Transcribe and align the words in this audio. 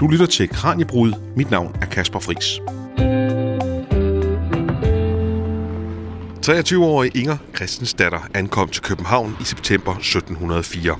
Du 0.00 0.06
lytter 0.06 0.26
til 0.26 0.48
Kranjebrud. 0.48 1.12
Mit 1.36 1.50
navn 1.50 1.76
er 1.82 1.86
Kasper 1.86 2.18
Fris. 2.18 2.60
23-årige 6.46 7.18
Inger 7.18 7.36
Christensdatter 7.56 8.28
ankom 8.34 8.68
til 8.68 8.82
København 8.82 9.36
i 9.40 9.44
september 9.44 9.92
1704. 9.96 10.96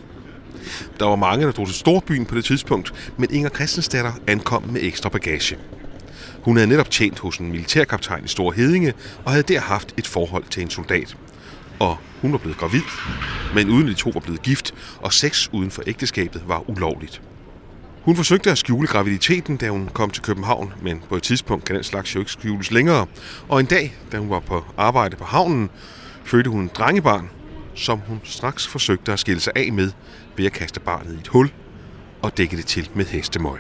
Der 1.01 1.05
var 1.05 1.17
mange, 1.17 1.47
der 1.47 1.53
drog 1.53 1.67
til 1.67 1.77
storbyen 1.77 2.27
på 2.27 2.35
det 2.35 2.45
tidspunkt, 2.45 3.13
men 3.17 3.35
Inger 3.35 3.51
Christensdatter 3.51 4.13
ankom 4.27 4.63
med 4.63 4.81
ekstra 4.83 5.09
bagage. 5.09 5.59
Hun 6.43 6.57
havde 6.57 6.69
netop 6.69 6.91
tjent 6.91 7.19
hos 7.19 7.39
en 7.39 7.51
militærkaptajn 7.51 8.25
i 8.25 8.29
Store 8.29 8.55
Hedinge 8.55 8.95
og 9.25 9.31
havde 9.31 9.43
der 9.43 9.61
haft 9.61 9.95
et 9.97 10.07
forhold 10.07 10.45
til 10.51 10.63
en 10.63 10.71
soldat. 10.71 11.17
Og 11.79 11.97
hun 12.23 12.33
var 12.33 12.39
blevet 12.39 12.59
gravid, 12.59 12.83
men 13.55 13.71
uden 13.71 13.87
de 13.89 13.95
to 13.95 14.11
var 14.11 14.21
blevet 14.21 14.43
gift, 14.43 14.75
og 15.01 15.13
sex 15.13 15.49
uden 15.53 15.71
for 15.71 15.83
ægteskabet 15.87 16.43
var 16.47 16.71
ulovligt. 16.71 17.23
Hun 18.07 18.17
forsøgte 18.17 18.51
at 18.51 18.59
skjule 18.59 18.87
graviditeten, 18.87 19.57
da 19.57 19.69
hun 19.69 19.89
kom 19.93 20.11
til 20.11 20.23
København, 20.23 20.73
men 20.83 21.03
på 21.09 21.17
et 21.17 21.23
tidspunkt 21.23 21.65
kan 21.65 21.75
den 21.75 21.85
slags 21.85 22.15
jo 22.15 22.21
ikke 22.21 22.31
skjules 22.31 22.71
længere. 22.71 23.07
Og 23.49 23.61
en 23.61 23.67
dag, 23.67 23.95
da 24.13 24.19
hun 24.19 24.31
var 24.31 24.41
på 24.41 24.65
arbejde 24.77 25.17
på 25.17 25.25
havnen, 25.25 25.71
fødte 26.25 26.51
hun 26.51 26.61
en 26.61 26.71
drengebarn, 26.75 27.31
som 27.75 27.99
hun 27.99 28.21
straks 28.25 28.67
forsøgte 28.67 29.13
at 29.13 29.19
skille 29.19 29.41
sig 29.41 29.53
af 29.57 29.73
med 29.73 29.91
ved 30.37 30.47
at 30.47 30.53
kaste 30.53 30.81
barnet 30.81 31.15
i 31.15 31.21
et 31.21 31.29
hul 31.29 31.51
og 32.23 32.37
dække 32.37 32.57
det 32.57 32.67
til 32.67 32.91
med 32.95 33.05
hestemøg. 33.05 33.59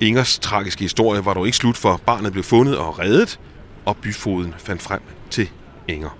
Ingers 0.00 0.38
tragiske 0.38 0.80
historie 0.80 1.24
var 1.24 1.34
dog 1.34 1.46
ikke 1.46 1.56
slut, 1.56 1.76
for 1.76 2.00
barnet 2.06 2.32
blev 2.32 2.44
fundet 2.44 2.78
og 2.78 2.98
reddet, 2.98 3.40
og 3.84 3.96
byfoden 3.96 4.54
fandt 4.58 4.82
frem 4.82 5.00
til 5.30 5.50
Inger. 5.88 6.18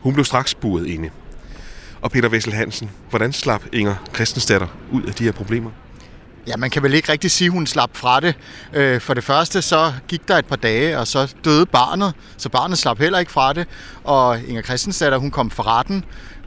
Hun 0.00 0.14
blev 0.14 0.24
straks 0.24 0.54
buret 0.54 0.86
inde. 0.86 1.10
Og 2.00 2.10
Peter 2.10 2.28
Vessel 2.28 2.52
Hansen, 2.52 2.90
hvordan 3.10 3.32
slap 3.32 3.62
Inger 3.72 3.94
Christensdatter 4.14 4.66
ud 4.92 5.02
af 5.02 5.14
de 5.14 5.24
her 5.24 5.32
problemer? 5.32 5.70
Ja, 6.46 6.56
man 6.56 6.70
kan 6.70 6.82
vel 6.82 6.94
ikke 6.94 7.12
rigtig 7.12 7.30
sige, 7.30 7.46
at 7.46 7.52
hun 7.52 7.66
slap 7.66 7.96
fra 7.96 8.20
det. 8.20 8.34
Øh, 8.72 9.00
for 9.00 9.14
det 9.14 9.24
første, 9.24 9.62
så 9.62 9.92
gik 10.08 10.28
der 10.28 10.36
et 10.36 10.46
par 10.46 10.56
dage, 10.56 10.98
og 10.98 11.06
så 11.06 11.34
døde 11.44 11.66
barnet, 11.66 12.14
så 12.36 12.48
barnet 12.48 12.78
slap 12.78 12.98
heller 12.98 13.18
ikke 13.18 13.32
fra 13.32 13.52
det. 13.52 13.66
Og 14.04 14.40
Inger 14.48 14.62
Christensdatter, 14.62 15.18
hun 15.18 15.30
kom 15.30 15.50
for 15.50 15.78
retten. 15.78 16.04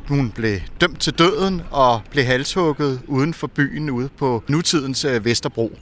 Hun 0.08 0.32
blev 0.32 0.59
dømt 0.82 1.00
til 1.02 1.14
døden 1.14 1.62
og 1.72 2.02
blev 2.12 2.26
halshugget 2.26 3.02
uden 3.08 3.34
for 3.34 3.48
byen 3.48 3.90
ude 3.90 4.09
på 4.20 4.44
nutidens 4.48 5.06
øh, 5.06 5.26
Vesterbro. 5.26 5.78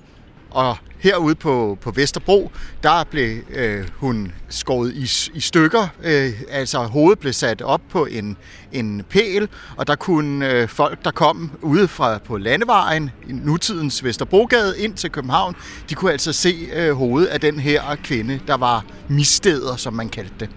Og 0.52 0.78
herude 1.00 1.36
på, 1.36 1.78
på 1.82 1.92
Vesterbro, 1.92 2.52
der 2.84 3.04
blev 3.04 3.38
øh, 3.50 3.84
hun 3.96 4.32
skåret 4.50 4.94
i, 4.94 5.38
i 5.38 5.40
stykker. 5.40 5.88
Øh, 6.04 6.32
altså 6.50 6.80
hovedet 6.80 7.20
blev 7.20 7.34
sat 7.34 7.62
op 7.62 7.82
på 7.90 8.06
en, 8.06 8.38
en 8.72 9.04
pæl, 9.10 9.50
og 9.78 9.88
der 9.88 9.96
kunne 9.96 10.52
øh, 10.52 10.68
folk, 10.68 11.06
der 11.06 11.12
kom 11.12 11.52
ude 11.62 11.88
fra 11.88 12.18
på 12.18 12.38
landevejen, 12.38 13.12
i 13.30 13.32
nutidens 13.32 14.04
Vesterbrogade, 14.04 14.80
ind 14.80 14.94
til 14.94 15.12
København, 15.12 15.56
de 15.90 15.96
kunne 15.96 16.12
altså 16.12 16.34
se 16.34 16.70
øh, 16.74 16.94
hovedet 16.94 17.28
af 17.28 17.42
den 17.42 17.60
her 17.60 17.96
kvinde, 18.04 18.40
der 18.48 18.58
var 18.58 18.86
misteder, 19.08 19.76
som 19.76 19.94
man 19.94 20.10
kaldte 20.10 20.34
det. 20.40 20.50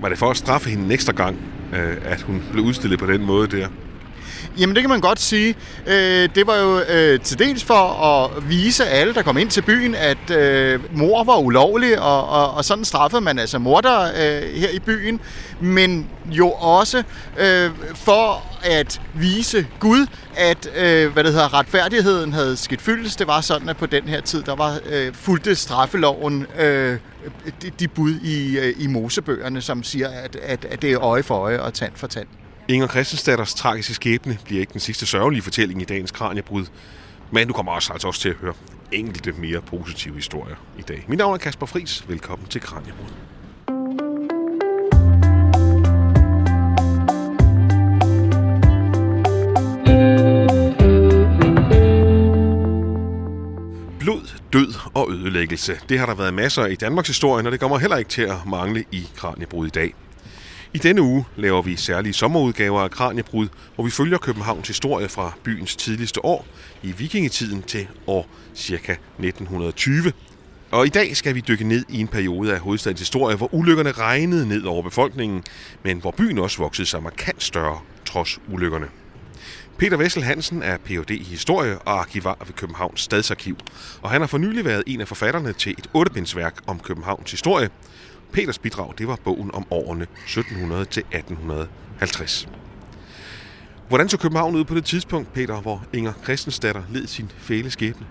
Var 0.00 0.08
det 0.08 0.18
for 0.18 0.30
at 0.30 0.36
straffe 0.36 0.70
hende 0.70 0.84
en 0.84 0.90
ekstra 0.90 1.12
gang, 1.12 1.38
øh, 1.74 1.96
at 2.04 2.22
hun 2.22 2.42
blev 2.52 2.64
udstillet 2.64 2.98
på 2.98 3.06
den 3.06 3.26
måde 3.26 3.48
der? 3.48 3.68
Jamen 4.58 4.76
det 4.76 4.82
kan 4.82 4.90
man 4.90 5.00
godt 5.00 5.20
sige. 5.20 5.54
Øh, 5.86 6.28
det 6.34 6.46
var 6.46 6.56
jo 6.56 6.80
øh, 6.80 7.20
til 7.20 7.38
dels 7.38 7.64
for 7.64 8.04
at 8.04 8.48
vise 8.48 8.86
alle, 8.86 9.14
der 9.14 9.22
kom 9.22 9.38
ind 9.38 9.50
til 9.50 9.62
byen, 9.62 9.94
at 9.94 10.30
øh, 10.30 10.80
mor 10.96 11.24
var 11.24 11.36
ulovlig, 11.36 12.00
og, 12.00 12.28
og, 12.28 12.54
og 12.54 12.64
sådan 12.64 12.84
straffede 12.84 13.20
man 13.20 13.38
altså 13.38 13.58
morder 13.58 14.02
øh, 14.02 14.54
her 14.54 14.68
i 14.68 14.78
byen. 14.78 15.20
Men 15.60 16.08
jo 16.30 16.50
også 16.50 17.02
øh, 17.38 17.70
for 17.94 18.42
at 18.62 19.00
vise 19.14 19.66
Gud, 19.80 20.06
at 20.36 20.70
øh, 20.76 21.12
hvad 21.12 21.24
det 21.24 21.32
hedder, 21.32 21.54
retfærdigheden 21.54 22.32
havde 22.32 22.56
skidt 22.56 22.80
fyldes. 22.80 23.16
Det 23.16 23.26
var 23.26 23.40
sådan, 23.40 23.68
at 23.68 23.76
på 23.76 23.86
den 23.86 24.08
her 24.08 24.20
tid, 24.20 24.42
der 24.42 24.56
var 24.56 24.78
øh, 24.90 25.14
fulgte 25.14 25.54
straffeloven 25.54 26.46
øh, 26.58 26.98
de, 27.62 27.70
de 27.80 27.88
bud 27.88 28.14
i, 28.14 28.58
øh, 28.58 28.74
i 28.78 28.86
Mosebøgerne, 28.86 29.60
som 29.60 29.82
siger, 29.82 30.08
at, 30.08 30.36
at, 30.36 30.64
at 30.64 30.82
det 30.82 30.92
er 30.92 31.00
øje 31.00 31.22
for 31.22 31.34
øje 31.34 31.60
og 31.60 31.74
tand 31.74 31.92
for 31.94 32.06
tand. 32.06 32.26
Inger 32.70 32.88
Christensdatters 32.88 33.54
tragiske 33.54 33.94
skæbne 33.94 34.38
bliver 34.44 34.60
ikke 34.60 34.72
den 34.72 34.80
sidste 34.80 35.06
sørgelige 35.06 35.42
fortælling 35.42 35.82
i 35.82 35.84
dagens 35.84 36.10
Kranjebrud, 36.10 36.66
men 37.30 37.48
du 37.48 37.52
kommer 37.52 37.72
også 37.72 37.92
altså 37.92 38.08
også 38.08 38.20
til 38.20 38.28
at 38.28 38.34
høre 38.34 38.54
enkelte 38.92 39.32
mere 39.32 39.60
positive 39.60 40.14
historier 40.14 40.54
i 40.78 40.82
dag. 40.82 41.04
Mit 41.08 41.18
navn 41.18 41.34
er 41.34 41.38
Kasper 41.38 41.66
Fris. 41.66 42.04
Velkommen 42.08 42.48
til 42.48 42.60
Kranjebrud. 42.60 43.06
Blod, 54.00 54.40
død 54.52 54.74
og 54.94 55.12
ødelæggelse. 55.12 55.80
Det 55.88 55.98
har 55.98 56.06
der 56.06 56.14
været 56.14 56.34
masser 56.34 56.66
i 56.66 56.74
Danmarks 56.74 57.08
historie, 57.08 57.46
og 57.46 57.52
det 57.52 57.60
kommer 57.60 57.78
heller 57.78 57.96
ikke 57.96 58.10
til 58.10 58.22
at 58.22 58.36
mangle 58.46 58.84
i 58.92 59.08
Kranjebrud 59.16 59.66
i 59.66 59.70
dag. 59.70 59.94
I 60.74 60.78
denne 60.78 61.02
uge 61.02 61.24
laver 61.36 61.62
vi 61.62 61.76
særlige 61.76 62.12
sommerudgaver 62.12 62.80
af 62.80 62.90
Kranjebrud, 62.90 63.48
hvor 63.74 63.84
vi 63.84 63.90
følger 63.90 64.18
Københavns 64.18 64.68
historie 64.68 65.08
fra 65.08 65.32
byens 65.44 65.76
tidligste 65.76 66.24
år 66.24 66.46
i 66.82 66.92
vikingetiden 66.92 67.62
til 67.62 67.88
år 68.06 68.26
ca. 68.56 68.92
1920. 69.18 70.12
Og 70.70 70.86
i 70.86 70.88
dag 70.88 71.16
skal 71.16 71.34
vi 71.34 71.40
dykke 71.40 71.64
ned 71.64 71.84
i 71.88 72.00
en 72.00 72.08
periode 72.08 72.54
af 72.54 72.60
hovedstadens 72.60 73.00
historie, 73.00 73.36
hvor 73.36 73.54
ulykkerne 73.54 73.92
regnede 73.92 74.48
ned 74.48 74.64
over 74.64 74.82
befolkningen, 74.82 75.44
men 75.82 75.98
hvor 76.00 76.10
byen 76.10 76.38
også 76.38 76.58
voksede 76.58 76.88
sig 76.88 77.02
markant 77.02 77.42
større 77.42 77.78
trods 78.04 78.40
ulykkerne. 78.48 78.86
Peter 79.78 79.96
Vessel 79.96 80.22
Hansen 80.22 80.62
er 80.62 80.76
Ph.D. 80.76 81.10
i 81.10 81.22
historie 81.22 81.78
og 81.78 82.00
arkivar 82.00 82.36
ved 82.46 82.54
Københavns 82.54 83.00
Stadsarkiv, 83.00 83.56
og 84.02 84.10
han 84.10 84.20
har 84.20 84.28
for 84.28 84.38
nylig 84.38 84.64
været 84.64 84.82
en 84.86 85.00
af 85.00 85.08
forfatterne 85.08 85.52
til 85.52 85.72
et 85.72 85.86
ottebindsværk 85.94 86.54
om 86.66 86.80
Københavns 86.80 87.30
historie, 87.30 87.70
Peters 88.32 88.58
bidrag, 88.58 88.94
det 88.98 89.08
var 89.08 89.16
bogen 89.24 89.50
om 89.54 89.66
årene 89.70 90.02
1700 90.02 90.84
til 90.84 91.00
1850. 91.00 92.48
Hvordan 93.88 94.08
så 94.08 94.18
København 94.18 94.56
ud 94.56 94.64
på 94.64 94.74
det 94.74 94.84
tidspunkt, 94.84 95.32
Peter, 95.32 95.60
hvor 95.60 95.84
Inger 95.92 96.12
Christensdatter 96.24 96.82
led 96.90 97.06
sin 97.06 97.30
fæle 97.38 97.70
skæbne? 97.70 98.06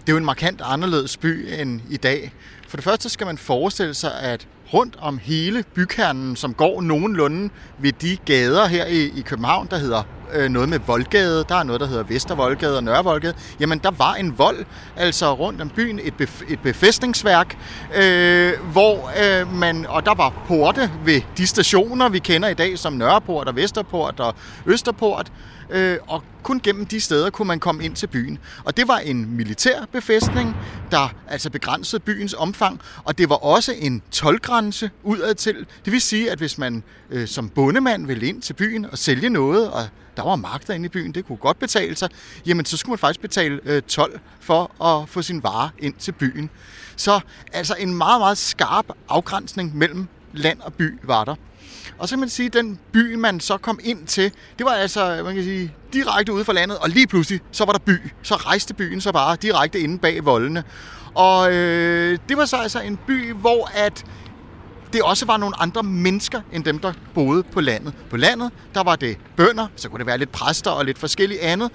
Det 0.00 0.08
er 0.08 0.12
jo 0.12 0.16
en 0.16 0.24
markant 0.24 0.60
anderledes 0.64 1.16
by 1.16 1.60
end 1.60 1.80
i 1.90 1.96
dag. 1.96 2.32
For 2.68 2.76
det 2.76 2.84
første 2.84 3.08
skal 3.08 3.26
man 3.26 3.38
forestille 3.38 3.94
sig, 3.94 4.20
at 4.20 4.48
rundt 4.72 4.96
om 5.00 5.18
hele 5.18 5.64
bykernen, 5.74 6.36
som 6.36 6.54
går 6.54 6.80
nogenlunde 6.82 7.50
ved 7.78 7.92
de 7.92 8.16
gader 8.16 8.66
her 8.66 8.86
i, 8.86 9.04
i 9.04 9.20
København, 9.20 9.66
der 9.70 9.78
hedder 9.78 10.02
øh, 10.34 10.48
noget 10.48 10.68
med 10.68 10.78
Voldgade, 10.86 11.44
der 11.48 11.54
er 11.54 11.62
noget, 11.62 11.80
der 11.80 11.86
hedder 11.86 12.02
Vestervoldgade 12.02 12.76
og 12.76 12.84
Nørrevoldgade, 12.84 13.34
jamen 13.60 13.78
der 13.78 13.90
var 13.90 14.14
en 14.14 14.38
vold, 14.38 14.64
altså 14.96 15.34
rundt 15.34 15.60
om 15.60 15.68
byen, 15.70 16.00
et, 16.02 16.14
bef- 16.20 16.52
et 16.52 16.60
befæstningsværk, 16.60 17.58
øh, 17.96 18.52
hvor 18.72 19.10
øh, 19.22 19.54
man, 19.54 19.86
og 19.86 20.06
der 20.06 20.14
var 20.14 20.32
porte 20.46 20.90
ved 21.04 21.20
de 21.36 21.46
stationer, 21.46 22.08
vi 22.08 22.18
kender 22.18 22.48
i 22.48 22.54
dag, 22.54 22.78
som 22.78 22.92
Nørreport 22.92 23.48
og 23.48 23.56
Vesterport 23.56 24.20
og 24.20 24.34
Østerport, 24.66 25.32
øh, 25.70 25.96
og 26.06 26.22
kun 26.42 26.60
gennem 26.60 26.86
de 26.86 27.00
steder 27.00 27.30
kunne 27.30 27.48
man 27.48 27.60
komme 27.60 27.84
ind 27.84 27.94
til 27.94 28.06
byen. 28.06 28.38
Og 28.64 28.76
det 28.76 28.88
var 28.88 28.98
en 28.98 29.36
militær 29.36 29.80
befæstning, 29.92 30.56
der 30.90 31.14
altså 31.28 31.50
begrænsede 31.50 32.00
byens 32.00 32.34
omfang, 32.34 32.80
og 33.04 33.18
det 33.18 33.28
var 33.28 33.36
også 33.36 33.72
en 33.78 34.02
tolvgrænse 34.10 34.57
udad 35.02 35.34
til. 35.34 35.66
Det 35.84 35.92
vil 35.92 36.00
sige, 36.00 36.30
at 36.30 36.38
hvis 36.38 36.58
man 36.58 36.82
øh, 37.10 37.28
som 37.28 37.48
bondemand 37.48 38.06
ville 38.06 38.26
ind 38.26 38.42
til 38.42 38.52
byen 38.52 38.84
og 38.84 38.98
sælge 38.98 39.30
noget, 39.30 39.70
og 39.70 39.88
der 40.16 40.22
var 40.22 40.36
magter 40.36 40.74
inde 40.74 40.86
i 40.86 40.88
byen, 40.88 41.12
det 41.12 41.26
kunne 41.26 41.38
godt 41.38 41.58
betale 41.58 41.96
sig, 41.96 42.08
jamen 42.46 42.64
så 42.64 42.76
skulle 42.76 42.92
man 42.92 42.98
faktisk 42.98 43.20
betale 43.20 43.60
øh, 43.64 43.82
12 43.82 44.20
for 44.40 44.84
at 44.84 45.08
få 45.08 45.22
sin 45.22 45.42
vare 45.42 45.70
ind 45.78 45.94
til 45.94 46.12
byen. 46.12 46.50
Så 46.96 47.20
altså 47.52 47.74
en 47.78 47.94
meget, 47.94 48.20
meget 48.20 48.38
skarp 48.38 48.86
afgrænsning 49.08 49.76
mellem 49.76 50.08
land 50.32 50.60
og 50.60 50.74
by 50.74 50.98
var 51.02 51.24
der. 51.24 51.34
Og 51.98 52.08
så 52.08 52.14
kan 52.14 52.20
man 52.20 52.28
sige, 52.28 52.46
at 52.46 52.52
den 52.52 52.78
by, 52.92 53.14
man 53.14 53.40
så 53.40 53.56
kom 53.56 53.78
ind 53.82 54.06
til, 54.06 54.32
det 54.58 54.66
var 54.66 54.72
altså, 54.72 55.20
man 55.24 55.34
kan 55.34 55.44
sige, 55.44 55.74
direkte 55.92 56.32
ude 56.32 56.44
fra 56.44 56.52
landet, 56.52 56.78
og 56.78 56.88
lige 56.88 57.06
pludselig, 57.06 57.40
så 57.52 57.64
var 57.64 57.72
der 57.72 57.78
by. 57.78 58.12
Så 58.22 58.34
rejste 58.36 58.74
byen 58.74 59.00
så 59.00 59.12
bare 59.12 59.36
direkte 59.36 59.80
inde 59.80 59.98
bag 59.98 60.24
voldene. 60.24 60.64
Og 61.14 61.52
øh, 61.52 62.18
det 62.28 62.36
var 62.36 62.44
så 62.44 62.56
altså 62.56 62.80
en 62.80 62.98
by, 63.06 63.32
hvor 63.32 63.70
at 63.74 64.04
det 64.92 65.02
også 65.02 65.26
var 65.26 65.36
nogle 65.36 65.60
andre 65.60 65.82
mennesker, 65.82 66.40
end 66.52 66.64
dem, 66.64 66.78
der 66.78 66.92
boede 67.14 67.42
på 67.42 67.60
landet. 67.60 67.94
På 68.10 68.16
landet, 68.16 68.50
der 68.74 68.82
var 68.82 68.96
det 68.96 69.18
bønder, 69.36 69.66
så 69.76 69.88
kunne 69.88 69.98
det 69.98 70.06
være 70.06 70.18
lidt 70.18 70.32
præster 70.32 70.70
og 70.70 70.84
lidt 70.84 70.98
forskelligt 70.98 71.40
andet, 71.40 71.70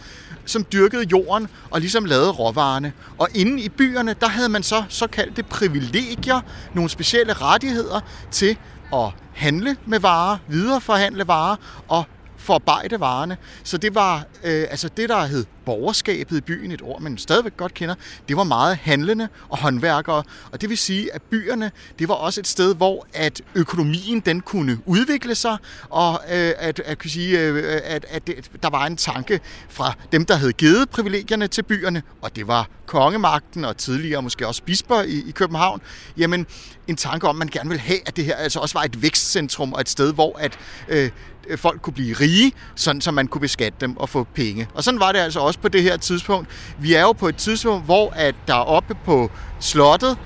som 0.46 0.66
dyrkede 0.74 1.06
jorden 1.12 1.48
og 1.72 1.80
ligesom 1.80 2.06
lavede 2.06 2.32
råvarerne. 2.32 2.94
Og 3.18 3.28
inde 3.36 3.62
i 3.62 3.70
byerne, 3.70 4.16
der 4.22 4.28
havde 4.28 4.50
man 4.50 4.64
så 4.64 4.84
såkaldte 4.90 5.44
privilegier, 5.44 6.42
nogle 6.74 6.90
specielle 6.90 7.34
rettigheder 7.34 8.00
til 8.32 8.58
at 8.94 9.10
handle 9.34 9.76
med 9.86 10.00
varer, 10.00 10.38
videreforhandle 10.48 11.28
varer 11.28 11.56
og 11.88 12.06
forarbejde 12.44 13.00
varerne. 13.00 13.38
Så 13.64 13.78
det 13.78 13.96
var 13.96 14.18
øh, 14.44 14.68
altså 14.70 14.90
det, 14.98 15.10
der 15.10 15.26
hed 15.26 15.46
borgerskabet 15.66 16.38
i 16.38 16.42
byen, 16.42 16.72
et 16.72 16.82
ord, 16.82 17.02
man 17.02 17.18
stadigvæk 17.18 17.58
godt 17.58 17.74
kender, 17.74 17.96
det 18.28 18.38
var 18.38 18.44
meget 18.44 18.78
handlende 18.78 19.28
og 19.50 19.58
håndværkere. 19.58 20.24
Og 20.52 20.62
det 20.62 20.70
vil 20.70 20.78
sige, 20.78 21.14
at 21.14 21.22
byerne, 21.22 21.72
det 22.00 22.08
var 22.08 22.14
også 22.14 22.40
et 22.40 22.48
sted, 22.48 22.76
hvor 22.76 23.08
at 23.14 23.42
økonomien 23.56 24.20
den 24.20 24.42
kunne 24.42 24.78
udvikle 24.86 25.36
sig, 25.36 25.58
og 25.90 26.20
øh, 26.32 26.54
at, 26.58 26.80
at, 26.80 27.00
kunne 27.00 27.10
sige, 27.10 27.40
øh, 27.40 27.82
at, 27.84 28.06
at 28.10 28.28
det, 28.28 28.52
der 28.64 28.70
var 28.70 28.86
en 28.86 28.98
tanke 28.98 29.40
fra 29.70 29.94
dem, 30.12 30.26
der 30.26 30.36
havde 30.36 30.54
givet 30.54 30.90
privilegierne 30.90 31.48
til 31.48 31.64
byerne, 31.64 32.04
og 32.22 32.36
det 32.36 32.48
var 32.48 32.68
kongemagten 32.86 33.66
og 33.66 33.78
tidligere 33.78 34.22
måske 34.22 34.48
også 34.48 34.64
bisper 34.64 35.02
i, 35.02 35.24
i 35.28 35.32
København, 35.32 35.82
jamen 36.18 36.46
en 36.88 36.96
tanke 36.96 37.28
om, 37.28 37.36
at 37.36 37.40
man 37.40 37.48
gerne 37.48 37.70
vil 37.70 37.80
have, 37.80 38.00
at 38.06 38.16
det 38.16 38.26
her 38.26 38.36
altså 38.36 38.60
også 38.60 38.78
var 38.78 38.84
et 38.84 39.02
vækstcentrum 39.02 39.74
og 39.74 39.82
et 39.82 39.90
sted, 39.90 40.14
hvor 40.14 40.38
at 40.40 40.58
øh, 40.88 41.10
folk 41.56 41.82
kunne 41.82 41.94
blive 41.94 42.14
rige, 42.14 42.52
sådan 42.76 43.02
så 43.02 43.12
man 43.12 43.28
kunne 43.28 43.42
beskatte 43.42 43.78
dem 43.82 43.98
og 43.98 44.10
få 44.10 44.28
penge. 44.36 44.68
Og 44.74 44.84
sådan 44.84 45.00
var 45.00 45.12
det 45.12 45.20
altså 45.20 45.40
også 45.40 45.60
på 45.60 45.68
det 45.68 45.84
her 45.84 45.98
tidspunkt. 45.98 46.50
Vi 46.80 46.94
er 46.94 47.02
jo 47.02 47.12
på 47.12 47.28
et 47.28 47.36
tidspunkt, 47.36 47.86
hvor 47.86 48.10
at 48.10 48.36
der 48.48 48.54
oppe 48.54 48.96
på 49.06 49.32
slottet, 49.60 50.18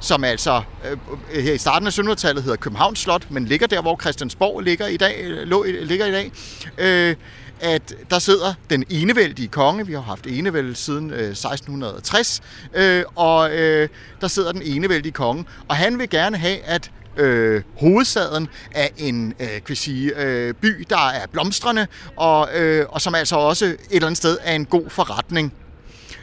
som 0.00 0.24
altså 0.24 0.62
øh, 1.32 1.44
her 1.44 1.52
i 1.52 1.58
starten 1.58 1.86
af 1.86 1.98
1700-tallet 1.98 2.42
hedder 2.42 2.56
Københavns 2.56 2.98
Slot, 2.98 3.30
men 3.30 3.44
ligger 3.44 3.66
der, 3.66 3.82
hvor 3.82 4.00
Christiansborg 4.00 4.60
ligger 4.60 4.86
i 4.86 4.96
dag, 4.96 5.24
lå, 5.26 5.62
ligger 5.62 6.06
i 6.06 6.12
dag 6.12 6.32
øh, 6.78 7.16
at 7.60 7.94
der 8.10 8.18
sidder 8.18 8.54
den 8.70 8.84
enevældige 8.88 9.48
konge, 9.48 9.86
vi 9.86 9.92
har 9.92 10.00
haft 10.00 10.26
enevælde 10.26 10.74
siden 10.74 11.10
øh, 11.10 11.30
1660, 11.30 12.40
øh, 12.74 13.04
og 13.14 13.56
øh, 13.56 13.88
der 14.20 14.28
sidder 14.28 14.52
den 14.52 14.62
enevældige 14.62 15.12
konge, 15.12 15.44
og 15.68 15.76
han 15.76 15.98
vil 15.98 16.10
gerne 16.10 16.36
have, 16.36 16.58
at 16.58 16.90
øh, 17.16 17.62
hovedstaden 17.76 18.48
af 18.74 18.92
en 18.96 19.34
øh, 19.40 19.62
kan 19.66 19.76
sige, 19.76 20.22
øh, 20.22 20.54
by, 20.54 20.86
der 20.90 21.08
er 21.08 21.26
blomstrende, 21.32 21.86
og, 22.16 22.48
øh, 22.54 22.86
og 22.88 23.00
som 23.00 23.14
altså 23.14 23.36
også 23.36 23.64
et 23.64 23.78
eller 23.90 24.06
andet 24.06 24.18
sted 24.18 24.38
er 24.42 24.54
en 24.54 24.64
god 24.64 24.90
forretning. 24.90 25.52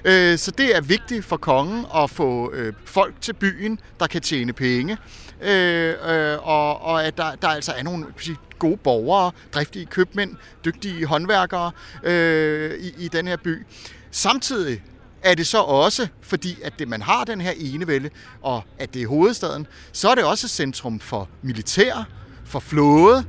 Øh, 0.05 0.37
så 0.37 0.51
det 0.51 0.75
er 0.75 0.81
vigtigt 0.81 1.25
for 1.25 1.37
kongen 1.37 1.85
at 1.95 2.09
få 2.09 2.53
øh, 2.53 2.73
folk 2.85 3.13
til 3.21 3.33
byen, 3.33 3.79
der 3.99 4.07
kan 4.07 4.21
tjene 4.21 4.53
penge, 4.53 4.97
øh, 5.41 5.93
øh, 6.07 6.47
og, 6.47 6.81
og 6.81 7.05
at 7.05 7.17
der, 7.17 7.35
der 7.35 7.47
altså 7.47 7.71
er 7.77 7.83
nogle 7.83 8.05
sige, 8.17 8.37
gode 8.59 8.77
borgere, 8.77 9.31
driftige 9.53 9.85
købmænd, 9.85 10.35
dygtige 10.65 11.05
håndværkere 11.05 11.71
øh, 12.03 12.79
i, 12.79 12.93
i 12.97 13.07
den 13.07 13.27
her 13.27 13.37
by. 13.37 13.65
Samtidig 14.11 14.81
er 15.27 15.35
det 15.35 15.47
så 15.47 15.57
også, 15.57 16.07
fordi 16.21 16.57
at 16.63 16.79
det, 16.79 16.87
man 16.87 17.01
har 17.01 17.23
den 17.23 17.41
her 17.41 17.53
enevælde, 17.57 18.09
og 18.41 18.63
at 18.79 18.93
det 18.93 19.01
er 19.01 19.07
hovedstaden, 19.07 19.67
så 19.91 20.09
er 20.09 20.15
det 20.15 20.23
også 20.23 20.47
centrum 20.47 20.99
for 20.99 21.29
militær, 21.41 22.07
for 22.45 22.59
flåde. 22.59 23.23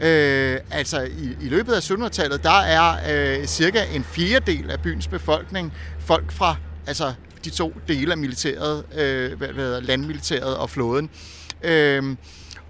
Øh, 0.00 0.58
altså 0.70 1.02
i, 1.02 1.36
i 1.40 1.48
løbet 1.48 1.72
af 1.72 1.90
1700-tallet, 1.90 2.42
der 2.42 2.60
er 2.60 2.96
øh, 3.40 3.46
cirka 3.46 3.84
en 3.94 4.04
fjerdedel 4.04 4.70
af 4.70 4.80
byens 4.80 5.08
befolkning 5.08 5.72
folk 5.98 6.32
fra 6.32 6.56
altså 6.86 7.14
de 7.44 7.50
to 7.50 7.72
dele 7.88 8.12
af 8.12 8.18
militæret, 8.18 8.84
øh, 8.94 9.38
hvad, 9.38 9.48
hvad, 9.48 9.80
landmilitæret 9.80 10.56
og 10.56 10.70
flåden. 10.70 11.10
Øh, 11.62 12.16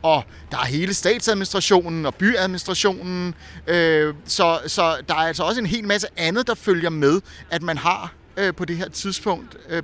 og 0.03 0.25
der 0.51 0.59
er 0.59 0.65
hele 0.65 0.95
statsadministrationen 0.95 2.07
og 2.07 2.15
byadministrationen, 2.15 3.35
øh, 3.67 4.15
så, 4.25 4.61
så 4.67 4.97
der 5.09 5.15
er 5.15 5.19
altså 5.19 5.43
også 5.43 5.61
en 5.61 5.67
hel 5.67 5.87
masse 5.87 6.07
andet, 6.17 6.47
der 6.47 6.55
følger 6.55 6.91
med, 6.91 7.21
at 7.51 7.63
man 7.63 7.79
har 7.79 8.15
øh, 8.37 8.55
på 8.55 8.65
det 8.65 8.77
her 8.77 8.89
tidspunkt 8.89 9.57
øh, 9.69 9.83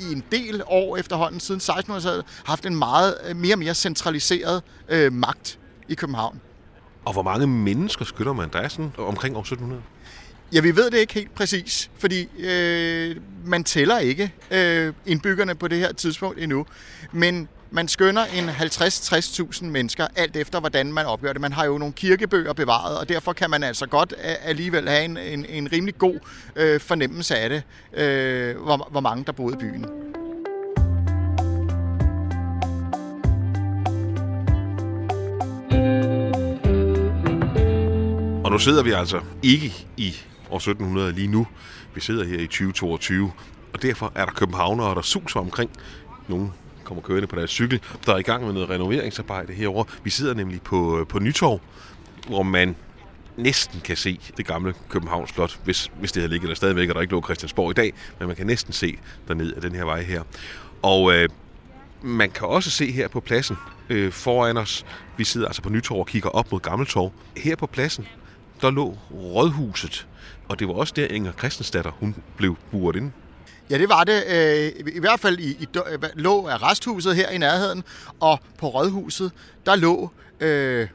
i 0.00 0.12
en 0.12 0.24
del 0.32 0.62
år 0.66 0.96
efterhånden, 0.96 1.40
siden 1.40 1.60
1600-tallet, 1.60 2.24
haft 2.44 2.66
en 2.66 2.76
meget 2.76 3.14
øh, 3.28 3.36
mere 3.36 3.54
og 3.54 3.58
mere 3.58 3.74
centraliseret 3.74 4.62
øh, 4.88 5.12
magt 5.12 5.58
i 5.88 5.94
København. 5.94 6.40
Og 7.04 7.12
hvor 7.12 7.22
mange 7.22 7.46
mennesker 7.46 8.04
skylder 8.04 8.32
man? 8.32 8.48
Der 8.52 8.58
er 8.58 8.68
sådan 8.68 8.92
omkring 8.98 9.36
år 9.36 9.40
1700? 9.40 9.82
Ja, 10.52 10.60
vi 10.60 10.76
ved 10.76 10.90
det 10.90 10.98
ikke 10.98 11.14
helt 11.14 11.34
præcis, 11.34 11.90
fordi 11.98 12.28
øh, 12.38 13.16
man 13.44 13.64
tæller 13.64 13.98
ikke 13.98 14.32
øh, 14.50 14.92
indbyggerne 15.06 15.54
på 15.54 15.68
det 15.68 15.78
her 15.78 15.92
tidspunkt 15.92 16.38
endnu. 16.38 16.66
Men 17.12 17.48
man 17.70 17.88
skønner 17.88 18.24
en 18.24 18.48
50-60.000 18.48 19.64
mennesker, 19.64 20.06
alt 20.16 20.36
efter 20.36 20.60
hvordan 20.60 20.92
man 20.92 21.06
opgør 21.06 21.32
det. 21.32 21.40
Man 21.40 21.52
har 21.52 21.64
jo 21.64 21.78
nogle 21.78 21.94
kirkebøger 21.94 22.52
bevaret, 22.52 22.98
og 22.98 23.08
derfor 23.08 23.32
kan 23.32 23.50
man 23.50 23.62
altså 23.62 23.86
godt 23.86 24.14
alligevel 24.42 24.88
have 24.88 25.04
en, 25.04 25.16
en, 25.16 25.46
en 25.48 25.72
rimelig 25.72 25.98
god 25.98 26.18
øh, 26.56 26.80
fornemmelse 26.80 27.36
af 27.36 27.48
det, 27.48 27.62
øh, 28.02 28.56
hvor, 28.56 28.88
hvor 28.90 29.00
mange 29.00 29.24
der 29.24 29.32
boede 29.32 29.54
i 29.54 29.58
byen. 29.58 29.84
Og 38.44 38.52
nu 38.52 38.58
sidder 38.58 38.82
vi 38.82 38.90
altså 38.90 39.20
ikke 39.42 39.86
i 39.96 40.16
år 40.50 40.56
1700 40.56 41.12
lige 41.12 41.28
nu. 41.28 41.46
Vi 41.94 42.00
sidder 42.00 42.24
her 42.24 42.38
i 42.38 42.46
2022, 42.46 43.32
og 43.72 43.82
derfor 43.82 44.12
er 44.14 44.24
der 44.24 44.32
københavnere, 44.32 44.94
der 44.94 45.02
suser 45.02 45.40
omkring. 45.40 45.70
Nogle 46.28 46.50
kommer 46.88 47.02
kørende 47.02 47.26
på 47.26 47.36
deres 47.36 47.50
cykel, 47.50 47.80
der 48.06 48.14
er 48.14 48.18
i 48.18 48.22
gang 48.22 48.44
med 48.44 48.52
noget 48.52 48.70
renoveringsarbejde 48.70 49.52
herover. 49.52 49.84
Vi 50.04 50.10
sidder 50.10 50.34
nemlig 50.34 50.62
på, 50.62 51.06
på 51.08 51.18
Nytorv, 51.18 51.60
hvor 52.28 52.42
man 52.42 52.76
næsten 53.36 53.80
kan 53.80 53.96
se 53.96 54.20
det 54.36 54.46
gamle 54.46 54.74
Københavns 54.88 55.30
Slot, 55.30 55.60
hvis, 55.64 55.90
hvis 55.98 56.12
det 56.12 56.22
havde 56.22 56.32
ligget 56.32 56.48
der 56.48 56.54
stadigvæk, 56.54 56.88
og 56.88 56.94
der 56.94 57.00
ikke 57.00 57.12
lå 57.12 57.22
Christiansborg 57.22 57.70
i 57.70 57.74
dag, 57.74 57.92
men 58.18 58.26
man 58.26 58.36
kan 58.36 58.46
næsten 58.46 58.72
se 58.72 58.98
dernede 59.28 59.54
af 59.54 59.60
den 59.60 59.74
her 59.74 59.84
vej 59.84 60.02
her. 60.02 60.22
Og 60.82 61.14
øh, 61.14 61.28
man 62.02 62.30
kan 62.30 62.48
også 62.48 62.70
se 62.70 62.92
her 62.92 63.08
på 63.08 63.20
pladsen 63.20 63.56
øh, 63.88 64.12
foran 64.12 64.56
os, 64.56 64.86
vi 65.16 65.24
sidder 65.24 65.46
altså 65.46 65.62
på 65.62 65.70
Nytorv 65.70 65.98
og 65.98 66.06
kigger 66.06 66.28
op 66.28 66.52
mod 66.52 66.60
Gammeltorv. 66.60 67.12
Her 67.36 67.56
på 67.56 67.66
pladsen, 67.66 68.08
der 68.60 68.70
lå 68.70 68.98
Rådhuset, 69.12 70.06
og 70.48 70.58
det 70.58 70.68
var 70.68 70.74
også 70.74 70.92
der 70.96 71.06
Inger 71.06 71.32
Christensdatter, 71.32 71.90
hun 71.90 72.14
blev 72.36 72.56
buret 72.70 72.96
ind. 72.96 73.12
Ja, 73.70 73.78
det 73.78 73.88
var 73.88 74.04
det. 74.04 74.24
Øh, 74.28 74.94
I 74.94 75.00
hvert 75.00 75.20
fald 75.20 75.38
i, 75.38 75.50
i 75.50 75.68
lå 76.14 76.48
arresthuset 76.48 77.16
her 77.16 77.28
i 77.28 77.38
nærheden, 77.38 77.84
og 78.20 78.38
på 78.58 78.68
Rådhuset, 78.68 79.32
der 79.66 79.76
lå 79.76 80.10
øh, 80.40 80.88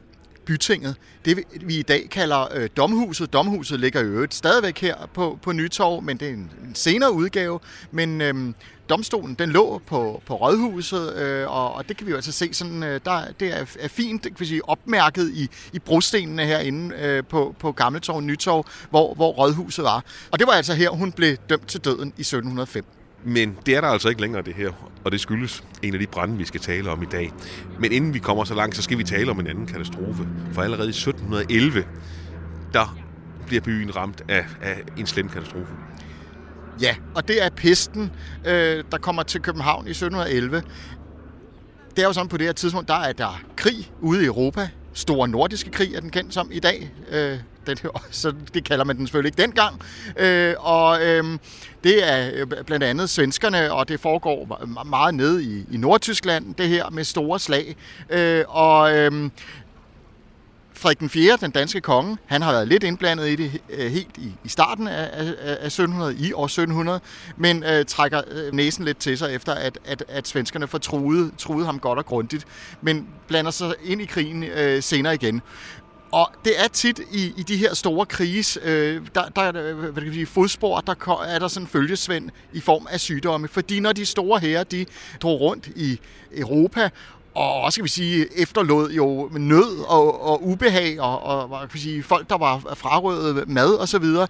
bytinget. 0.46 0.96
Det 1.24 1.38
vi 1.60 1.78
i 1.78 1.82
dag 1.82 2.08
kalder 2.10 2.48
øh, 2.54 2.68
Domhuset. 2.76 3.32
Domhuset 3.32 3.80
ligger 3.80 4.00
jo 4.00 4.06
øvrigt 4.06 4.34
stadigvæk 4.34 4.78
her 4.78 4.96
på, 5.14 5.38
på 5.42 5.52
Nytorv, 5.52 6.02
men 6.02 6.16
det 6.16 6.28
er 6.28 6.32
en, 6.32 6.50
en 6.64 6.74
senere 6.74 7.12
udgave. 7.12 7.60
Men 7.90 8.20
øh, 8.20 8.54
domstolen, 8.88 9.34
den 9.34 9.50
lå 9.50 9.82
på, 9.86 10.22
på 10.26 10.34
Rådhuset, 10.34 11.16
øh, 11.16 11.50
og, 11.50 11.74
og 11.74 11.88
det 11.88 11.96
kan 11.96 12.06
vi 12.06 12.10
jo 12.10 12.16
altså 12.16 12.32
se 12.32 12.54
sådan, 12.54 12.82
øh, 12.82 13.00
der, 13.04 13.22
det 13.40 13.60
er, 13.60 13.66
er 13.80 13.88
fint 13.88 14.22
kan 14.22 14.36
vi 14.38 14.46
sige, 14.46 14.68
opmærket 14.68 15.30
i, 15.34 15.48
i 15.72 15.78
brostenene 15.78 16.44
herinde 16.44 16.96
øh, 16.96 17.24
på, 17.24 17.54
på 17.58 17.72
Gammeltorv 17.72 18.20
Nytorv, 18.20 18.66
hvor, 18.90 19.14
hvor 19.14 19.32
Rådhuset 19.32 19.84
var. 19.84 20.04
Og 20.30 20.38
det 20.38 20.46
var 20.46 20.52
altså 20.52 20.74
her, 20.74 20.90
hun 20.90 21.12
blev 21.12 21.36
dømt 21.36 21.68
til 21.68 21.80
døden 21.80 22.12
i 22.16 22.20
1705. 22.20 22.84
Men 23.24 23.58
det 23.66 23.76
er 23.76 23.80
der 23.80 23.88
altså 23.88 24.08
ikke 24.08 24.20
længere, 24.20 24.42
det 24.42 24.54
her. 24.54 24.70
Og 25.04 25.12
det 25.12 25.20
skyldes 25.20 25.64
en 25.82 25.94
af 25.94 26.00
de 26.00 26.06
brænde, 26.06 26.36
vi 26.36 26.44
skal 26.44 26.60
tale 26.60 26.90
om 26.90 27.02
i 27.02 27.06
dag. 27.06 27.32
Men 27.78 27.92
inden 27.92 28.14
vi 28.14 28.18
kommer 28.18 28.44
så 28.44 28.54
langt, 28.54 28.76
så 28.76 28.82
skal 28.82 28.98
vi 28.98 29.04
tale 29.04 29.30
om 29.30 29.40
en 29.40 29.46
anden 29.46 29.66
katastrofe. 29.66 30.28
For 30.52 30.62
allerede 30.62 30.86
i 30.86 30.90
1711, 30.90 31.84
der 32.72 32.98
bliver 33.46 33.60
byen 33.60 33.96
ramt 33.96 34.22
af, 34.28 34.46
af 34.62 34.82
en 34.96 35.06
slem 35.06 35.28
katastrofe. 35.28 35.72
Ja, 36.80 36.96
og 37.14 37.28
det 37.28 37.44
er 37.44 37.50
pesten, 37.50 38.10
øh, 38.46 38.84
der 38.92 38.98
kommer 38.98 39.22
til 39.22 39.40
København 39.40 39.86
i 39.86 39.90
1711. 39.90 40.62
Det 41.96 42.02
er 42.02 42.06
jo 42.06 42.12
sådan, 42.12 42.28
på 42.28 42.36
det 42.36 42.46
her 42.46 42.52
tidspunkt, 42.52 42.88
der 42.88 42.94
er 42.94 43.12
der 43.12 43.40
krig 43.56 43.92
ude 44.00 44.22
i 44.22 44.26
Europa. 44.26 44.68
Store 44.92 45.28
nordiske 45.28 45.70
krig 45.70 45.94
er 45.94 46.00
den 46.00 46.10
kendt 46.10 46.34
som 46.34 46.48
i 46.52 46.58
dag. 46.58 46.92
Øh, 47.10 47.38
den, 47.66 47.78
så 48.10 48.32
det 48.54 48.64
kalder 48.64 48.84
man 48.84 48.96
den 48.96 49.06
selvfølgelig 49.06 49.28
ikke 49.28 49.42
dengang. 49.42 49.82
Øh, 50.16 50.54
og 50.58 51.02
øh, 51.02 51.38
det 51.84 52.12
er 52.12 52.30
øh, 52.34 52.46
blandt 52.66 52.84
andet 52.84 53.10
svenskerne, 53.10 53.72
og 53.72 53.88
det 53.88 54.00
foregår 54.00 54.64
meget 54.84 55.14
nede 55.14 55.44
i, 55.44 55.64
i 55.72 55.76
Nordtyskland, 55.76 56.54
det 56.54 56.68
her 56.68 56.90
med 56.90 57.04
store 57.04 57.38
slag. 57.38 57.76
Øh, 58.10 58.44
og 58.48 58.96
øh, 58.96 59.30
Frederik 60.76 61.00
den 61.00 61.08
4., 61.08 61.38
den 61.40 61.50
danske 61.50 61.80
konge, 61.80 62.18
han 62.26 62.42
har 62.42 62.52
været 62.52 62.68
lidt 62.68 62.82
indblandet 62.82 63.28
i 63.28 63.36
det 63.36 63.60
øh, 63.70 63.92
helt 63.92 64.16
i, 64.18 64.32
i 64.44 64.48
starten 64.48 64.88
af, 64.88 65.10
af, 65.12 65.34
af 65.38 65.66
1700, 65.66 66.16
i 66.18 66.32
år 66.32 66.44
1700, 66.44 67.00
men 67.36 67.64
øh, 67.64 67.84
trækker 67.84 68.22
øh, 68.30 68.52
næsen 68.52 68.84
lidt 68.84 68.98
til 68.98 69.18
sig 69.18 69.34
efter, 69.34 69.54
at, 69.54 69.78
at, 69.84 70.04
at 70.08 70.28
svenskerne 70.28 70.66
får 70.66 70.78
truet, 70.78 71.32
truet 71.38 71.66
ham 71.66 71.78
godt 71.78 71.98
og 71.98 72.06
grundigt, 72.06 72.44
men 72.80 73.08
blander 73.28 73.50
sig 73.50 73.74
ind 73.84 74.00
i 74.00 74.04
krigen 74.04 74.44
øh, 74.44 74.82
senere 74.82 75.14
igen. 75.14 75.42
Og 76.14 76.30
det 76.44 76.60
er 76.64 76.68
tit 76.68 77.00
i, 77.12 77.32
i 77.36 77.42
de 77.42 77.56
her 77.56 77.74
store 77.74 78.06
kriges, 78.06 78.58
øh, 78.62 79.02
der, 79.14 79.28
der 79.28 79.52
øh, 79.56 79.78
hvad 79.78 80.02
kan 80.02 80.12
sige, 80.12 80.26
fodspor, 80.26 80.80
der 80.80 81.22
er 81.26 81.38
der 81.38 81.48
sådan 81.48 81.66
følgesvend 81.66 82.30
i 82.52 82.60
form 82.60 82.86
af 82.90 83.00
sygdomme. 83.00 83.48
Fordi 83.48 83.80
når 83.80 83.92
de 83.92 84.06
store 84.06 84.40
herrer, 84.40 84.64
de 84.64 84.86
drog 85.22 85.40
rundt 85.40 85.66
i 85.76 86.00
Europa 86.32 86.90
og 87.34 87.60
også 87.60 87.78
kan 87.78 87.84
vi 87.84 87.88
sige, 87.88 88.38
efterlod 88.40 88.90
jo 88.90 89.30
nød 89.32 89.84
og, 89.88 90.22
og 90.22 90.46
ubehag, 90.46 91.00
og, 91.00 91.22
og 91.22 91.60
kan 91.60 91.74
vi 91.74 91.78
sige, 91.78 92.02
folk, 92.02 92.30
der 92.30 92.38
var 92.38 92.74
frarøvet 92.74 93.48
mad 93.48 93.74
og 93.74 93.88
så 93.88 93.98
videre. 93.98 94.28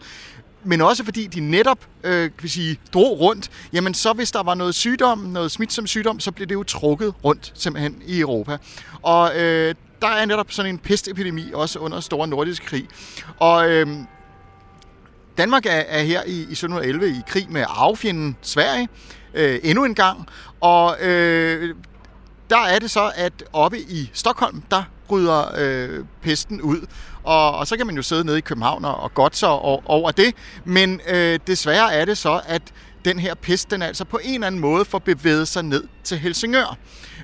Men 0.64 0.80
også 0.80 1.04
fordi 1.04 1.26
de 1.26 1.40
netop 1.40 1.78
øh, 2.04 2.22
kan 2.22 2.42
vi 2.42 2.48
sige, 2.48 2.78
drog 2.94 3.20
rundt, 3.20 3.50
jamen 3.72 3.94
så 3.94 4.12
hvis 4.12 4.32
der 4.32 4.42
var 4.42 4.54
noget 4.54 4.74
sygdom, 4.74 5.18
noget 5.18 5.50
smitsom 5.50 5.86
sygdom, 5.86 6.20
så 6.20 6.32
blev 6.32 6.48
det 6.48 6.54
jo 6.54 6.62
trukket 6.62 7.14
rundt 7.24 7.52
simpelthen 7.54 8.02
i 8.06 8.20
Europa. 8.20 8.56
Og 9.02 9.40
øh, 9.40 9.74
der 10.02 10.08
er 10.08 10.24
netop 10.24 10.52
sådan 10.52 10.70
en 10.70 10.78
pestepidemi 10.78 11.50
også 11.54 11.78
under 11.78 12.00
Store 12.00 12.28
Nordisk 12.28 12.62
Krig. 12.62 12.88
Og 13.38 13.70
øh, 13.70 13.86
Danmark 15.38 15.66
er, 15.66 15.70
er 15.70 16.02
her 16.02 16.22
i, 16.26 16.36
i 16.36 16.52
1711 16.52 17.08
i 17.08 17.22
krig 17.26 17.46
med 17.50 17.64
arvefjenden 17.68 18.36
Sverige 18.42 18.88
øh, 19.34 19.60
endnu 19.62 19.84
en 19.84 19.94
gang, 19.94 20.28
og 20.60 20.96
øh, 21.00 21.74
der 22.50 22.58
er 22.58 22.78
det 22.78 22.90
så, 22.90 23.12
at 23.16 23.32
oppe 23.52 23.78
i 23.78 24.10
Stockholm, 24.12 24.62
der 24.70 24.82
bryder 25.06 25.44
øh, 25.56 26.04
pesten 26.22 26.60
ud. 26.60 26.86
Og, 27.22 27.56
og 27.56 27.66
så 27.66 27.76
kan 27.76 27.86
man 27.86 27.96
jo 27.96 28.02
sidde 28.02 28.24
nede 28.24 28.38
i 28.38 28.40
København 28.40 28.84
og, 28.84 29.00
og 29.00 29.14
godt 29.14 29.36
så 29.36 29.46
over 29.84 30.10
det. 30.10 30.34
Men 30.64 31.00
øh, 31.08 31.38
desværre 31.46 31.94
er 31.94 32.04
det 32.04 32.18
så, 32.18 32.40
at 32.46 32.62
den 33.04 33.18
her 33.18 33.34
pest, 33.34 33.70
den 33.70 33.82
altså 33.82 34.04
på 34.04 34.20
en 34.24 34.34
eller 34.34 34.46
anden 34.46 34.60
måde 34.60 34.84
får 34.84 34.98
bevæget 34.98 35.48
sig 35.48 35.62
ned 35.62 35.84
til 36.04 36.18
Helsingør. 36.18 36.78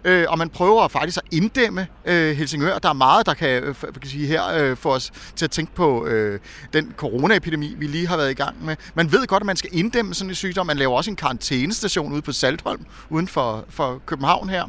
Øh, 0.05 0.27
og 0.29 0.39
man 0.39 0.51
prøver 0.51 0.89
faktisk 0.89 1.19
at 1.19 1.35
inddæmme 1.35 1.87
øh, 2.05 2.37
Helsingør. 2.37 2.79
Der 2.79 2.89
er 2.89 2.93
meget, 2.93 3.27
der 3.27 3.35
kan, 3.35 3.49
øh, 3.49 3.75
kan 4.01 4.11
sige 4.11 4.27
her 4.27 4.49
øh, 4.49 4.77
få 4.77 4.95
os 4.95 5.11
til 5.37 5.45
at 5.45 5.51
tænke 5.51 5.75
på 5.75 6.07
øh, 6.07 6.41
den 6.73 6.95
coronaepidemi, 6.97 7.75
vi 7.79 7.87
lige 7.87 8.07
har 8.07 8.17
været 8.17 8.31
i 8.31 8.35
gang 8.35 8.65
med. 8.65 8.77
Man 8.95 9.13
ved 9.13 9.27
godt, 9.27 9.43
at 9.43 9.47
man 9.47 9.57
skal 9.57 9.71
inddæmme 9.73 10.15
sådan 10.15 10.31
en 10.31 10.35
sygdom. 10.35 10.67
Man 10.67 10.77
laver 10.77 10.97
også 10.97 11.11
en 11.11 11.17
karantænestation 11.17 12.13
ude 12.13 12.23
på 12.23 12.33
Saltholm, 12.33 12.87
uden 13.11 13.29
for, 13.29 13.65
for 13.69 14.03
København 14.07 14.49
her 14.49 14.65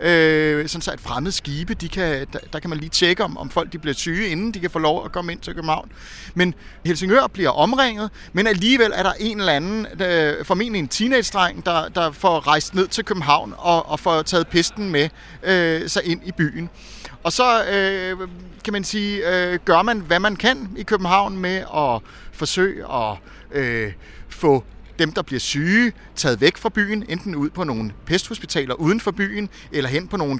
øh, 0.00 0.68
sådan 0.68 0.82
så 0.82 0.90
at 0.90 1.00
fremmede 1.00 1.32
skibe, 1.32 1.74
de 1.74 1.88
kan, 1.88 2.26
der, 2.32 2.38
der 2.52 2.58
kan 2.58 2.70
man 2.70 2.78
lige 2.78 2.90
tjekke, 2.90 3.24
om, 3.24 3.38
om 3.38 3.50
folk 3.50 3.72
de 3.72 3.78
bliver 3.78 3.94
syge, 3.94 4.28
inden 4.28 4.54
de 4.54 4.60
kan 4.60 4.70
få 4.70 4.78
lov 4.78 5.04
at 5.04 5.12
komme 5.12 5.32
ind 5.32 5.40
til 5.40 5.54
København. 5.54 5.92
Men 6.34 6.54
Helsingør 6.84 7.26
bliver 7.26 7.50
omringet, 7.50 8.10
men 8.32 8.46
alligevel 8.46 8.92
er 8.94 9.02
der 9.02 9.12
en 9.20 9.40
eller 9.40 9.52
anden, 9.52 9.86
øh, 10.02 10.44
formentlig 10.44 10.78
en 10.78 10.88
teenage-dreng, 10.88 11.66
der, 11.66 11.88
der 11.88 12.12
får 12.12 12.46
rejst 12.46 12.74
ned 12.74 12.88
til 12.88 13.04
København 13.04 13.54
og, 13.56 13.88
og 13.88 14.00
får 14.00 14.22
taget 14.22 14.48
pisten 14.48 14.90
med 14.90 15.08
øh, 15.42 15.88
sig 15.88 16.04
ind 16.04 16.20
i 16.24 16.32
byen. 16.32 16.70
Og 17.22 17.32
så 17.32 17.64
øh, 17.64 18.28
kan 18.64 18.72
man 18.72 18.84
sige, 18.84 19.34
øh, 19.34 19.58
gør 19.64 19.82
man, 19.82 20.00
hvad 20.00 20.20
man 20.20 20.36
kan 20.36 20.68
i 20.76 20.82
København 20.82 21.38
med 21.38 21.56
at 21.76 22.02
forsøge 22.32 22.84
at 22.92 23.16
øh, 23.52 23.92
få 24.28 24.64
dem, 24.98 25.12
der 25.12 25.22
bliver 25.22 25.40
syge, 25.40 25.92
taget 26.16 26.40
væk 26.40 26.56
fra 26.56 26.68
byen, 26.68 27.04
enten 27.08 27.34
ud 27.34 27.50
på 27.50 27.64
nogle 27.64 27.92
pesthospitaler 28.06 28.74
uden 28.74 29.00
for 29.00 29.10
byen, 29.10 29.48
eller 29.72 29.90
hen 29.90 30.08
på 30.08 30.16
nogle 30.16 30.38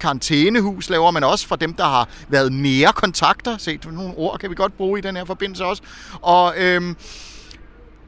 karantænehus, 0.00 0.90
laver 0.90 1.10
man 1.10 1.24
også 1.24 1.46
for 1.46 1.56
dem, 1.56 1.74
der 1.74 1.84
har 1.84 2.08
været 2.28 2.52
nære 2.52 2.92
kontakter. 2.92 3.56
Se, 3.58 3.80
nogle 3.84 4.14
ord 4.16 4.38
kan 4.38 4.50
vi 4.50 4.54
godt 4.54 4.76
bruge 4.76 4.98
i 4.98 5.02
den 5.02 5.16
her 5.16 5.24
forbindelse 5.24 5.64
også. 5.64 5.82
Og 6.22 6.54
øhm, 6.58 6.96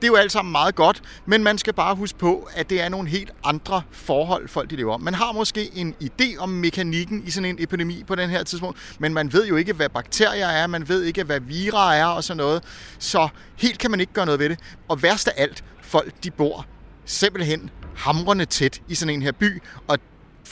det 0.03 0.09
er 0.09 0.13
jo 0.13 0.17
alt 0.17 0.33
sammen 0.33 0.53
meget 0.53 0.75
godt, 0.75 1.03
men 1.27 1.43
man 1.43 1.59
skal 1.59 1.73
bare 1.73 1.95
huske 1.95 2.19
på, 2.19 2.49
at 2.55 2.71
det 2.71 2.81
er 2.81 2.89
nogle 2.89 3.09
helt 3.09 3.31
andre 3.45 3.83
forhold, 3.91 4.49
folk 4.49 4.71
de 4.71 4.77
lever 4.77 4.95
om. 4.95 5.01
Man 5.01 5.15
har 5.15 5.33
måske 5.33 5.71
en 5.75 5.95
idé 6.03 6.39
om 6.39 6.49
mekanikken 6.49 7.23
i 7.27 7.31
sådan 7.31 7.51
en 7.51 7.57
epidemi 7.59 8.05
på 8.07 8.15
den 8.15 8.31
her 8.31 8.43
tidspunkt, 8.43 8.97
men 8.99 9.15
man 9.15 9.33
ved 9.33 9.47
jo 9.47 9.57
ikke, 9.57 9.73
hvad 9.73 9.89
bakterier 9.89 10.47
er, 10.47 10.67
man 10.67 10.89
ved 10.89 11.03
ikke, 11.03 11.25
hvad 11.25 11.41
vira 11.41 11.97
er 11.97 12.05
og 12.05 12.25
sådan 12.25 12.37
noget. 12.37 12.63
Så 12.99 13.29
helt 13.57 13.79
kan 13.79 13.91
man 13.91 14.01
ikke 14.01 14.13
gøre 14.13 14.27
noget 14.27 14.41
ved 14.41 14.49
det. 14.49 14.59
Og 14.89 15.03
værst 15.03 15.29
af 15.29 15.33
alt, 15.37 15.65
folk 15.83 16.13
de 16.25 16.31
bor 16.31 16.67
simpelthen 17.05 17.71
hamrende 17.97 18.45
tæt 18.45 18.81
i 18.89 18.95
sådan 18.95 19.15
en 19.15 19.23
her 19.23 19.33
by, 19.33 19.63
og 19.89 19.99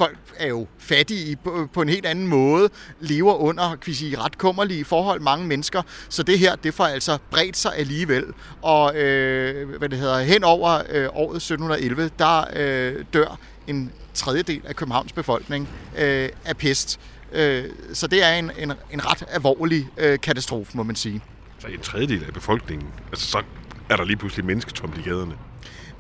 folk 0.01 0.19
er 0.37 0.49
jo 0.49 0.67
fattige 0.79 1.37
på, 1.37 1.69
på 1.73 1.83
en 1.83 1.89
helt 1.89 2.07
anden 2.07 2.27
måde, 2.27 2.69
lever 3.01 3.35
under 3.35 3.69
kan 3.71 3.87
vi 3.87 3.95
sige, 3.95 4.19
ret 4.19 4.39
kummerlige 4.39 4.85
forhold, 4.85 5.21
mange 5.21 5.47
mennesker, 5.47 5.83
så 6.09 6.23
det 6.23 6.39
her, 6.39 6.57
det 6.57 6.75
får 6.75 6.85
altså 6.85 7.19
bredt 7.31 7.57
sig 7.57 7.73
alligevel. 7.77 8.25
Og 8.63 8.97
øh, 8.97 9.79
hvad 9.79 9.89
det 9.89 9.99
hedder, 9.99 10.21
hen 10.21 10.45
over 10.45 10.83
øh, 10.91 11.09
året 11.13 11.37
1711, 11.37 12.11
der 12.19 12.45
øh, 12.57 13.05
dør 13.15 13.39
en 13.67 13.93
tredjedel 14.15 14.63
af 14.65 14.77
Københavns 14.77 15.13
befolkning 15.13 15.69
øh, 15.99 16.29
af 16.45 16.57
pest. 16.57 17.01
Øh, 17.33 17.65
så 17.93 18.07
det 18.07 18.25
er 18.25 18.33
en, 18.35 18.51
en, 18.59 18.73
en 18.93 19.07
ret 19.07 19.25
alvorlig 19.31 19.89
øh, 19.99 20.21
katastrofe, 20.21 20.77
må 20.77 20.83
man 20.83 20.97
sige. 20.97 21.21
Så 21.59 21.67
en 21.67 21.81
tredjedel 21.81 22.25
af 22.27 22.33
befolkningen, 22.33 22.89
altså 23.11 23.27
så 23.27 23.43
er 23.91 23.97
der 23.97 24.05
lige 24.05 24.17
pludselig 24.17 24.45
mennesketomt 24.45 24.99
i 24.99 25.03
gaderne. 25.03 25.35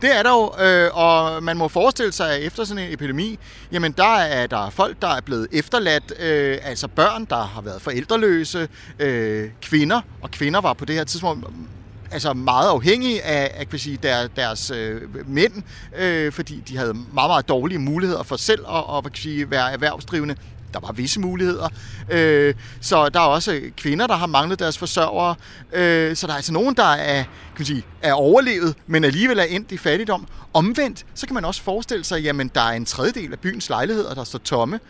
Det 0.02 0.16
er 0.16 0.22
der 0.22 0.30
jo, 0.30 0.64
øh, 0.64 0.90
og 0.92 1.42
man 1.42 1.56
må 1.56 1.68
forestille 1.68 2.12
sig, 2.12 2.32
at 2.32 2.42
efter 2.42 2.64
sådan 2.64 2.84
en 2.84 2.92
epidemi, 2.92 3.38
jamen 3.72 3.92
der 3.92 4.16
er 4.16 4.46
der 4.46 4.70
folk, 4.70 5.02
der 5.02 5.08
er 5.08 5.20
blevet 5.20 5.46
efterladt, 5.52 6.12
øh, 6.20 6.58
altså 6.62 6.88
børn, 6.88 7.24
der 7.24 7.44
har 7.44 7.60
været 7.60 7.82
forældreløse, 7.82 8.68
øh, 8.98 9.50
kvinder, 9.62 10.00
og 10.22 10.30
kvinder 10.30 10.60
var 10.60 10.72
på 10.72 10.84
det 10.84 10.94
her 10.94 11.04
tidspunkt 11.04 11.46
altså 12.10 12.32
meget 12.32 12.68
afhængige 12.68 13.22
af, 13.22 13.50
at 13.54 13.68
kan 13.68 13.78
sige, 13.78 13.98
der, 14.02 14.26
deres 14.36 14.70
øh, 14.70 15.28
mænd, 15.28 15.52
øh, 15.96 16.32
fordi 16.32 16.62
de 16.68 16.76
havde 16.76 16.94
meget, 16.94 17.30
meget 17.30 17.48
dårlige 17.48 17.78
muligheder 17.78 18.22
for 18.22 18.36
selv 18.36 18.64
at, 18.68 18.96
at 18.96 19.04
kan 19.04 19.22
sige, 19.22 19.50
være 19.50 19.72
erhvervsdrivende 19.72 20.36
der 20.72 20.80
var 20.80 20.92
visse 20.92 21.20
muligheder. 21.20 21.68
Øh, 22.10 22.54
så 22.80 23.08
der 23.08 23.20
er 23.20 23.24
også 23.24 23.60
kvinder, 23.76 24.06
der 24.06 24.14
har 24.14 24.26
manglet 24.26 24.58
deres 24.58 24.78
forsørgere. 24.78 25.34
Øh, 25.72 26.16
så 26.16 26.26
der 26.26 26.32
er 26.32 26.36
altså 26.36 26.52
nogen, 26.52 26.76
der 26.76 26.84
er, 26.92 27.22
kan 27.22 27.58
man 27.58 27.66
sige, 27.66 27.84
er 28.02 28.12
overlevet, 28.12 28.74
men 28.86 29.04
alligevel 29.04 29.38
er 29.38 29.44
endt 29.44 29.72
i 29.72 29.76
fattigdom. 29.76 30.26
Omvendt, 30.52 31.06
så 31.14 31.26
kan 31.26 31.34
man 31.34 31.44
også 31.44 31.62
forestille 31.62 32.04
sig, 32.04 32.22
jamen 32.22 32.50
der 32.54 32.60
er 32.60 32.72
en 32.72 32.84
tredjedel 32.84 33.32
af 33.32 33.38
byens 33.38 33.68
lejligheder, 33.68 34.14
der 34.14 34.24
står 34.24 34.38
tomme. 34.38 34.80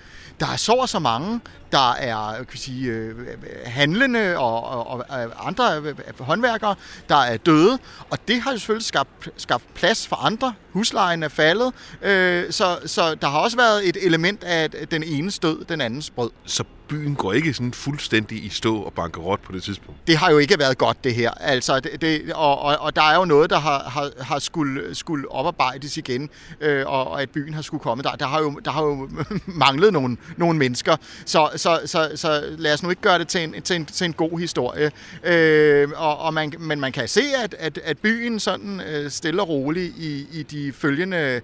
Der 0.41 0.47
er 0.47 0.57
så 0.57 0.73
og 0.73 0.89
så 0.89 0.99
mange, 0.99 1.41
der 1.73 1.93
er 1.93 2.45
kan 2.45 2.59
sige, 2.59 2.91
øh, 2.91 3.17
handlende 3.65 4.39
og, 4.39 4.65
og, 4.65 4.87
og 4.87 5.23
øh, 5.23 5.31
andre 5.47 5.77
øh, 5.77 5.95
håndværkere, 6.21 6.75
der 7.09 7.17
er 7.17 7.37
døde. 7.37 7.79
Og 8.11 8.19
det 8.29 8.43
har 8.43 8.53
jo 8.53 8.59
selvfølgelig 8.59 8.87
skabt, 8.87 9.29
skabt 9.37 9.75
plads 9.75 10.07
for 10.07 10.17
andre. 10.17 10.55
Huslejen 10.73 11.23
er 11.23 11.29
faldet. 11.29 11.73
Øh, 12.03 12.53
så, 12.53 12.79
så 12.87 13.15
der 13.15 13.29
har 13.29 13.39
også 13.39 13.57
været 13.57 13.89
et 13.89 13.97
element 14.07 14.45
af 14.45 14.65
at 14.65 14.91
den 14.91 15.03
ene 15.03 15.31
stød, 15.31 15.65
den 15.65 15.81
andens 15.81 16.11
brød. 16.11 16.31
Så 16.45 16.65
byen 16.91 17.15
går 17.15 17.33
ikke 17.33 17.55
sådan 17.55 17.73
fuldstændig 17.73 18.45
i 18.45 18.49
stå 18.49 18.77
og 18.77 18.93
bankerot 18.93 19.41
på 19.41 19.53
det 19.53 19.63
tidspunkt? 19.63 20.07
Det 20.07 20.17
har 20.17 20.31
jo 20.31 20.39
ikke 20.39 20.59
været 20.59 20.79
godt, 20.79 21.05
det 21.05 21.15
her. 21.15 21.31
Altså, 21.31 21.81
det, 21.81 22.01
det, 22.01 22.33
og, 22.33 22.59
og, 22.59 22.77
og 22.79 22.97
der 22.97 23.03
er 23.03 23.17
jo 23.17 23.25
noget, 23.25 23.51
der 23.51 23.59
har, 23.59 23.83
har, 23.83 24.11
har 24.21 24.39
skulle, 24.39 24.95
skulle 24.95 25.31
oparbejdes 25.31 25.97
igen, 25.97 26.31
øh, 26.61 26.87
og, 26.87 27.09
og 27.11 27.23
at 27.23 27.31
byen 27.31 27.55
har 27.55 27.63
skulle 27.63 27.83
komme. 27.83 28.03
Der, 28.03 28.11
der, 28.11 28.27
har, 28.27 28.41
jo, 28.41 28.61
der 28.65 28.71
har 28.71 28.83
jo 28.83 29.09
manglet 29.65 29.93
nogle, 29.93 30.17
nogle 30.37 30.59
mennesker. 30.59 30.97
Så, 31.25 31.51
så, 31.57 31.81
så, 31.87 32.11
så 32.15 32.43
lad 32.59 32.75
os 32.75 32.83
nu 32.83 32.91
ikke 32.91 33.03
gøre 33.03 33.19
det 33.19 33.29
til 33.29 33.45
en, 33.45 33.63
til 33.63 33.77
en, 33.77 33.87
til 33.87 34.05
en 34.05 34.13
god 34.13 34.39
historie. 34.39 34.91
Øh, 35.25 35.89
og, 35.97 36.19
og 36.19 36.35
man, 36.35 36.53
men 36.59 36.81
man 36.81 36.93
kan 36.93 37.09
se, 37.09 37.23
at, 37.45 37.55
at, 37.59 37.79
at 37.85 37.99
byen 37.99 38.41
sådan 38.41 38.81
øh, 38.81 39.11
stille 39.11 39.43
og 39.43 39.49
roligt 39.49 39.95
i, 39.99 40.27
i 40.33 40.43
de 40.43 40.73
følgende 40.73 41.41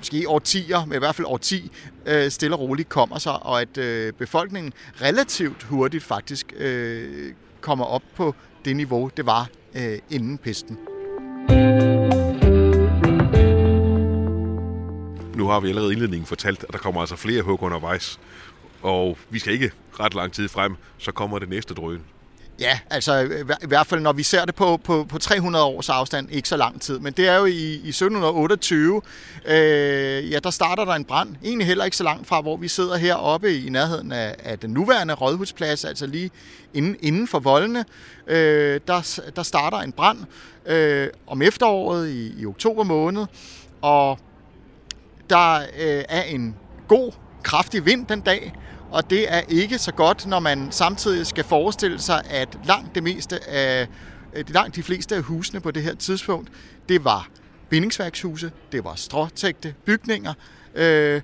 måske 0.00 0.28
årtier, 0.28 0.84
men 0.84 0.94
i 0.94 0.98
hvert 0.98 1.14
fald 1.14 1.26
årti, 1.26 1.70
øh, 2.06 2.30
stille 2.30 2.56
og 2.56 2.60
roligt 2.60 2.88
kommer 2.88 3.18
sig, 3.18 3.42
og 3.42 3.60
at 3.60 3.78
øh, 3.78 4.12
befolkningen 4.12 4.72
relativt 5.02 5.62
hurtigt 5.62 6.04
faktisk 6.04 6.52
øh, 6.56 7.32
kommer 7.60 7.84
op 7.84 8.02
på 8.16 8.34
det 8.64 8.76
niveau, 8.76 9.10
det 9.16 9.26
var 9.26 9.48
øh, 9.74 9.98
inden 10.10 10.38
pesten. 10.38 10.78
Nu 15.34 15.46
har 15.48 15.60
vi 15.60 15.68
allerede 15.68 15.92
indledningen 15.92 16.26
fortalt, 16.26 16.64
at 16.64 16.72
der 16.72 16.78
kommer 16.78 17.00
altså 17.00 17.16
flere 17.16 17.42
hug 17.42 17.62
undervejs, 17.62 18.20
og 18.82 19.18
vi 19.30 19.38
skal 19.38 19.52
ikke 19.52 19.70
ret 20.00 20.14
lang 20.14 20.32
tid 20.32 20.48
frem, 20.48 20.76
så 20.98 21.12
kommer 21.12 21.38
det 21.38 21.48
næste 21.48 21.74
drøn. 21.74 22.04
Ja, 22.60 22.78
altså 22.90 23.18
i 23.62 23.66
hvert 23.66 23.86
fald 23.86 24.00
når 24.00 24.12
vi 24.12 24.22
ser 24.22 24.44
det 24.44 24.54
på, 24.54 24.76
på, 24.76 25.04
på 25.04 25.18
300 25.18 25.64
års 25.64 25.88
afstand, 25.88 26.30
ikke 26.30 26.48
så 26.48 26.56
lang 26.56 26.80
tid. 26.80 26.98
Men 26.98 27.12
det 27.12 27.28
er 27.28 27.36
jo 27.36 27.44
i, 27.44 27.72
i 27.72 27.88
1728, 27.88 29.02
øh, 29.46 30.30
ja, 30.30 30.38
der 30.38 30.50
starter 30.50 30.84
der 30.84 30.92
en 30.92 31.04
brand. 31.04 31.36
Egentlig 31.44 31.66
heller 31.66 31.84
ikke 31.84 31.96
så 31.96 32.04
langt 32.04 32.28
fra, 32.28 32.40
hvor 32.40 32.56
vi 32.56 32.68
sidder 32.68 32.96
heroppe 32.96 33.58
i 33.58 33.68
nærheden 33.68 34.12
af, 34.12 34.34
af 34.44 34.58
den 34.58 34.70
nuværende 34.70 35.14
rådhusplads, 35.14 35.84
altså 35.84 36.06
lige 36.06 36.30
inden, 36.74 36.96
inden 37.00 37.28
for 37.28 37.38
voldene. 37.38 37.84
Øh, 38.26 38.80
der, 38.86 39.20
der 39.36 39.42
starter 39.42 39.78
en 39.78 39.92
brand 39.92 40.18
øh, 40.66 41.08
om 41.26 41.42
efteråret 41.42 42.08
i, 42.08 42.40
i 42.40 42.46
oktober 42.46 42.84
måned, 42.84 43.26
og 43.82 44.18
der 45.30 45.58
øh, 45.58 46.04
er 46.08 46.22
en 46.22 46.56
god, 46.88 47.12
kraftig 47.42 47.86
vind 47.86 48.06
den 48.06 48.20
dag, 48.20 48.52
og 48.90 49.10
det 49.10 49.32
er 49.32 49.40
ikke 49.48 49.78
så 49.78 49.92
godt, 49.92 50.26
når 50.26 50.40
man 50.40 50.72
samtidig 50.72 51.26
skal 51.26 51.44
forestille 51.44 51.98
sig, 51.98 52.22
at 52.30 52.58
langt 52.64 52.94
det 52.94 53.02
meste 53.02 53.48
af 53.48 53.88
langt 54.48 54.76
de 54.76 54.82
fleste 54.82 55.16
af 55.16 55.22
husene 55.22 55.60
på 55.60 55.70
det 55.70 55.82
her 55.82 55.94
tidspunkt, 55.94 56.50
det 56.88 57.04
var 57.04 57.28
bindingsværkshuse, 57.68 58.52
det 58.72 58.84
var 58.84 58.94
stråtægte 58.94 59.74
bygninger, 59.84 60.34
øh, 60.74 61.20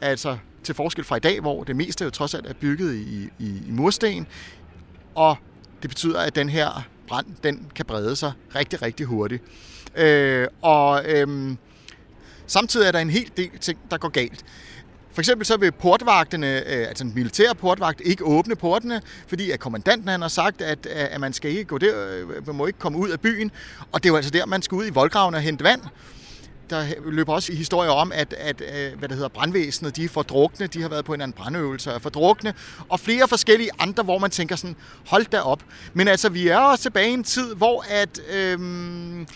altså 0.00 0.38
til 0.64 0.74
forskel 0.74 1.04
fra 1.04 1.16
i 1.16 1.20
dag, 1.20 1.40
hvor 1.40 1.64
det 1.64 1.76
meste 1.76 2.04
jo 2.04 2.10
trods 2.10 2.34
alt 2.34 2.46
er 2.46 2.54
bygget 2.54 2.94
i, 2.94 3.28
i, 3.38 3.46
i 3.68 3.70
mursten, 3.70 4.26
og 5.14 5.36
det 5.82 5.90
betyder, 5.90 6.20
at 6.20 6.34
den 6.34 6.48
her 6.48 6.86
brand, 7.08 7.26
den 7.42 7.70
kan 7.74 7.86
brede 7.86 8.16
sig 8.16 8.32
rigtig, 8.54 8.82
rigtig 8.82 9.06
hurtigt. 9.06 9.42
Øh, 9.96 10.48
og 10.62 11.04
øh, 11.06 11.56
samtidig 12.46 12.86
er 12.86 12.92
der 12.92 12.98
en 12.98 13.10
hel 13.10 13.30
del 13.36 13.58
ting, 13.60 13.78
der 13.90 13.98
går 13.98 14.08
galt. 14.08 14.44
For 15.14 15.20
eksempel 15.20 15.46
så 15.46 15.56
vil 15.56 15.72
portvagtene, 15.72 16.46
øh, 16.46 16.88
altså 16.88 17.04
en 17.04 17.12
militær 17.14 17.52
portvagt, 17.52 18.02
ikke 18.04 18.24
åbne 18.24 18.56
portene, 18.56 19.02
fordi 19.26 19.50
at 19.50 19.60
kommandanten 19.60 20.08
han 20.08 20.20
har 20.20 20.28
sagt, 20.28 20.60
at, 20.60 20.86
øh, 20.86 21.06
at 21.10 21.20
man 21.20 21.32
skal 21.32 21.50
ikke 21.50 21.64
gå 21.64 21.78
der, 21.78 21.94
øh, 22.16 22.46
man 22.46 22.56
må 22.56 22.66
ikke 22.66 22.78
komme 22.78 22.98
ud 22.98 23.08
af 23.08 23.20
byen. 23.20 23.50
Og 23.92 24.02
det 24.02 24.08
er 24.08 24.12
jo 24.12 24.16
altså 24.16 24.30
der, 24.30 24.46
man 24.46 24.62
skal 24.62 24.76
ud 24.76 24.86
i 24.86 24.90
voldgraven 24.90 25.34
og 25.34 25.40
hente 25.40 25.64
vand 25.64 25.80
der 26.70 26.84
løber 27.06 27.32
også 27.32 27.52
historier 27.52 27.90
om, 27.90 28.12
at, 28.14 28.34
at 28.38 28.60
øh, 28.60 28.98
hvad 28.98 29.08
det 29.08 29.16
hedder, 29.16 29.28
brandvæsenet, 29.28 29.96
de 29.96 30.04
er 30.04 30.08
fordrukne, 30.08 30.66
de 30.66 30.82
har 30.82 30.88
været 30.88 31.04
på 31.04 31.14
en 31.14 31.20
anden 31.20 31.34
brandøvelse 31.36 31.90
og 31.90 31.94
er 31.94 32.00
fordrukne, 32.00 32.54
og 32.88 33.00
flere 33.00 33.28
forskellige 33.28 33.70
andre, 33.78 34.02
hvor 34.02 34.18
man 34.18 34.30
tænker 34.30 34.56
sådan, 34.56 34.76
hold 35.06 35.26
da 35.26 35.40
op. 35.40 35.62
Men 35.94 36.08
altså, 36.08 36.28
vi 36.28 36.48
er 36.48 36.58
også 36.58 36.82
tilbage 36.82 37.10
i 37.10 37.12
en 37.12 37.24
tid, 37.24 37.54
hvor 37.54 37.84
at 37.88 38.20
øhm, 38.34 39.26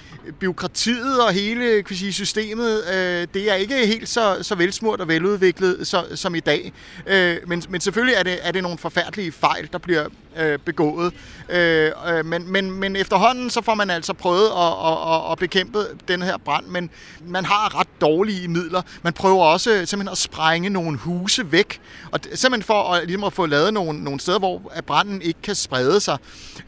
byråkratiet 0.40 1.20
og 1.20 1.32
hele 1.32 1.82
kan 1.82 1.97
sige, 1.97 2.12
systemet, 2.12 2.82
øh, 2.94 3.26
det 3.35 3.50
er 3.50 3.54
ikke 3.54 3.87
helt 3.87 4.08
så, 4.08 4.38
så 4.42 4.54
velsmurt 4.54 5.00
og 5.00 5.08
veludviklet 5.08 5.87
så, 5.87 6.04
som 6.14 6.35
i 6.35 6.40
dag. 6.40 6.73
Øh, 7.06 7.37
men, 7.47 7.62
men 7.68 7.80
selvfølgelig 7.80 8.14
er 8.14 8.23
det, 8.23 8.38
er 8.42 8.52
det 8.52 8.62
nogle 8.62 8.78
forfærdelige 8.78 9.32
fejl, 9.32 9.68
der 9.73 9.78
bliver 9.78 10.08
øh, 10.38 10.59
begået. 10.59 11.12
Øh, 11.49 11.92
øh, 12.09 12.26
men, 12.26 12.52
men, 12.52 12.71
men 12.71 12.97
efterhånden 12.97 13.50
så 13.50 13.62
får 13.62 13.75
man 13.75 13.90
altså 13.90 14.12
prøvet 14.12 14.47
at, 14.47 14.90
at, 14.90 15.14
at, 15.14 15.33
at 15.33 15.38
bekæmpe 15.38 15.78
den 16.09 16.23
her 16.23 16.37
brand, 16.37 16.66
men 16.66 16.90
man 17.26 17.45
har 17.45 17.80
ret 17.80 17.88
dårlige 18.00 18.49
midler. 18.49 18.83
Man 19.02 19.12
prøver 19.12 19.45
også 19.45 19.71
øh, 19.71 19.76
simpelthen 19.76 20.09
at 20.09 20.18
sprænge 20.18 20.71
nogle 20.71 20.99
huse 20.99 21.52
væk, 21.52 21.80
og 22.11 22.21
simpelthen 22.35 22.62
for 22.62 22.92
at, 22.92 23.07
ligesom 23.07 23.25
at 23.25 23.33
få 23.33 23.47
lavet 23.47 23.75
nogle, 23.75 24.04
nogle 24.04 24.21
steder, 24.21 24.38
hvor 24.38 24.73
branden 24.87 25.23
ikke 25.23 25.42
kan 25.42 25.54
sprede 25.54 26.00
sig. 26.00 26.18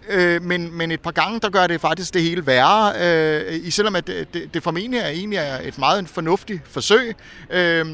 Øh, 0.08 0.42
men, 0.42 0.74
men 0.74 0.90
et 0.90 1.00
par 1.00 1.10
gange, 1.10 1.40
der 1.40 1.50
gør 1.50 1.66
det 1.66 1.80
faktisk 1.80 2.14
det 2.14 2.22
hele 2.22 2.46
værre, 2.46 2.92
øh, 3.00 3.66
i 3.66 3.70
selvom 3.70 3.96
at 3.96 4.06
det, 4.06 4.34
det, 4.34 4.54
det 4.54 4.62
formentlig 4.62 5.00
er 5.00 5.08
egentlig 5.08 5.36
er 5.36 5.58
et 5.62 5.78
meget 5.78 6.08
fornuftigt 6.08 6.60
forsøg. 6.68 7.16
Øh, 7.50 7.86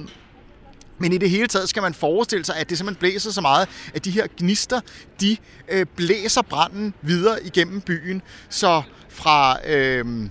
men 0.98 1.12
i 1.12 1.18
det 1.18 1.30
hele 1.30 1.46
taget 1.46 1.68
skal 1.68 1.82
man 1.82 1.94
forestille 1.94 2.44
sig, 2.44 2.56
at 2.56 2.70
det 2.70 2.78
simpelthen 2.78 3.00
blæser 3.00 3.30
så 3.30 3.40
meget, 3.40 3.68
at 3.94 4.04
de 4.04 4.10
her 4.10 4.26
gnister, 4.38 4.80
de 5.20 5.36
øh, 5.68 5.86
blæser 5.96 6.42
branden 6.42 6.94
videre 7.02 7.46
igennem 7.46 7.80
byen. 7.80 8.22
Så 8.48 8.82
fra 9.08 9.58
øh, 9.66 10.28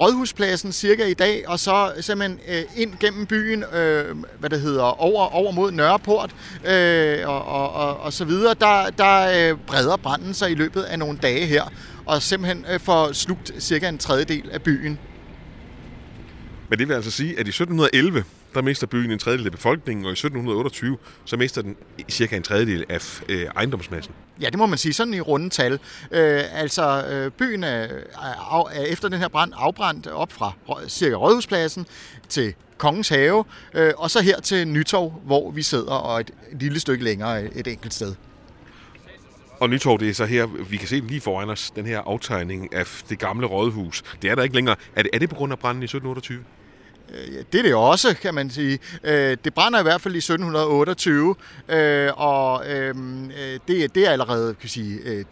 Rådhuspladsen 0.00 0.72
cirka 0.72 1.04
i 1.04 1.14
dag, 1.14 1.48
og 1.48 1.58
så 1.58 1.92
simpelthen 2.00 2.40
øh, 2.48 2.62
ind 2.76 2.94
gennem 3.00 3.26
byen, 3.26 3.64
øh, 3.74 4.16
hvad 4.38 4.50
det 4.50 4.60
hedder, 4.60 4.82
over, 4.82 5.34
over 5.34 5.52
mod 5.52 5.72
Nørreport 5.72 6.34
øh, 6.66 7.28
og, 7.28 7.44
og, 7.44 7.72
og, 7.72 8.00
og 8.00 8.12
så 8.12 8.24
videre, 8.24 8.54
der, 8.54 8.90
der 8.90 9.50
øh, 9.50 9.58
breder 9.66 9.96
branden 9.96 10.34
sig 10.34 10.50
i 10.50 10.54
løbet 10.54 10.82
af 10.82 10.98
nogle 10.98 11.18
dage 11.18 11.46
her, 11.46 11.64
og 12.06 12.22
simpelthen 12.22 12.64
øh, 12.72 12.80
får 12.80 13.12
slugt 13.12 13.52
cirka 13.58 13.88
en 13.88 13.98
tredjedel 13.98 14.50
af 14.50 14.62
byen. 14.62 14.98
Men 16.70 16.78
det 16.78 16.88
vil 16.88 16.94
altså 16.94 17.10
sige, 17.10 17.30
at 17.30 17.46
i 17.46 17.50
1711, 17.50 18.24
der 18.56 18.62
mister 18.62 18.86
byen 18.86 19.10
en 19.10 19.18
tredjedel 19.18 19.46
af 19.46 19.52
befolkningen, 19.52 20.04
og 20.04 20.10
i 20.10 20.12
1728, 20.12 20.98
så 21.24 21.36
mister 21.36 21.62
den 21.62 21.76
cirka 22.08 22.36
en 22.36 22.42
tredjedel 22.42 22.84
af 22.88 23.20
øh, 23.28 23.46
ejendomsmassen. 23.56 24.14
Ja, 24.40 24.46
det 24.46 24.58
må 24.58 24.66
man 24.66 24.78
sige, 24.78 24.92
sådan 24.92 25.14
i 25.14 25.20
runde 25.20 25.48
tal. 25.48 25.72
Øh, 25.72 25.80
altså, 26.52 27.06
øh, 27.06 27.30
byen 27.30 27.64
er, 27.64 27.68
er, 27.68 28.68
er 28.72 28.82
efter 28.82 29.08
den 29.08 29.18
her 29.18 29.28
brand 29.28 29.52
afbrændt 29.56 30.06
op 30.06 30.32
fra 30.32 30.52
cirka 30.88 31.14
Rådhuspladsen 31.14 31.86
til 32.28 32.54
Kongens 32.78 33.08
Have, 33.08 33.44
øh, 33.74 33.92
og 33.96 34.10
så 34.10 34.22
her 34.22 34.40
til 34.40 34.68
Nytorv, 34.68 35.12
hvor 35.24 35.50
vi 35.50 35.62
sidder, 35.62 35.92
og 35.92 36.20
et, 36.20 36.30
et 36.52 36.62
lille 36.62 36.80
stykke 36.80 37.04
længere 37.04 37.44
et 37.44 37.66
enkelt 37.66 37.94
sted. 37.94 38.14
Og 39.60 39.70
Nytorv, 39.70 39.98
det 39.98 40.08
er 40.08 40.14
så 40.14 40.26
her, 40.26 40.46
vi 40.46 40.76
kan 40.76 40.88
se 40.88 41.00
lige 41.00 41.20
foran 41.20 41.50
os, 41.50 41.70
den 41.70 41.86
her 41.86 42.00
aftegning 42.00 42.74
af 42.74 42.86
det 43.08 43.18
gamle 43.18 43.46
rådhus. 43.46 44.02
Det 44.22 44.30
er 44.30 44.34
der 44.34 44.42
ikke 44.42 44.54
længere. 44.54 44.76
Er 44.96 45.02
det, 45.02 45.10
er 45.14 45.18
det 45.18 45.28
på 45.28 45.34
grund 45.34 45.52
af 45.52 45.58
branden 45.58 45.82
i 45.82 45.84
1728? 45.84 46.44
Øh, 47.14 47.34
ja, 47.34 47.38
det 47.52 47.58
er 47.58 47.62
det 47.62 47.74
også, 47.74 48.16
kan 48.22 48.34
man 48.34 48.50
sige. 48.50 48.78
Øh, 49.04 49.36
det 49.44 49.54
brænder 49.54 49.80
i 49.80 49.82
hvert 49.82 50.00
fald 50.00 50.14
i 50.14 50.18
1728, 50.18 51.34
øh, 51.68 52.10
og 52.16 52.70
øhm, 52.70 53.30
det, 53.68 53.94
det 53.94 54.06
er 54.06 54.10
allerede 54.10 54.54
kan 54.54 54.68
sige, 54.68 55.24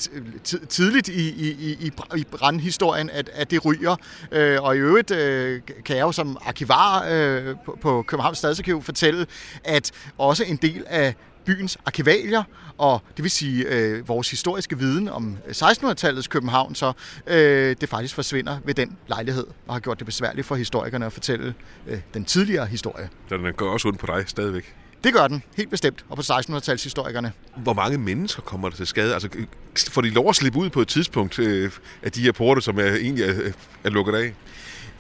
tidligt 0.69 1.09
i, 1.09 1.29
i, 1.29 1.77
i, 1.81 1.93
i 2.17 2.25
brandhistorien, 2.25 3.11
at, 3.11 3.31
at 3.33 3.51
det 3.51 3.65
ryger. 3.65 3.97
Og 4.61 4.77
i 4.77 4.79
øvrigt 4.79 5.09
kan 5.85 5.97
jeg 5.97 6.01
jo 6.01 6.13
som 6.13 6.37
arkivar 6.47 7.07
på 7.81 8.03
Københavns 8.03 8.39
Stadsarkiv 8.39 8.83
fortælle, 8.83 9.27
at 9.65 9.91
også 10.19 10.45
en 10.45 10.57
del 10.57 10.85
af 10.87 11.15
byens 11.45 11.79
arkivalier, 11.87 12.43
og 12.79 13.03
det 13.17 13.23
vil 13.23 13.31
sige 13.31 13.69
øh, 13.69 14.09
vores 14.09 14.31
historiske 14.31 14.79
viden 14.79 15.09
om 15.09 15.39
1600-tallets 15.49 16.29
København, 16.29 16.75
så 16.75 16.93
øh, 17.27 17.77
det 17.81 17.89
faktisk 17.89 18.15
forsvinder 18.15 18.59
ved 18.65 18.75
den 18.75 18.97
lejlighed, 19.09 19.47
og 19.67 19.75
har 19.75 19.81
gjort 19.81 19.99
det 19.99 20.07
besværligt 20.07 20.47
for 20.47 20.55
historikerne 20.55 21.07
at 21.07 21.13
fortælle 21.13 21.55
øh, 21.87 21.99
den 22.15 22.25
tidligere 22.25 22.67
historie. 22.67 23.09
Så 23.29 23.37
den 23.37 23.53
går 23.53 23.71
også 23.71 23.89
ondt 23.89 24.01
på 24.01 24.07
dig 24.07 24.25
stadigvæk? 24.27 24.75
Det 25.05 25.13
gør 25.13 25.29
den, 25.29 25.43
helt 25.57 25.71
bestemt, 25.71 26.05
og 26.09 26.17
på 26.17 26.21
1600 26.21 26.83
historikerne. 26.85 27.33
Hvor 27.57 27.73
mange 27.73 27.99
mennesker 27.99 28.43
kommer 28.43 28.69
der 28.69 28.77
til 28.77 28.87
skade? 28.87 29.15
Altså, 29.15 29.29
får 29.91 30.03
de 30.03 30.11
lov 30.11 30.29
at 30.29 30.37
slippe 30.37 30.59
ud 30.59 30.71
på 30.71 30.81
et 30.81 30.89
tidspunkt 30.89 31.39
øh, 31.39 31.71
af 32.03 32.13
de 32.13 32.21
her 32.23 32.33
porte, 32.33 32.61
som 32.61 32.79
er, 32.79 32.95
egentlig 32.95 33.25
er, 33.25 33.53
er 33.85 33.91
lukket 33.91 34.15
af? 34.15 34.35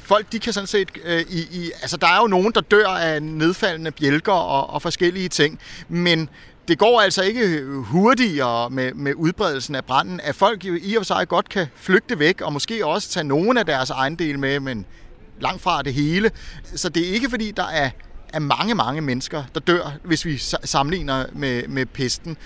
Folk, 0.05 0.33
de 0.33 0.39
kan 0.39 0.53
sådan 0.53 0.67
set... 0.67 0.89
Øh, 1.05 1.21
i, 1.21 1.39
i, 1.39 1.71
altså, 1.83 1.97
der 1.97 2.07
er 2.07 2.21
jo 2.21 2.27
nogen, 2.27 2.53
der 2.55 2.61
dør 2.61 2.89
af 2.89 3.23
nedfaldende 3.23 3.91
bjælker 3.91 4.33
og, 4.33 4.71
og 4.71 4.83
forskellige 4.83 5.29
ting, 5.29 5.61
men 5.89 6.29
det 6.69 6.79
går 6.79 7.01
altså 7.01 7.23
ikke 7.23 7.63
hurtigere 7.65 8.71
med, 8.71 8.95
med 8.95 9.15
udbredelsen 9.15 9.75
af 9.75 9.85
branden, 9.85 10.21
at 10.21 10.35
folk 10.35 10.65
jo 10.65 10.79
i 10.83 10.95
og 10.95 11.01
for 11.01 11.05
sig 11.05 11.29
godt 11.29 11.49
kan 11.49 11.67
flygte 11.77 12.19
væk, 12.19 12.41
og 12.41 12.53
måske 12.53 12.87
også 12.87 13.09
tage 13.09 13.25
nogle 13.25 13.61
af 13.61 13.67
deres 13.67 13.91
ejendele 13.91 14.39
med, 14.39 14.61
men 14.61 14.87
langt 15.41 15.63
fra 15.63 15.83
det 15.83 15.95
hele. 15.95 16.31
Så 16.75 16.89
det 16.89 17.09
er 17.09 17.13
ikke 17.13 17.31
fordi, 17.31 17.51
der 17.51 17.67
er, 17.67 17.91
er 18.33 18.39
mange, 18.39 18.75
mange 18.75 19.01
mennesker, 19.01 19.45
der 19.55 19.61
dør, 19.61 19.93
hvis 20.05 20.25
vi 20.25 20.39
sammenligner 20.65 21.27
med, 21.33 21.69
med 21.69 21.87
pesten. 21.87 22.37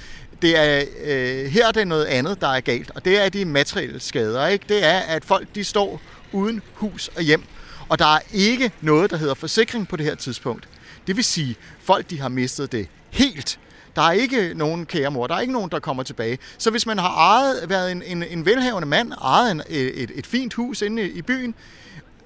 Det 0.43 0.59
er, 0.59 0.85
øh, 1.05 1.51
her 1.51 1.67
er 1.67 1.73
det 1.73 1.89
noget 1.89 2.05
andet, 2.05 2.41
der 2.41 2.49
er 2.49 2.61
galt, 2.61 2.91
og 2.95 3.05
det 3.05 3.25
er 3.25 3.29
de 3.29 3.45
materielle 3.45 4.01
skader. 4.01 4.47
Ikke? 4.47 4.65
Det 4.69 4.85
er, 4.85 4.99
at 4.99 5.25
folk 5.25 5.49
de 5.55 5.65
står 5.65 6.01
uden 6.33 6.63
hus 6.75 7.09
og 7.17 7.23
hjem, 7.23 7.43
og 7.89 7.99
der 7.99 8.15
er 8.15 8.21
ikke 8.33 8.73
noget, 8.81 9.11
der 9.11 9.17
hedder 9.17 9.35
forsikring 9.35 9.89
på 9.89 9.97
det 9.97 10.07
her 10.07 10.15
tidspunkt. 10.15 10.69
Det 11.07 11.17
vil 11.17 11.25
sige, 11.25 11.57
folk 11.81 12.11
de 12.11 12.21
har 12.21 12.29
mistet 12.29 12.73
det 12.73 12.89
helt. 13.11 13.61
Der 13.97 14.03
er 14.03 14.13
ikke 14.13 14.55
nogen 14.55 14.87
kære 14.87 15.11
mor, 15.11 15.27
der 15.27 15.35
er 15.35 15.41
ikke 15.41 15.53
nogen, 15.53 15.71
der 15.71 15.79
kommer 15.79 16.03
tilbage. 16.03 16.39
Så 16.59 16.71
hvis 16.71 16.87
man 16.87 16.99
har 16.99 17.09
ejet, 17.09 17.69
været 17.69 17.93
en, 17.93 18.03
en, 18.03 18.23
en 18.23 18.47
velhavende 18.47 18.89
mand, 18.89 19.13
ejet 19.13 19.51
en, 19.51 19.63
et, 19.69 20.11
et 20.15 20.27
fint 20.27 20.55
hus 20.55 20.83
inde 20.83 21.09
i 21.11 21.23
byen, 21.23 21.55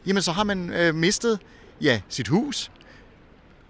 jamen 0.07 0.23
så 0.23 0.33
har 0.33 0.45
man 0.45 0.71
øh, 0.71 0.95
mistet 0.95 1.39
ja, 1.81 2.01
sit 2.09 2.29
hus, 2.29 2.71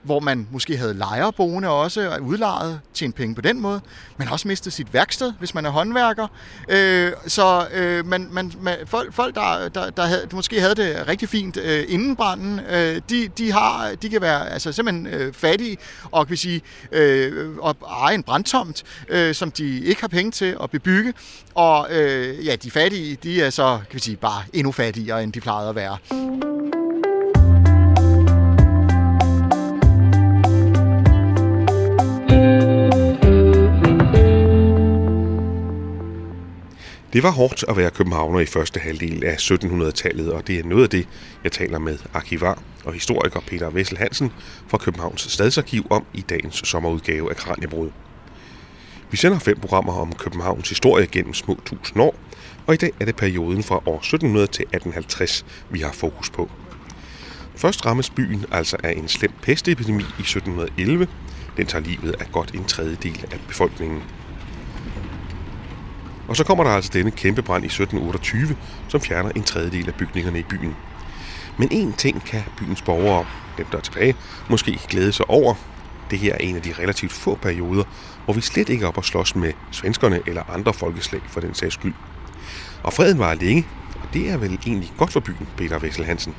hvor 0.03 0.21
man 0.21 0.49
måske 0.51 0.77
havde 0.77 0.95
lejerboende 0.95 1.69
også, 1.69 2.11
og 2.11 2.23
udlejet, 2.23 2.81
tjent 2.95 3.15
penge 3.15 3.35
på 3.35 3.41
den 3.41 3.61
måde. 3.61 3.81
Man 4.17 4.27
har 4.27 4.33
også 4.33 4.49
mistet 4.49 4.73
sit 4.73 4.95
værksted, 4.95 5.33
hvis 5.38 5.55
man 5.55 5.67
er 5.67 5.71
håndværker. 5.71 6.27
Øh, 6.69 7.12
så 7.27 7.67
øh, 7.75 8.07
man, 8.07 8.29
man, 8.31 8.53
man, 8.61 8.77
folk, 8.87 9.12
folk 9.12 9.35
der, 9.35 9.69
der, 9.69 9.91
der 9.91 10.03
havde, 10.03 10.29
måske 10.33 10.61
havde 10.61 10.75
det 10.75 11.09
rigtig 11.09 11.29
fint 11.29 11.57
øh, 11.57 11.85
inden 11.88 12.17
branden, 12.17 12.61
øh, 12.71 13.01
de, 13.11 13.29
de, 13.29 13.53
har, 13.53 13.95
de 14.03 14.09
kan 14.09 14.21
være 14.21 14.51
altså, 14.51 14.73
simpelthen 14.73 15.07
øh, 15.07 15.33
fattige 15.33 15.77
og 16.11 16.27
kan 16.27 16.37
sige, 16.37 16.62
øh, 16.93 17.57
og 17.59 17.77
eje 17.88 18.15
en 18.15 18.23
brandtomt, 18.23 18.83
øh, 19.09 19.35
som 19.35 19.51
de 19.51 19.81
ikke 19.81 20.01
har 20.01 20.09
penge 20.09 20.31
til 20.31 20.57
at 20.62 20.71
bebygge. 20.71 21.15
Og 21.55 21.88
øh, 21.91 22.47
ja, 22.47 22.57
de 22.57 22.71
fattige, 22.71 23.17
de 23.23 23.43
er 23.43 23.51
så 23.51 23.79
kan 23.91 23.95
vi 23.95 24.01
sige, 24.01 24.17
bare 24.17 24.43
endnu 24.53 24.73
fattigere, 24.73 25.23
end 25.23 25.33
de 25.33 25.41
plejede 25.41 25.69
at 25.69 25.75
være. 25.75 26.52
Det 37.12 37.22
var 37.22 37.31
hårdt 37.31 37.64
at 37.68 37.77
være 37.77 37.90
københavner 37.90 38.40
i 38.40 38.46
første 38.46 38.81
halvdel 38.81 39.25
af 39.25 39.37
1700-tallet, 39.37 40.33
og 40.33 40.46
det 40.46 40.59
er 40.59 40.64
noget 40.64 40.83
af 40.83 40.90
det, 40.90 41.09
jeg 41.44 41.53
taler 41.53 41.79
med 41.79 41.98
arkivar 42.14 42.62
og 42.85 42.92
historiker 42.92 43.40
Peter 43.40 43.70
Vessel 43.70 43.98
Hansen 43.98 44.33
fra 44.68 44.79
Københavns 44.79 45.33
Stadsarkiv 45.33 45.87
om 45.90 46.07
i 46.14 46.20
dagens 46.20 46.62
sommerudgave 46.64 47.31
af 47.31 47.37
Kranjebrud. 47.37 47.90
Vi 49.11 49.16
sender 49.16 49.38
fem 49.38 49.61
programmer 49.61 49.92
om 49.92 50.12
Københavns 50.12 50.68
historie 50.68 51.07
gennem 51.07 51.35
små 51.35 51.61
tusind 51.64 52.03
år, 52.03 52.14
og 52.66 52.75
i 52.75 52.77
dag 52.77 52.90
er 53.01 53.05
det 53.05 53.16
perioden 53.16 53.62
fra 53.62 53.77
år 53.87 53.96
1700 53.96 54.46
til 54.46 54.62
1850, 54.62 55.46
vi 55.70 55.81
har 55.81 55.92
fokus 55.92 56.31
på. 56.31 56.51
Først 57.57 57.87
rammes 57.87 58.11
byen 58.11 58.44
altså 58.53 58.77
af 58.85 58.92
en 58.92 59.09
slem 59.09 59.33
pestepidemi 59.42 60.03
i 60.03 60.22
1711. 60.22 61.09
Den 61.57 61.66
tager 61.66 61.85
livet 61.85 62.14
af 62.20 62.27
godt 62.33 62.55
en 62.55 62.64
tredjedel 62.64 63.25
af 63.33 63.40
befolkningen. 63.48 64.03
Og 66.33 66.37
så 66.37 66.45
kommer 66.45 66.64
der 66.64 66.71
altså 66.71 66.90
denne 66.92 67.11
kæmpe 67.11 67.42
brand 67.42 67.64
i 67.64 67.66
1728, 67.66 68.57
som 68.88 69.01
fjerner 69.01 69.31
en 69.31 69.42
tredjedel 69.42 69.88
af 69.88 69.95
bygningerne 69.95 70.38
i 70.38 70.42
byen. 70.42 70.77
Men 71.59 71.68
en 71.71 71.92
ting 71.92 72.25
kan 72.25 72.42
byens 72.59 72.83
borgere, 72.83 73.27
dem 73.59 73.66
der 73.73 73.79
er 73.79 73.83
tilbage, 73.83 74.16
måske 74.51 74.79
glæde 74.88 75.12
sig 75.12 75.31
over. 75.31 75.55
Det 76.11 76.18
her 76.18 76.35
er 76.35 76.38
en 76.38 76.57
af 76.57 76.62
de 76.62 76.75
relativt 76.79 77.12
få 77.12 77.35
perioder, 77.35 77.85
hvor 78.25 78.35
vi 78.35 78.40
slet 78.40 78.68
ikke 78.68 78.85
er 78.85 78.88
op 78.88 78.99
og 78.99 79.05
slås 79.05 79.37
med 79.37 79.53
svenskerne 79.73 80.21
eller 80.27 80.42
andre 80.51 80.73
folkeslag 80.73 81.21
for 81.29 81.40
den 81.40 81.55
sags 81.55 81.75
skyld. 81.75 81.95
Og 82.83 82.92
freden 82.92 83.18
var 83.18 83.35
længe, 83.35 83.66
og 83.95 84.09
det 84.12 84.31
er 84.31 84.37
vel 84.37 84.59
egentlig 84.66 84.92
godt 84.99 85.12
for 85.12 85.21
byen, 85.21 85.49
Peter 85.57 85.79
Vessel 85.79 86.05
Hansen. 86.05 86.35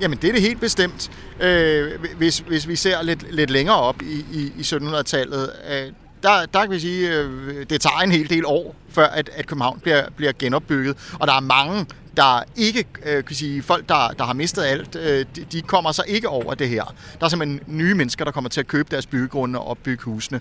Jamen, 0.00 0.18
det 0.22 0.28
er 0.28 0.32
det 0.32 0.42
helt 0.42 0.60
bestemt. 0.60 1.10
Øh, 1.40 1.90
hvis, 2.16 2.38
hvis 2.38 2.68
vi 2.68 2.76
ser 2.76 3.02
lidt, 3.02 3.34
lidt 3.34 3.50
længere 3.50 3.76
op 3.76 4.02
i, 4.02 4.24
i, 4.32 4.52
i 4.58 4.60
1700-tallet, 4.60 5.50
øh, 5.70 5.92
der, 6.22 6.46
der 6.46 6.60
kan 6.60 6.70
vi 6.70 6.80
sige, 6.80 7.18
øh, 7.18 7.66
det 7.70 7.80
tager 7.80 7.98
en 7.98 8.12
hel 8.12 8.30
del 8.30 8.46
år, 8.46 8.76
før 8.88 9.06
at, 9.06 9.30
at 9.34 9.46
København 9.46 9.80
bliver, 9.80 10.10
bliver 10.16 10.32
genopbygget. 10.38 10.96
Og 11.20 11.26
der 11.26 11.34
er 11.34 11.40
mange 11.40 11.86
der 12.16 12.42
ikke, 12.56 12.84
øh, 13.04 13.24
kan 13.24 13.36
sige, 13.36 13.62
folk, 13.62 13.88
der, 13.88 14.08
der 14.08 14.24
har 14.24 14.32
mistet 14.32 14.62
alt, 14.62 14.96
øh, 14.96 15.26
de, 15.36 15.44
de 15.52 15.62
kommer 15.62 15.92
så 15.92 16.04
ikke 16.08 16.28
over 16.28 16.54
det 16.54 16.68
her. 16.68 16.94
Der 17.20 17.24
er 17.24 17.28
simpelthen 17.28 17.60
nye 17.66 17.94
mennesker, 17.94 18.24
der 18.24 18.32
kommer 18.32 18.50
til 18.50 18.60
at 18.60 18.66
købe 18.66 18.88
deres 18.90 19.06
byggegrunde 19.06 19.58
og 19.58 19.78
bygge 19.78 20.02
husene. 20.04 20.40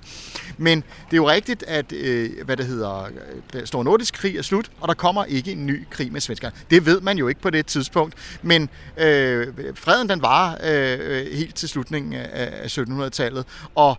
Men 0.58 0.78
det 0.78 1.14
er 1.14 1.18
jo 1.18 1.30
rigtigt, 1.30 1.64
at 1.64 1.94
øh, 1.94 2.30
hvad 2.46 2.58
det 2.58 2.66
hedder, 2.66 3.04
øh, 3.04 3.12
den 3.54 3.68
store 3.68 3.84
nordiske 3.84 4.18
krig 4.18 4.38
er 4.38 4.42
slut, 4.42 4.72
og 4.82 4.88
der 4.88 4.94
kommer 4.94 5.26
ikke 5.26 5.52
en 5.52 5.66
ny 5.66 5.88
krig 5.90 6.12
med 6.12 6.22
svenskerne. 6.22 6.56
Det 6.70 6.86
ved 6.86 7.02
man 7.02 7.18
jo 7.18 7.28
ikke 7.28 7.42
på 7.42 7.50
det 7.50 7.66
tidspunkt, 7.66 8.16
men 8.42 8.70
øh, 8.98 9.48
freden 9.76 10.10
den 10.10 10.22
var 10.22 10.58
øh, 10.64 11.00
øh, 11.02 11.26
helt 11.34 11.56
til 11.56 11.70
slutningen 11.70 12.14
af, 12.14 12.50
af 12.64 12.78
1700-tallet, 12.78 13.46
og 13.76 13.98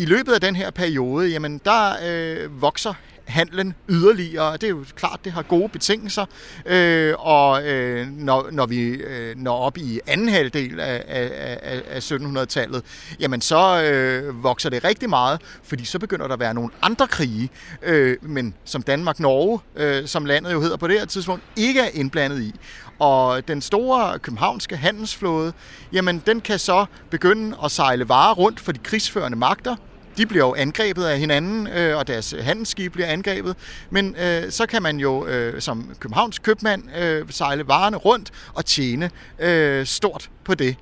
i 0.00 0.04
løbet 0.04 0.32
af 0.32 0.40
den 0.40 0.56
her 0.56 0.70
periode, 0.70 1.28
jamen 1.28 1.60
der 1.64 1.92
øh, 2.06 2.62
vokser 2.62 2.94
handlen 3.30 3.74
yderligere. 3.88 4.52
Det 4.52 4.64
er 4.64 4.68
jo 4.68 4.84
klart, 4.94 5.20
det 5.24 5.32
har 5.32 5.42
gode 5.42 5.68
betingelser, 5.68 6.26
øh, 6.66 7.14
og 7.18 7.68
øh, 7.68 8.06
når, 8.06 8.48
når 8.52 8.66
vi 8.66 8.80
øh, 8.88 9.36
når 9.36 9.56
op 9.56 9.78
i 9.78 10.00
anden 10.06 10.28
halvdel 10.28 10.80
af, 10.80 11.04
af, 11.08 11.58
af, 11.62 11.82
af 11.88 12.12
1700-tallet, 12.12 12.84
jamen 13.20 13.40
så 13.40 13.82
øh, 13.82 14.42
vokser 14.42 14.70
det 14.70 14.84
rigtig 14.84 15.10
meget, 15.10 15.40
fordi 15.62 15.84
så 15.84 15.98
begynder 15.98 16.26
der 16.26 16.34
at 16.34 16.40
være 16.40 16.54
nogle 16.54 16.70
andre 16.82 17.06
krige, 17.06 17.50
øh, 17.82 18.16
men 18.22 18.54
som 18.64 18.82
Danmark-Norge, 18.82 19.60
øh, 19.76 20.06
som 20.06 20.24
landet 20.24 20.52
jo 20.52 20.60
hedder 20.60 20.76
på 20.76 20.86
det 20.88 20.98
her 20.98 21.06
tidspunkt, 21.06 21.44
ikke 21.56 21.80
er 21.80 21.88
indblandet 21.92 22.42
i. 22.42 22.54
Og 22.98 23.48
den 23.48 23.62
store 23.62 24.18
københavnske 24.18 24.76
handelsflåde, 24.76 25.52
jamen 25.92 26.22
den 26.26 26.40
kan 26.40 26.58
så 26.58 26.86
begynde 27.10 27.56
at 27.64 27.70
sejle 27.70 28.08
varer 28.08 28.34
rundt 28.34 28.60
for 28.60 28.72
de 28.72 28.78
krigsførende 28.78 29.38
magter, 29.38 29.76
de 30.20 30.26
bliver 30.26 30.46
jo 30.46 30.54
angrebet 30.54 31.04
af 31.04 31.18
hinanden, 31.18 31.66
øh, 31.66 31.96
og 31.96 32.06
deres 32.06 32.34
handelsskib 32.40 32.92
bliver 32.92 33.08
angrebet. 33.08 33.56
Men 33.90 34.16
øh, 34.16 34.50
så 34.50 34.66
kan 34.66 34.82
man 34.82 34.96
jo 34.96 35.26
øh, 35.26 35.60
som 35.60 35.90
Københavns 36.00 36.38
købmand 36.38 36.96
øh, 36.98 37.26
sejle 37.30 37.66
varerne 37.66 37.96
rundt 37.96 38.30
og 38.54 38.64
tjene 38.66 39.10
øh, 39.38 39.86
stort 39.86 40.30
på 40.44 40.54
det. 40.54 40.76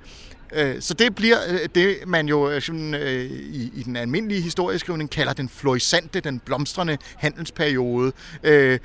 Øh, 0.52 0.76
så 0.80 0.94
det 0.94 1.14
bliver 1.14 1.37
øh, 1.48 1.68
det, 1.74 1.96
man 2.06 2.28
jo 2.28 2.50
øh, 2.50 2.62
sådan, 2.62 2.94
øh, 2.94 3.24
i, 3.30 3.72
i 3.74 3.82
den 3.82 3.96
almindelige 3.96 4.40
historieskrivning 4.40 5.11
kalder 5.11 5.32
den 5.32 5.48
florissante, 5.48 6.20
den 6.20 6.38
blomstrende 6.38 6.98
handelsperiode, 7.16 8.12
øh, 8.42 8.78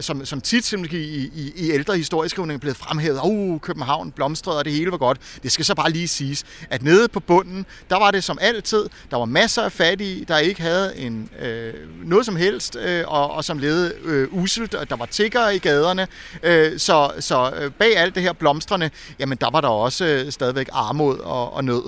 som, 0.00 0.24
som 0.24 0.40
tit 0.40 0.72
i, 0.72 0.86
i, 1.34 1.52
i 1.56 1.70
ældre 1.70 1.96
historieskrivning 1.96 2.56
er 2.56 2.60
blevet 2.60 2.76
fremhævet. 2.76 3.18
Åh, 3.18 3.24
oh, 3.24 3.60
København 3.60 4.12
blomstrede, 4.12 4.58
og 4.58 4.64
det 4.64 4.72
hele 4.72 4.90
var 4.90 4.96
godt. 4.96 5.18
Det 5.42 5.52
skal 5.52 5.64
så 5.64 5.74
bare 5.74 5.90
lige 5.90 6.08
siges, 6.08 6.44
at 6.70 6.82
nede 6.82 7.08
på 7.08 7.20
bunden, 7.20 7.66
der 7.90 7.98
var 7.98 8.10
det 8.10 8.24
som 8.24 8.38
altid. 8.40 8.88
Der 9.10 9.16
var 9.16 9.24
masser 9.24 9.62
af 9.62 9.72
fattige, 9.72 10.24
der 10.24 10.38
ikke 10.38 10.62
havde 10.62 10.96
en, 10.96 11.30
øh, 11.40 11.74
noget 12.04 12.26
som 12.26 12.36
helst, 12.36 12.76
øh, 12.76 13.04
og, 13.06 13.30
og 13.30 13.44
som 13.44 13.58
levede 13.58 13.94
øh, 14.04 14.28
uselt, 14.30 14.74
og 14.74 14.90
der 14.90 14.96
var 14.96 15.06
tiggere 15.06 15.56
i 15.56 15.58
gaderne. 15.58 16.06
Øh, 16.42 16.78
så 16.78 17.12
så 17.20 17.70
bag 17.78 17.96
alt 17.96 18.14
det 18.14 18.22
her 18.22 18.32
blomstrende, 18.32 18.90
jamen 19.18 19.38
der 19.40 19.50
var 19.50 19.60
der 19.60 19.68
også 19.68 20.04
øh, 20.04 20.32
stadigvæk 20.32 20.68
armod 20.88 21.18
og, 21.18 21.52
og 21.52 21.64
nød. 21.64 21.82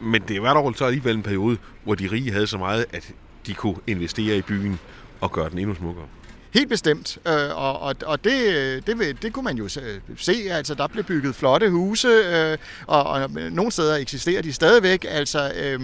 Men 0.00 0.22
det 0.28 0.42
var 0.42 0.54
dog 0.54 0.74
så 0.76 0.84
alligevel 0.84 1.16
en 1.16 1.22
periode, 1.22 1.56
hvor 1.84 1.94
de 1.94 2.08
rige 2.12 2.32
havde 2.32 2.46
så 2.46 2.58
meget, 2.58 2.86
at 2.92 3.12
de 3.46 3.54
kunne 3.54 3.76
investere 3.86 4.36
i 4.36 4.42
byen 4.42 4.78
og 5.20 5.32
gøre 5.32 5.50
den 5.50 5.58
endnu 5.58 5.74
smukkere. 5.74 6.06
Helt 6.54 6.68
bestemt, 6.68 7.18
øh, 7.26 7.56
og, 7.56 7.80
og, 7.80 7.94
og 8.06 8.24
det, 8.24 8.86
det, 8.86 9.22
det 9.22 9.32
kunne 9.32 9.44
man 9.44 9.56
jo 9.56 9.68
se, 10.16 10.32
altså 10.50 10.74
der 10.74 10.86
blev 10.86 11.04
bygget 11.04 11.34
flotte 11.34 11.70
huse, 11.70 12.08
øh, 12.08 12.58
og, 12.86 13.04
og 13.04 13.30
nogle 13.30 13.72
steder 13.72 13.96
eksisterer 13.96 14.42
de 14.42 14.52
stadigvæk, 14.52 15.06
altså 15.08 15.52
øh, 15.56 15.80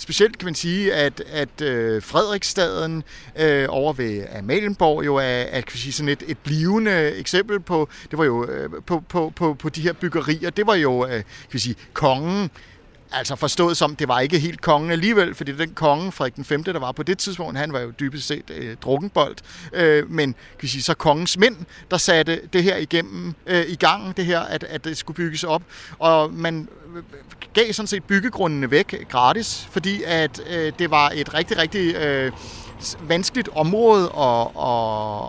Specielt 0.00 0.38
kan 0.38 0.44
man 0.44 0.54
sige, 0.54 0.94
at, 0.94 1.22
at 1.26 1.60
øh, 1.60 2.02
Frederiksstaden 2.02 3.02
øh, 3.36 3.66
over 3.68 3.92
ved 3.92 4.22
øh, 4.22 4.38
Amalienborg 4.38 5.06
jo 5.06 5.16
er, 5.16 5.22
er 5.22 5.60
kan 5.60 5.78
sige, 5.78 5.92
sådan 5.92 6.08
et, 6.08 6.22
et 6.26 6.38
blivende 6.38 7.12
eksempel 7.12 7.60
på, 7.60 7.88
det 8.10 8.18
var 8.18 8.24
jo 8.24 8.44
øh, 8.44 8.70
på, 8.86 9.00
på, 9.08 9.32
på, 9.36 9.54
på 9.54 9.68
de 9.68 9.80
her 9.80 9.92
byggerier. 9.92 10.50
Det 10.50 10.66
var 10.66 10.74
jo 10.74 11.06
øh, 11.06 11.12
kan 11.12 11.24
vi 11.52 11.58
sige, 11.58 11.76
kongen, 11.92 12.50
Altså 13.12 13.36
forstået 13.36 13.76
som, 13.76 13.96
det 13.96 14.08
var 14.08 14.20
ikke 14.20 14.38
helt 14.38 14.60
kongen 14.60 14.90
alligevel, 14.90 15.34
fordi 15.34 15.52
den 15.52 15.74
konge, 15.74 16.12
Frederik 16.12 16.36
den 16.36 16.44
5., 16.44 16.64
der 16.64 16.78
var 16.78 16.92
på 16.92 17.02
det 17.02 17.18
tidspunkt, 17.18 17.58
han 17.58 17.72
var 17.72 17.80
jo 17.80 17.90
dybest 17.90 18.26
set 18.26 18.50
øh, 18.50 18.76
drukkenbold. 18.76 19.36
Øh, 19.72 20.10
men 20.10 20.32
kan 20.32 20.62
vi 20.62 20.66
sige, 20.66 20.82
så 20.82 20.94
kongens 20.94 21.38
mænd, 21.38 21.56
der 21.90 21.96
satte 21.96 22.40
det 22.52 22.62
her 22.62 22.76
igennem 22.76 23.34
øh, 23.46 23.64
i 23.68 23.74
gang, 23.74 24.16
det 24.16 24.24
her, 24.24 24.40
at, 24.40 24.64
at 24.64 24.84
det 24.84 24.96
skulle 24.96 25.16
bygges 25.16 25.44
op. 25.44 25.62
Og 25.98 26.34
man 26.34 26.68
gav 27.54 27.72
sådan 27.72 27.86
set 27.86 28.04
byggegrundene 28.04 28.70
væk 28.70 29.08
gratis, 29.08 29.68
fordi 29.70 30.02
at 30.06 30.40
øh, 30.50 30.72
det 30.78 30.90
var 30.90 31.12
et 31.14 31.34
rigtig, 31.34 31.58
rigtig... 31.58 31.94
Øh, 31.94 32.32
vanskeligt 33.00 33.48
område 33.54 34.04
at, 34.04 34.46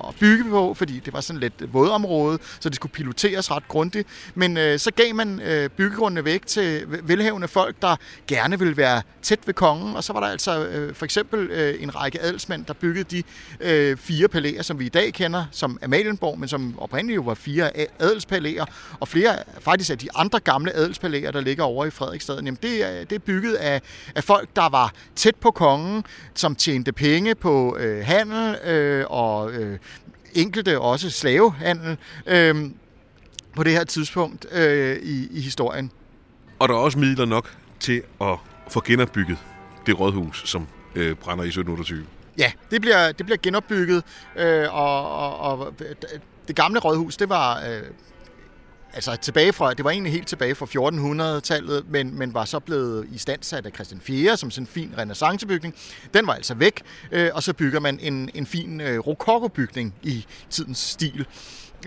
at 0.10 0.16
bygge 0.20 0.44
på, 0.50 0.74
fordi 0.74 1.00
det 1.00 1.14
var 1.14 1.22
sådan 1.22 1.40
lidt 1.40 1.74
vådområde, 1.74 2.40
så 2.60 2.70
det 2.70 2.76
skulle 2.76 2.92
piloteres 2.92 3.52
ret 3.52 3.68
grundigt. 3.68 4.08
Men 4.36 4.58
øh, 4.58 4.80
så 4.80 4.92
gav 4.92 5.16
man 5.16 5.42
øh, 5.42 5.70
byggegrundene 5.70 6.26
væk 6.26 6.46
til 6.46 6.86
velhavende 7.04 7.48
folk, 7.48 7.76
der 7.82 7.96
gerne 8.28 8.60
ville 8.60 8.78
være 8.78 9.02
tæt 9.22 9.40
ved 9.46 9.54
kongen, 9.54 9.96
og 9.96 10.04
så 10.04 10.14
var 10.14 10.20
der 10.20 10.28
altså 10.28 10.66
øh, 10.66 10.96
for 10.96 11.06
eksempel 11.06 11.40
øh, 11.52 11.84
en 11.84 11.96
række 11.96 12.22
adelsmænd, 12.22 12.66
der 12.66 12.74
byggede 12.74 13.04
de 13.04 13.24
øh, 13.60 13.98
fire 13.98 14.28
palæer, 14.28 14.62
som 14.62 14.80
vi 14.80 14.86
i 14.86 14.90
dag 14.90 15.14
kender 15.14 15.46
som 15.52 15.80
Amalienborg, 15.84 16.40
men 16.40 16.50
som 16.50 16.80
oprindeligt 16.80 17.16
jo 17.16 17.22
var 17.22 17.34
fire 17.34 17.72
adelspalæer, 18.00 18.66
og 19.00 19.08
flere 19.08 19.36
faktisk 19.62 19.92
af 19.92 19.98
de 19.98 20.08
andre 20.16 20.40
gamle 20.40 20.76
adelspalæer, 20.76 21.32
der 21.32 21.42
ligger 21.50 21.64
over 21.64 21.86
i 21.86 21.90
Frederiksstaden, 21.90 22.46
jamen 22.46 22.60
det, 22.64 22.84
er, 22.84 23.04
det 23.06 23.16
er 23.16 23.20
bygget 23.20 23.54
af, 23.54 23.82
af 24.16 24.24
folk, 24.24 24.50
der 24.56 24.70
var 24.70 24.94
tæt 25.16 25.36
på 25.36 25.52
kongen, 25.52 26.04
som 26.34 26.56
tjente 26.56 26.92
penge 26.92 27.36
på 27.36 27.78
øh, 27.80 28.06
handel 28.06 28.56
øh, 28.66 29.06
og 29.10 29.52
øh, 29.52 29.80
enkelte 30.34 30.80
også 30.80 31.10
slavehandel 31.10 31.98
øh, 32.26 32.56
på 33.56 33.64
det 33.64 33.74
her 33.74 33.84
tidspunkt 33.84 34.46
øh, 34.52 34.98
i, 34.98 35.28
i 35.32 35.42
historien. 35.42 35.92
Og 36.60 36.70
der 36.70 36.76
er 36.76 36.80
også 36.80 37.00
midler 37.00 37.26
nok 37.26 37.56
til 37.80 38.02
at 38.22 38.38
få 38.70 38.82
genopbygget 38.86 39.38
det 39.86 40.00
rådhus, 40.00 40.50
som 40.50 40.68
øh, 40.96 41.16
brænder 41.16 41.44
i 41.44 41.48
1728. 41.48 42.06
Ja, 42.38 42.52
det 42.72 42.82
bliver, 42.82 43.12
det 43.12 43.26
bliver 43.26 43.38
genopbygget, 43.44 44.04
øh, 44.36 44.74
og, 44.74 45.12
og, 45.12 45.60
og 45.60 45.74
det 46.48 46.56
gamle 46.56 46.80
rådhus, 46.80 47.18
det 47.18 47.30
var 47.30 47.58
øh, 47.70 47.82
altså 48.94 49.16
tilbage 49.16 49.54
fra, 49.54 49.74
det 49.74 49.86
var 49.86 49.92
egentlig 49.92 50.14
helt 50.14 50.28
tilbage 50.28 50.56
fra 50.56 50.66
1400-tallet, 50.66 51.90
men, 51.90 52.18
men 52.18 52.34
var 52.34 52.46
så 52.46 52.60
blevet 52.60 53.08
i 53.12 53.18
standsat 53.18 53.66
af 53.66 53.72
Christian 53.74 54.02
4. 54.02 54.38
som 54.38 54.52
sådan 54.52 54.64
en 54.64 54.68
fin 54.68 54.94
renaissancebygning. 54.98 55.76
Den 56.14 56.28
var 56.28 56.34
altså 56.34 56.54
væk, 56.54 56.82
øh, 57.12 57.30
og 57.34 57.44
så 57.44 57.54
bygger 57.54 57.80
man 57.80 58.00
en, 58.00 58.30
en 58.34 58.46
fin 58.46 58.82
øh, 58.82 59.00
rokokobygning 59.00 59.96
i 60.04 60.26
tidens 60.50 60.78
stil. 60.78 61.26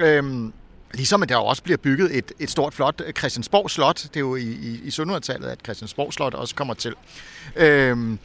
Øhm, 0.01 0.53
Ligesom 0.95 1.23
at 1.23 1.29
der 1.29 1.37
også 1.37 1.63
bliver 1.63 1.77
bygget 1.77 2.17
et, 2.17 2.33
et 2.39 2.51
stort, 2.51 2.75
flot 2.75 3.03
øh, 3.07 3.13
Christiansborg 3.13 3.71
Slot. 3.71 4.03
Det 4.03 4.17
er 4.17 4.21
jo 4.21 4.37
i, 4.37 4.43
i, 4.43 4.81
i 4.85 4.89
1700-tallet, 4.89 5.49
at 5.49 5.59
Christiansborg 5.65 6.13
Slot 6.13 6.35
også 6.35 6.55
kommer 6.55 6.75
til. 6.75 6.95
Øhm, 7.57 8.19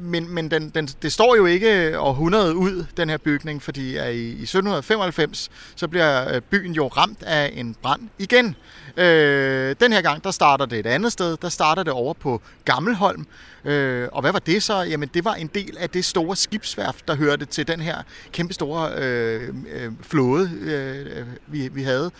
men 0.00 0.34
men 0.34 0.50
den, 0.50 0.70
den, 0.70 0.86
det 0.86 1.12
står 1.12 1.36
jo 1.36 1.46
ikke 1.46 1.88
øh, 1.88 2.02
århundrede 2.02 2.56
ud, 2.56 2.84
den 2.96 3.10
her 3.10 3.16
bygning, 3.16 3.62
fordi 3.62 3.96
at 3.96 4.14
i, 4.14 4.18
i 4.18 4.42
1795, 4.42 5.50
så 5.76 5.88
bliver 5.88 6.34
øh, 6.34 6.40
byen 6.40 6.72
jo 6.72 6.86
ramt 6.86 7.22
af 7.22 7.52
en 7.54 7.76
brand 7.82 8.08
igen. 8.18 8.56
Øh, 8.96 9.76
den 9.80 9.92
her 9.92 10.02
gang, 10.02 10.24
der 10.24 10.30
starter 10.30 10.66
det 10.66 10.78
et 10.78 10.86
andet 10.86 11.12
sted. 11.12 11.36
Der 11.36 11.48
starter 11.48 11.82
det 11.82 11.92
over 11.92 12.14
på 12.14 12.42
Gammelholm. 12.64 13.26
Øh, 13.64 14.08
og 14.12 14.20
hvad 14.20 14.32
var 14.32 14.38
det 14.38 14.62
så? 14.62 14.82
Jamen, 14.82 15.10
det 15.14 15.24
var 15.24 15.34
en 15.34 15.46
del 15.46 15.76
af 15.78 15.90
det 15.90 16.04
store 16.04 16.36
skibsværft, 16.36 17.08
der 17.08 17.14
hørte 17.14 17.44
til 17.44 17.68
den 17.68 17.80
her 17.80 17.96
kæmpe 18.32 18.54
store 18.54 18.90
øh, 18.96 19.54
øh, 19.72 19.92
flåde, 20.02 20.50
øh, 20.60 21.26
vi, 21.46 21.68
vi 21.68 21.82
havde 21.82 22.10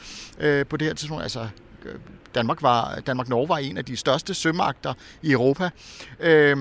øh, 0.41 0.67
på 0.67 0.77
det 0.77 0.87
her 0.87 0.95
tidspunkt. 0.95 1.23
Altså, 1.23 1.49
øh, 1.85 1.95
Danmark 2.35 2.63
var 2.63 3.01
Danmark 3.07 3.29
Norge 3.29 3.49
var 3.49 3.59
en 3.59 3.79
af 3.79 3.85
de 3.85 3.97
største 3.97 4.35
sømagter 4.35 4.95
i 5.23 5.33
Europa. 5.33 5.71
Øh, 6.21 6.57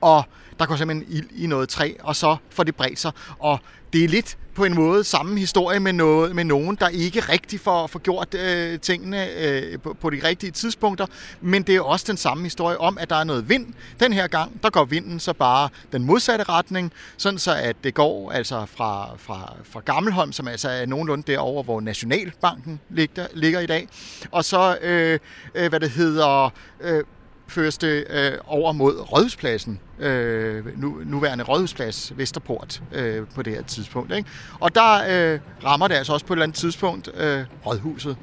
og 0.00 0.24
der 0.58 0.66
går 0.66 0.76
simpelthen 0.76 1.16
ild 1.16 1.28
i 1.36 1.46
noget 1.46 1.68
træ, 1.68 1.92
og 2.02 2.16
så 2.16 2.36
får 2.50 2.62
det 2.62 2.76
bredt 2.76 2.98
sig. 2.98 3.12
Og 3.38 3.58
det 3.92 4.04
er 4.04 4.08
lidt 4.08 4.36
på 4.54 4.64
en 4.64 4.74
måde 4.74 5.04
samme 5.04 5.38
historie 5.38 5.80
med, 5.80 5.92
noget, 5.92 6.36
med 6.36 6.44
nogen, 6.44 6.76
der 6.76 6.88
ikke 6.88 7.20
rigtig 7.20 7.60
får, 7.60 7.86
får 7.86 7.98
gjort 7.98 8.34
øh, 8.34 8.80
tingene 8.80 9.30
øh, 9.38 9.78
på, 9.78 9.96
på 10.00 10.10
de 10.10 10.20
rigtige 10.24 10.50
tidspunkter, 10.50 11.06
men 11.40 11.62
det 11.62 11.76
er 11.76 11.80
også 11.80 12.04
den 12.08 12.16
samme 12.16 12.44
historie 12.44 12.78
om, 12.78 12.98
at 12.98 13.10
der 13.10 13.16
er 13.16 13.24
noget 13.24 13.48
vind. 13.48 13.74
Den 14.00 14.12
her 14.12 14.26
gang, 14.26 14.62
der 14.62 14.70
går 14.70 14.84
vinden 14.84 15.20
så 15.20 15.32
bare 15.32 15.68
den 15.92 16.04
modsatte 16.04 16.44
retning, 16.44 16.92
sådan 17.16 17.38
så 17.38 17.54
at 17.54 17.76
det 17.84 17.94
går 17.94 18.30
altså 18.32 18.66
fra, 18.66 19.10
fra, 19.18 19.54
fra 19.64 19.80
Gammelholm, 19.80 20.32
som 20.32 20.48
altså 20.48 20.68
er 20.68 20.86
nogenlunde 20.86 21.32
derovre, 21.32 21.62
hvor 21.62 21.80
Nationalbanken 21.80 22.80
ligger, 22.90 23.26
ligger 23.34 23.60
i 23.60 23.66
dag, 23.66 23.88
og 24.30 24.44
så, 24.44 24.78
øh, 24.82 25.18
øh, 25.54 25.68
hvad 25.68 25.80
det 25.80 25.90
hedder, 25.90 26.50
øh, 26.80 27.04
føres 27.48 27.78
det 27.78 28.04
øh, 28.10 28.32
over 28.46 28.72
mod 28.72 29.12
Rådhuspladsen, 29.12 29.80
øh, 29.98 30.80
nu, 30.80 31.00
nuværende 31.04 31.44
Rådhusplads 31.44 32.12
Vesterport 32.16 32.82
øh, 32.92 33.26
på 33.34 33.42
det 33.42 33.52
her 33.52 33.62
tidspunkt. 33.62 34.12
Ikke? 34.12 34.28
Og 34.60 34.74
der 34.74 34.92
øh, 35.32 35.40
rammer 35.64 35.88
det 35.88 35.94
altså 35.94 36.12
også 36.12 36.26
på 36.26 36.32
et 36.32 36.36
eller 36.36 36.42
andet 36.42 36.58
tidspunkt 36.58 37.10
øh, 37.16 37.44
Rådhuset. 37.66 38.16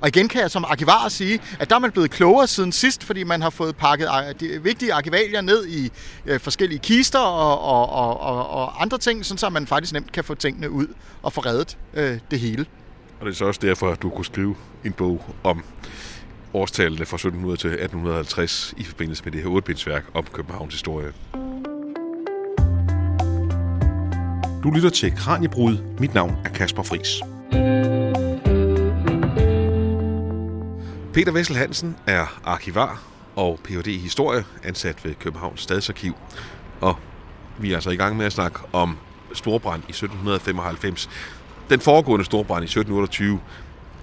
Og 0.00 0.08
igen 0.08 0.28
kan 0.28 0.40
jeg 0.40 0.50
som 0.50 0.64
arkivar 0.64 1.08
sige, 1.08 1.40
at 1.60 1.70
der 1.70 1.76
er 1.76 1.80
man 1.80 1.90
blevet 1.90 2.10
klogere 2.10 2.46
siden 2.46 2.72
sidst, 2.72 3.04
fordi 3.04 3.24
man 3.24 3.42
har 3.42 3.50
fået 3.50 3.76
pakket 3.76 4.08
de 4.40 4.62
vigtige 4.62 4.94
arkivalier 4.94 5.40
ned 5.40 5.66
i 5.66 5.90
øh, 6.26 6.40
forskellige 6.40 6.78
kister 6.78 7.18
og, 7.18 7.60
og, 7.60 7.90
og, 7.90 8.20
og, 8.20 8.50
og 8.50 8.82
andre 8.82 8.98
ting, 8.98 9.24
sådan 9.24 9.38
så 9.38 9.48
man 9.48 9.66
faktisk 9.66 9.92
nemt 9.92 10.12
kan 10.12 10.24
få 10.24 10.34
tingene 10.34 10.70
ud 10.70 10.86
og 11.22 11.32
få 11.32 11.40
reddet 11.40 11.78
øh, 11.94 12.18
det 12.30 12.40
hele. 12.40 12.66
Og 13.20 13.26
det 13.26 13.32
er 13.32 13.36
så 13.36 13.44
også 13.44 13.60
derfor, 13.62 13.90
at 13.90 14.02
du 14.02 14.10
kunne 14.10 14.24
skrive 14.24 14.56
en 14.84 14.92
bog 14.92 15.34
om 15.44 15.64
årstallene 16.54 17.06
fra 17.06 17.16
1700 17.16 17.56
til 17.56 17.70
1850 17.70 18.74
i 18.76 18.84
forbindelse 18.84 19.24
med 19.24 19.32
det 19.32 19.42
her 19.42 19.48
ottebindsværk 19.48 20.04
om 20.14 20.24
Københavns 20.32 20.74
historie. 20.74 21.12
Du 24.62 24.70
lytter 24.70 24.90
til 24.90 25.16
Kranjebrud. 25.16 25.78
Mit 25.98 26.14
navn 26.14 26.36
er 26.44 26.48
Kasper 26.48 26.82
Fris. 26.82 27.08
Peter 31.12 31.32
Vessel 31.32 31.56
Hansen 31.56 31.96
er 32.06 32.40
arkivar 32.44 33.02
og 33.36 33.58
Ph.D. 33.64 33.86
i 33.86 33.98
historie, 33.98 34.44
ansat 34.64 35.04
ved 35.04 35.14
Københavns 35.14 35.60
Stadsarkiv. 35.60 36.14
Og 36.80 36.96
vi 37.58 37.70
er 37.70 37.74
altså 37.74 37.90
i 37.90 37.96
gang 37.96 38.16
med 38.16 38.26
at 38.26 38.32
snakke 38.32 38.58
om 38.72 38.98
storbrand 39.32 39.82
i 39.82 39.90
1795. 39.90 41.10
Den 41.70 41.80
foregående 41.80 42.24
storbrand 42.24 42.62
i 42.62 42.64
1728, 42.64 43.40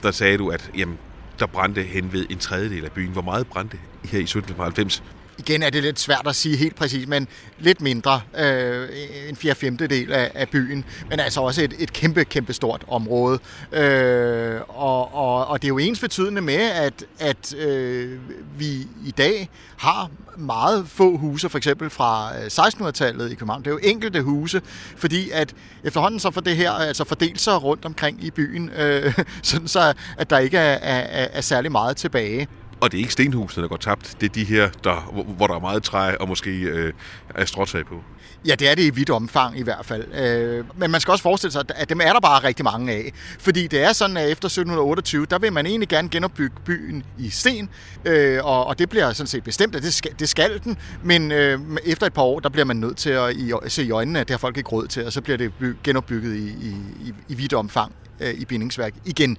der 0.04 0.12
sagde 0.12 0.38
du, 0.38 0.50
at 0.50 0.72
jamen, 0.78 0.98
der 1.40 1.46
brændte 1.46 1.84
hen 1.84 2.14
ved 2.14 2.26
en 2.30 2.38
tredjedel 2.38 2.86
af 2.86 2.92
byen. 2.92 3.12
Hvor 3.12 3.22
meget 3.22 3.48
brændte 3.48 3.78
her 4.04 4.20
i 4.20 4.24
1795? 4.24 5.04
Igen 5.38 5.64
er 5.64 5.70
det 5.70 5.84
lidt 5.84 6.00
svært 6.00 6.28
at 6.28 6.36
sige 6.36 6.58
helt 6.58 6.76
præcis, 6.76 7.08
men 7.08 7.28
lidt 7.60 7.82
mindre, 7.82 8.22
øh, 8.38 8.90
en 9.30 9.36
fjerde 9.36 9.60
femtedel 9.60 10.14
af, 10.14 10.32
af 10.34 10.50
byen, 10.50 10.86
men 11.10 11.20
altså 11.20 11.42
også 11.42 11.62
et, 11.62 11.74
et 11.80 11.94
kæmpe, 11.94 12.26
kæmpe 12.26 12.54
stort 12.54 12.84
område. 12.88 13.40
Øh, 13.72 14.62
og, 14.68 15.16
og, 15.16 15.48
og 15.48 15.62
det 15.62 15.68
er 15.68 15.70
jo 15.70 15.78
ens 15.78 16.00
betydende 16.00 16.42
med, 16.42 16.72
at, 16.72 17.06
at 17.20 17.54
øh, 17.54 18.20
vi 18.58 18.88
i 19.06 19.14
dag 19.18 19.50
har 19.78 20.10
meget 20.38 20.88
få 20.88 21.18
huse, 21.18 21.50
for 21.50 21.58
eksempel 21.58 21.90
fra 21.90 22.32
øh, 22.38 22.46
1600-tallet 22.46 23.32
i 23.32 23.36
København. 23.36 23.62
Det 23.62 23.68
er 23.68 23.72
jo 23.72 23.80
enkelte 23.84 24.22
huse, 24.22 24.62
fordi 24.98 25.30
at 25.30 25.54
efterhånden 25.84 26.20
så 26.20 26.32
får 26.32 26.42
det 26.42 26.56
her 26.56 26.72
altså 26.72 27.04
fordelt 27.04 27.42
sig 27.42 27.64
rundt 27.64 27.86
omkring 27.86 28.24
i 28.24 28.32
byen, 28.32 28.70
øh, 28.70 29.20
sådan 29.44 29.68
så 29.68 29.94
at 30.18 30.30
der 30.30 30.38
ikke 30.38 30.58
er, 30.58 30.78
er, 30.82 31.28
er 31.34 31.42
særlig 31.42 31.72
meget 31.72 31.98
tilbage. 31.98 32.48
Og 32.80 32.92
det 32.92 32.98
er 32.98 33.02
ikke 33.02 33.14
stenhusene, 33.14 33.62
der 33.64 33.70
går 33.70 33.78
tabt. 33.78 34.18
Det 34.22 34.30
er 34.30 34.34
de 34.34 34.44
her, 34.44 34.70
der, 34.84 35.24
hvor 35.38 35.48
der 35.48 35.56
er 35.56 35.60
meget 35.60 35.84
træ 35.84 36.16
og 36.20 36.28
måske 36.28 36.52
øh, 36.62 36.94
er 37.36 37.46
stråtag 37.46 37.86
på. 37.86 38.04
Ja, 38.48 38.56
det 38.56 38.70
er 38.70 38.76
det 38.76 38.84
i 38.84 38.90
vidt 38.90 39.10
omfang 39.10 39.60
i 39.60 39.64
hvert 39.64 39.86
fald. 39.86 40.14
Øh, 40.14 40.66
men 40.78 40.92
man 40.92 41.02
skal 41.02 41.12
også 41.12 41.22
forestille 41.22 41.52
sig, 41.52 41.64
at 41.76 41.90
dem 41.90 42.02
er 42.02 42.14
der 42.14 42.20
bare 42.20 42.44
rigtig 42.44 42.64
mange 42.64 42.94
af. 42.94 43.12
Fordi 43.40 43.68
det 43.68 43.84
er 43.84 43.94
sådan, 43.94 44.18
at 44.18 44.32
efter 44.32 44.46
1728, 44.46 45.26
der 45.26 45.40
vil 45.40 45.54
man 45.54 45.66
egentlig 45.66 45.90
gerne 45.90 46.10
genopbygge 46.10 46.56
byen 46.66 47.04
i 47.20 47.30
sten. 47.30 47.70
Øh, 48.06 48.46
og, 48.46 48.68
og 48.68 48.80
det 48.80 48.90
bliver 48.90 49.14
sådan 49.14 49.28
set 49.28 49.44
bestemt, 49.44 49.76
at 49.76 49.84
det 49.84 49.94
skal, 49.94 50.12
det 50.20 50.30
skal 50.30 50.60
den. 50.64 50.78
Men 51.04 51.32
øh, 51.32 51.60
efter 51.86 52.06
et 52.08 52.14
par 52.14 52.22
år, 52.22 52.40
der 52.40 52.50
bliver 52.50 52.66
man 52.66 52.78
nødt 52.78 52.98
til 52.98 53.10
at 53.10 53.36
i, 53.36 53.52
se 53.68 53.84
i 53.84 53.92
øjnene, 53.92 54.20
at 54.20 54.28
det 54.28 54.34
har 54.34 54.40
folk 54.40 54.58
ikke 54.58 54.70
råd 54.70 54.88
til. 54.88 55.06
Og 55.06 55.14
så 55.14 55.22
bliver 55.22 55.38
det 55.38 55.52
genopbygget 55.84 56.36
i, 56.36 56.48
i, 56.48 56.76
i, 57.02 57.14
i 57.28 57.34
vidt 57.34 57.54
omfang 57.54 57.92
øh, 58.20 58.34
i 58.34 58.46
bindingsværk 58.46 58.94
igen. 59.06 59.38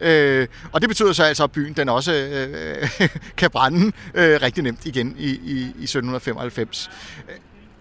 Øh, 0.00 0.46
og 0.72 0.80
det 0.80 0.88
betyder 0.88 1.12
så 1.12 1.22
altså, 1.22 1.44
at 1.44 1.52
byen 1.52 1.72
den 1.72 1.88
også 1.88 2.12
øh, 2.12 3.08
kan 3.36 3.50
brænde 3.50 3.92
øh, 4.14 4.42
rigtig 4.42 4.62
nemt 4.62 4.86
igen 4.86 5.16
i, 5.18 5.30
i, 5.30 5.56
i 5.78 5.84
1795. 5.84 6.90
Øh, 7.28 7.34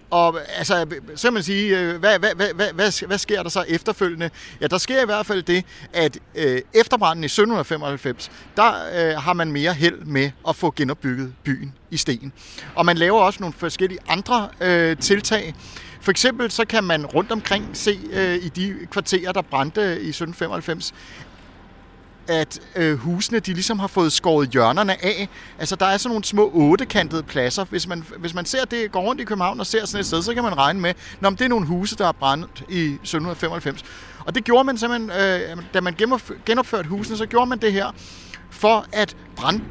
og 0.10 0.40
altså, 0.58 0.86
så 1.16 1.28
kan 1.28 1.34
man 1.34 1.44
sige, 1.44 1.80
øh, 1.80 2.00
hvad, 2.00 2.20
hvad, 2.20 2.36
hvad, 2.36 2.54
hvad, 2.54 2.74
hvad, 2.74 3.08
hvad 3.08 3.18
sker 3.18 3.44
der 3.44 3.50
så 3.50 3.66
efterfølgende? 3.68 4.30
Ja, 4.62 4.68
der 4.68 4.78
sker 4.78 5.02
i 5.02 5.06
hvert 5.06 5.26
fald 5.26 5.44
det, 5.44 5.66
at 5.94 6.18
øh, 6.36 6.62
efter 6.74 6.98
branden 6.98 7.24
i 7.24 7.26
1795, 7.26 8.32
der 8.58 8.74
øh, 8.96 9.22
har 9.22 9.34
man 9.34 9.52
mere 9.52 9.74
held 9.74 10.00
med 10.00 10.32
at 10.48 10.56
få 10.56 10.74
genopbygget 10.76 11.34
byen 11.44 11.74
i 11.92 11.98
sten. 11.98 12.34
Og 12.76 12.86
man 12.86 12.98
laver 12.98 13.22
også 13.22 13.40
nogle 13.40 13.54
forskellige 13.58 14.00
andre 14.08 14.50
øh, 14.62 14.98
tiltag. 14.98 15.56
For 16.02 16.12
eksempel 16.12 16.52
så 16.52 16.66
kan 16.66 16.84
man 16.84 17.06
rundt 17.06 17.32
omkring 17.32 17.70
se 17.74 18.00
øh, 18.12 18.36
i 18.36 18.50
de 18.50 18.76
kvarterer, 18.92 19.32
der 19.32 19.42
brændte 19.42 19.82
i 19.82 20.10
1795, 20.10 20.94
at 22.28 22.60
øh, 22.76 22.98
husene 22.98 23.40
de 23.40 23.54
ligesom 23.54 23.80
har 23.80 23.88
fået 23.88 24.14
skåret 24.14 24.50
hjørnerne 24.50 25.06
af. 25.06 25.30
Altså 25.60 25.76
der 25.76 25.86
er 25.86 25.98
sådan 25.98 26.10
nogle 26.10 26.24
små 26.24 26.52
ottekantede 26.54 27.24
pladser. 27.24 27.66
Hvis 27.66 27.88
man, 27.88 28.06
hvis 28.18 28.34
man 28.34 28.46
ser 28.46 28.66
det, 28.66 28.92
går 28.92 29.02
rundt 29.02 29.22
i 29.22 29.24
København 29.24 29.60
og 29.60 29.66
ser 29.66 29.86
sådan 29.86 30.00
et 30.00 30.06
sted, 30.06 30.22
så 30.22 30.34
kan 30.34 30.44
man 30.44 30.58
regne 30.58 30.80
med, 30.80 30.90
at 30.90 31.32
det 31.32 31.42
er 31.42 31.48
nogle 31.48 31.66
huse, 31.66 31.96
der 31.96 32.08
er 32.08 32.12
brændt 32.12 32.64
i 32.70 32.84
1795. 32.84 33.84
Og 34.26 34.36
det 34.36 34.44
gjorde 34.44 34.64
man 34.64 34.78
simpelthen, 34.78 35.12
øh, 35.12 35.64
da 35.74 35.82
man 35.82 35.96
genopførte 36.46 36.90
husene, 36.90 37.18
så 37.18 37.26
gjorde 37.26 37.50
man 37.50 37.58
det 37.58 37.74
her 37.74 37.92
for 38.50 38.86
at 38.92 39.16
brand 39.36 39.62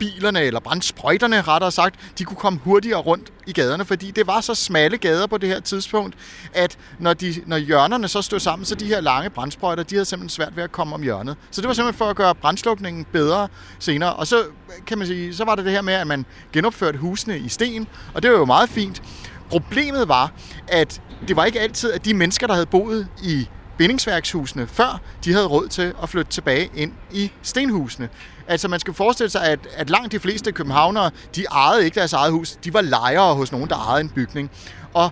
bilerne, 0.00 0.40
eller 0.40 0.60
brandsprøjterne 0.60 1.42
rettere 1.42 1.72
sagt, 1.72 1.94
de 2.18 2.24
kunne 2.24 2.36
komme 2.36 2.58
hurtigere 2.64 3.00
rundt 3.00 3.32
i 3.46 3.52
gaderne, 3.52 3.84
fordi 3.84 4.10
det 4.10 4.26
var 4.26 4.40
så 4.40 4.54
smalle 4.54 4.98
gader 4.98 5.26
på 5.26 5.38
det 5.38 5.48
her 5.48 5.60
tidspunkt, 5.60 6.16
at 6.54 6.78
når, 6.98 7.14
de, 7.14 7.34
når 7.46 7.56
hjørnerne 7.56 8.08
så 8.08 8.22
stod 8.22 8.40
sammen, 8.40 8.66
så 8.66 8.74
de 8.74 8.86
her 8.86 9.00
lange 9.00 9.30
brandsprøjter, 9.30 9.82
de 9.82 9.94
havde 9.94 10.04
simpelthen 10.04 10.28
svært 10.28 10.56
ved 10.56 10.64
at 10.64 10.72
komme 10.72 10.94
om 10.94 11.02
hjørnet. 11.02 11.36
Så 11.50 11.60
det 11.60 11.68
var 11.68 11.74
simpelthen 11.74 11.98
for 11.98 12.10
at 12.10 12.16
gøre 12.16 12.34
brandslukningen 12.34 13.06
bedre 13.12 13.48
senere. 13.78 14.12
Og 14.12 14.26
så 14.26 14.44
kan 14.86 14.98
man 14.98 15.06
sige, 15.06 15.34
så 15.34 15.44
var 15.44 15.54
det 15.54 15.64
det 15.64 15.72
her 15.72 15.82
med, 15.82 15.94
at 15.94 16.06
man 16.06 16.26
genopførte 16.52 16.98
husene 16.98 17.38
i 17.38 17.48
sten, 17.48 17.86
og 18.14 18.22
det 18.22 18.30
var 18.30 18.38
jo 18.38 18.44
meget 18.44 18.68
fint. 18.68 19.02
Problemet 19.50 20.08
var, 20.08 20.32
at 20.68 21.02
det 21.28 21.36
var 21.36 21.44
ikke 21.44 21.60
altid, 21.60 21.92
at 21.92 22.04
de 22.04 22.14
mennesker, 22.14 22.46
der 22.46 22.54
havde 22.54 22.66
boet 22.66 23.08
i 23.22 23.48
bindingsværkshusene 23.80 24.66
før, 24.66 25.00
de 25.24 25.32
havde 25.32 25.46
råd 25.46 25.68
til 25.68 25.94
at 26.02 26.08
flytte 26.08 26.30
tilbage 26.30 26.70
ind 26.74 26.92
i 27.12 27.32
stenhusene. 27.42 28.08
Altså 28.50 28.68
man 28.68 28.80
skal 28.80 28.94
forestille 28.94 29.30
sig, 29.30 29.44
at, 29.44 29.58
at 29.76 29.90
langt 29.90 30.12
de 30.12 30.20
fleste 30.20 30.52
københavnere, 30.52 31.10
de 31.36 31.44
ejede 31.44 31.84
ikke 31.84 31.94
deres 31.94 32.12
eget 32.12 32.32
hus. 32.32 32.52
De 32.64 32.74
var 32.74 32.80
lejere 32.80 33.34
hos 33.34 33.52
nogen, 33.52 33.68
der 33.68 33.76
ejede 33.76 34.00
en 34.00 34.08
bygning. 34.08 34.50
Og 34.94 35.10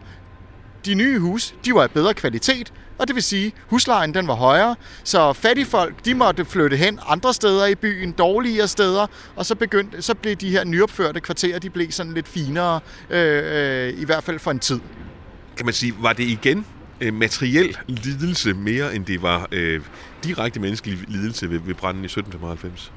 de 0.87 0.95
nye 0.95 1.19
hus, 1.19 1.55
de 1.65 1.75
var 1.75 1.83
af 1.83 1.91
bedre 1.91 2.15
kvalitet, 2.15 2.73
og 2.99 3.09
det 3.09 3.15
vil 3.15 3.23
sige, 3.23 3.47
at 3.47 3.53
huslejen 3.67 4.15
den 4.15 4.27
var 4.27 4.35
højere, 4.35 4.77
så 5.05 5.33
fattige 5.33 5.67
folk, 5.67 6.05
de 6.05 6.15
måtte 6.15 6.45
flytte 6.45 6.77
hen 6.77 6.99
andre 7.09 7.35
steder 7.35 7.67
i 7.67 7.75
byen, 7.75 8.13
dårligere 8.13 8.69
steder, 8.69 9.07
og 9.37 9.47
så, 9.47 9.55
begyndte, 9.55 10.03
så 10.03 10.15
blev 10.15 10.37
de 10.37 10.51
her 10.51 10.65
nyopførte 10.65 11.21
kvarterer, 11.21 11.59
de 11.59 11.71
blev 11.71 11.91
sådan 11.91 12.15
lidt 12.15 12.29
finere, 12.29 12.81
øh, 13.11 13.89
øh, 13.89 14.01
i 14.01 14.05
hvert 14.05 14.25
fald 14.25 14.39
for 14.39 14.51
en 14.51 14.59
tid. 14.59 14.81
Kan 15.57 15.67
man 15.67 15.75
sige, 15.75 15.95
var 16.01 16.13
det 16.13 16.25
igen 16.25 16.67
øh, 17.01 17.15
materiel 17.15 17.77
lidelse 17.89 18.55
mere, 18.55 18.95
end 18.95 19.05
det 19.05 19.23
var 19.23 19.49
øh, 19.53 19.81
direkte 20.25 20.61
menneskelig 20.61 20.99
lidelse 21.09 21.51
ved, 21.51 21.59
ved 21.59 21.75
branden 21.75 22.03
i 22.03 22.07
1795? 22.07 22.93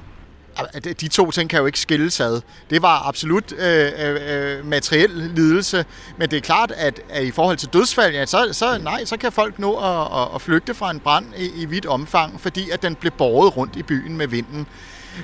De 1.00 1.08
to 1.08 1.30
ting 1.30 1.50
kan 1.50 1.58
jo 1.58 1.66
ikke 1.66 1.80
skilles 1.80 2.20
ad. 2.20 2.40
Det 2.70 2.82
var 2.82 3.08
absolut 3.08 3.52
øh, 3.52 3.92
øh, 3.98 4.18
øh, 4.28 4.66
materiel 4.66 5.10
lidelse, 5.10 5.84
men 6.16 6.30
det 6.30 6.36
er 6.36 6.40
klart, 6.40 6.72
at, 6.76 7.00
at 7.08 7.24
i 7.24 7.30
forhold 7.30 7.56
til 7.56 7.68
dødsfald, 7.68 8.14
ja, 8.14 8.26
så, 8.26 8.48
så, 8.52 8.78
nej, 8.78 9.04
så 9.04 9.16
kan 9.16 9.32
folk 9.32 9.58
nå 9.58 9.76
at, 9.76 10.22
at, 10.22 10.28
at 10.34 10.42
flygte 10.42 10.74
fra 10.74 10.90
en 10.90 11.00
brand 11.00 11.26
i, 11.36 11.62
i 11.62 11.64
vidt 11.64 11.86
omfang, 11.86 12.40
fordi 12.40 12.70
at 12.70 12.82
den 12.82 12.94
blev 12.94 13.12
båret 13.12 13.56
rundt 13.56 13.76
i 13.76 13.82
byen 13.82 14.16
med 14.16 14.26
vinden. 14.26 14.66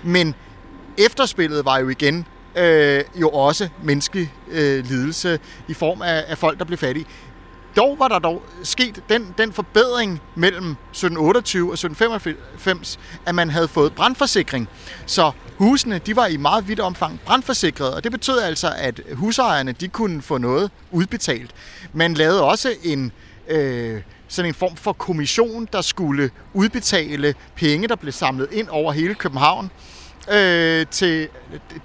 Men 0.03 0.35
efterspillet 0.99 1.64
var 1.64 1.79
jo 1.79 1.88
igen 1.88 2.27
øh, 2.57 3.05
jo 3.14 3.29
også 3.29 3.69
menneskelig 3.83 4.33
øh, 4.51 4.85
lidelse 4.85 5.38
i 5.69 5.75
form 5.75 6.03
af, 6.03 6.25
af 6.29 6.38
folk, 6.38 6.59
der 6.59 6.64
blev 6.64 6.79
fattige. 6.79 7.07
Dog 7.79 7.99
var 7.99 8.09
der 8.09 8.19
dog 8.19 8.43
sket 8.62 9.03
den, 9.09 9.35
den 9.38 9.53
forbedring 9.53 10.21
mellem 10.35 10.71
1728 10.71 11.69
og 11.69 11.73
1795, 11.73 12.99
at 13.27 13.35
man 13.35 13.51
havde 13.51 13.69
fået 13.69 13.93
brandforsikring. 13.93 14.69
Så 15.07 15.31
husene 15.59 15.99
de 15.99 16.17
var 16.17 16.27
i 16.27 16.37
meget 16.37 16.69
vidt 16.69 16.81
omfang 16.81 17.21
brandforsikrede, 17.27 17.97
og 17.97 18.05
det 18.05 18.12
betød 18.12 18.38
altså, 18.38 18.73
at 18.77 19.01
husejerne 19.12 19.73
de 19.73 19.88
kunne 19.88 20.23
få 20.23 20.38
noget 20.38 20.71
udbetalt. 20.91 21.51
Man 21.93 22.14
lavede 22.14 22.45
også 22.45 22.75
en... 22.83 23.12
Øh, 23.49 24.03
sådan 24.31 24.49
en 24.49 24.55
form 24.55 24.77
for 24.77 24.93
kommission, 24.93 25.69
der 25.73 25.81
skulle 25.81 26.31
udbetale 26.55 27.35
penge, 27.57 27.88
der 27.88 27.97
blev 27.97 28.12
samlet 28.12 28.49
ind 28.53 28.69
over 28.69 28.93
hele 28.93 29.14
København 29.14 29.71
øh, 30.33 30.87
til 30.91 31.29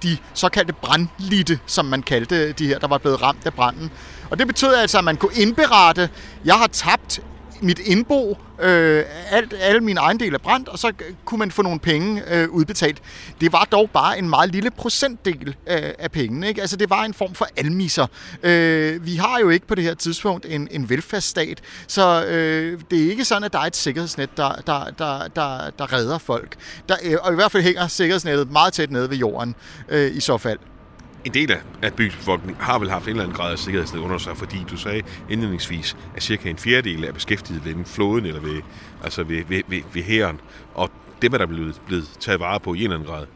de 0.02 0.16
såkaldte 0.34 0.72
brandlitte, 0.72 1.58
som 1.66 1.84
man 1.84 2.02
kaldte 2.02 2.52
de 2.52 2.66
her, 2.66 2.78
der 2.78 2.88
var 2.88 2.98
blevet 2.98 3.22
ramt 3.22 3.46
af 3.46 3.54
branden. 3.54 3.90
Og 4.30 4.38
det 4.38 4.46
betød 4.46 4.74
altså, 4.74 4.98
at 4.98 5.04
man 5.04 5.16
kunne 5.16 5.34
indberette, 5.34 6.08
jeg 6.44 6.54
har 6.54 6.66
tabt 6.66 7.20
mit 7.64 7.78
indbo, 7.78 8.38
øh, 8.60 9.04
alt, 9.30 9.54
alle 9.60 9.80
mine 9.80 10.00
ejendele 10.00 10.34
er 10.34 10.38
brændt, 10.38 10.68
og 10.68 10.78
så 10.78 10.92
kunne 11.24 11.38
man 11.38 11.50
få 11.50 11.62
nogle 11.62 11.80
penge 11.80 12.22
øh, 12.34 12.50
udbetalt. 12.50 13.02
Det 13.40 13.52
var 13.52 13.68
dog 13.72 13.90
bare 13.90 14.18
en 14.18 14.28
meget 14.28 14.50
lille 14.50 14.70
procentdel 14.70 15.56
af, 15.66 15.94
af 15.98 16.10
pengene. 16.10 16.48
Ikke? 16.48 16.60
Altså 16.60 16.76
det 16.76 16.90
var 16.90 17.04
en 17.04 17.14
form 17.14 17.34
for 17.34 17.46
almiser. 17.56 18.06
Øh, 18.42 19.06
vi 19.06 19.16
har 19.16 19.38
jo 19.38 19.48
ikke 19.48 19.66
på 19.66 19.74
det 19.74 19.84
her 19.84 19.94
tidspunkt 19.94 20.46
en, 20.48 20.68
en 20.70 20.90
velfærdsstat, 20.90 21.60
så 21.86 22.24
øh, 22.26 22.80
det 22.90 23.04
er 23.04 23.10
ikke 23.10 23.24
sådan, 23.24 23.44
at 23.44 23.52
der 23.52 23.58
er 23.58 23.66
et 23.66 23.76
sikkerhedsnet, 23.76 24.36
der, 24.36 24.52
der, 24.66 24.84
der, 24.98 25.28
der, 25.28 25.70
der 25.78 25.92
redder 25.92 26.18
folk. 26.18 26.56
Der, 26.88 26.96
øh, 27.04 27.16
og 27.22 27.32
i 27.32 27.34
hvert 27.34 27.52
fald 27.52 27.62
hænger 27.62 27.88
sikkerhedsnettet 27.88 28.50
meget 28.50 28.72
tæt 28.72 28.90
nede 28.90 29.10
ved 29.10 29.16
jorden 29.16 29.54
øh, 29.88 30.16
i 30.16 30.20
så 30.20 30.38
fald 30.38 30.58
en 31.24 31.34
del 31.34 31.56
af 31.82 31.94
bygningsbefolkningen 31.94 32.62
har 32.62 32.78
vel 32.78 32.90
haft 32.90 33.04
en 33.04 33.10
eller 33.10 33.22
anden 33.22 33.36
grad 33.36 33.52
af 33.52 33.58
sikkerhedsnet 33.58 34.00
under 34.00 34.18
sig, 34.18 34.36
fordi 34.36 34.56
du 34.70 34.76
sagde 34.76 35.02
indledningsvis, 35.30 35.96
at 36.16 36.22
cirka 36.22 36.50
en 36.50 36.58
fjerdedel 36.58 37.04
er 37.04 37.12
beskæftiget 37.12 37.64
ved 37.64 37.72
floden 37.72 37.84
flåden 37.84 38.26
eller 38.26 38.40
ved, 38.40 38.62
altså 39.04 39.22
ved, 39.22 39.44
ved, 39.48 39.62
ved, 39.68 39.82
ved 39.92 40.02
hæren. 40.02 40.40
Og 40.74 40.90
dem 41.22 41.34
er 41.34 41.38
der 41.38 41.46
blevet, 41.46 41.80
blevet 41.86 42.10
taget 42.20 42.40
vare 42.40 42.60
på 42.60 42.74
i 42.74 42.78
en 42.78 42.82
eller 42.82 42.96
anden 42.96 43.08
grad. 43.08 43.26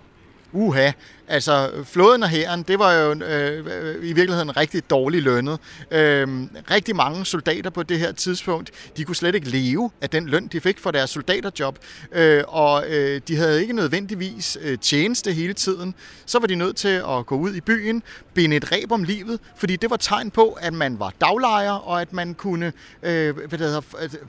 Uha, 0.52 0.90
altså 1.28 1.70
flåden 1.84 2.22
og 2.22 2.28
hæren, 2.28 2.62
det 2.62 2.78
var 2.78 2.92
jo 2.92 3.12
øh, 3.12 3.94
i 4.02 4.12
virkeligheden 4.12 4.56
rigtig 4.56 4.90
dårligt 4.90 5.24
lønnet. 5.24 5.58
Øh, 5.90 6.28
rigtig 6.70 6.96
mange 6.96 7.26
soldater 7.26 7.70
på 7.70 7.82
det 7.82 7.98
her 7.98 8.12
tidspunkt, 8.12 8.70
de 8.96 9.04
kunne 9.04 9.16
slet 9.16 9.34
ikke 9.34 9.48
leve 9.48 9.90
af 10.00 10.10
den 10.10 10.28
løn, 10.28 10.46
de 10.46 10.60
fik 10.60 10.78
for 10.78 10.90
deres 10.90 11.10
soldaterjob, 11.10 11.78
øh, 12.12 12.44
og 12.46 12.84
øh, 12.88 13.20
de 13.28 13.36
havde 13.36 13.60
ikke 13.60 13.72
nødvendigvis 13.72 14.58
øh, 14.60 14.78
tjeneste 14.78 15.32
hele 15.32 15.52
tiden. 15.52 15.94
Så 16.26 16.38
var 16.38 16.46
de 16.46 16.54
nødt 16.54 16.76
til 16.76 17.02
at 17.08 17.26
gå 17.26 17.36
ud 17.36 17.54
i 17.54 17.60
byen, 17.60 18.02
binde 18.34 18.56
et 18.56 18.72
ræb 18.72 18.92
om 18.92 19.04
livet, 19.04 19.40
fordi 19.56 19.76
det 19.76 19.90
var 19.90 19.96
tegn 19.96 20.30
på, 20.30 20.58
at 20.60 20.72
man 20.72 20.98
var 20.98 21.12
daglejer, 21.20 21.72
og 21.72 22.00
at 22.00 22.12
man 22.12 22.34
kunne 22.34 22.72
øh, 23.02 23.36
hvad 23.36 23.58
det 23.58 23.66
hedder, 23.66 23.80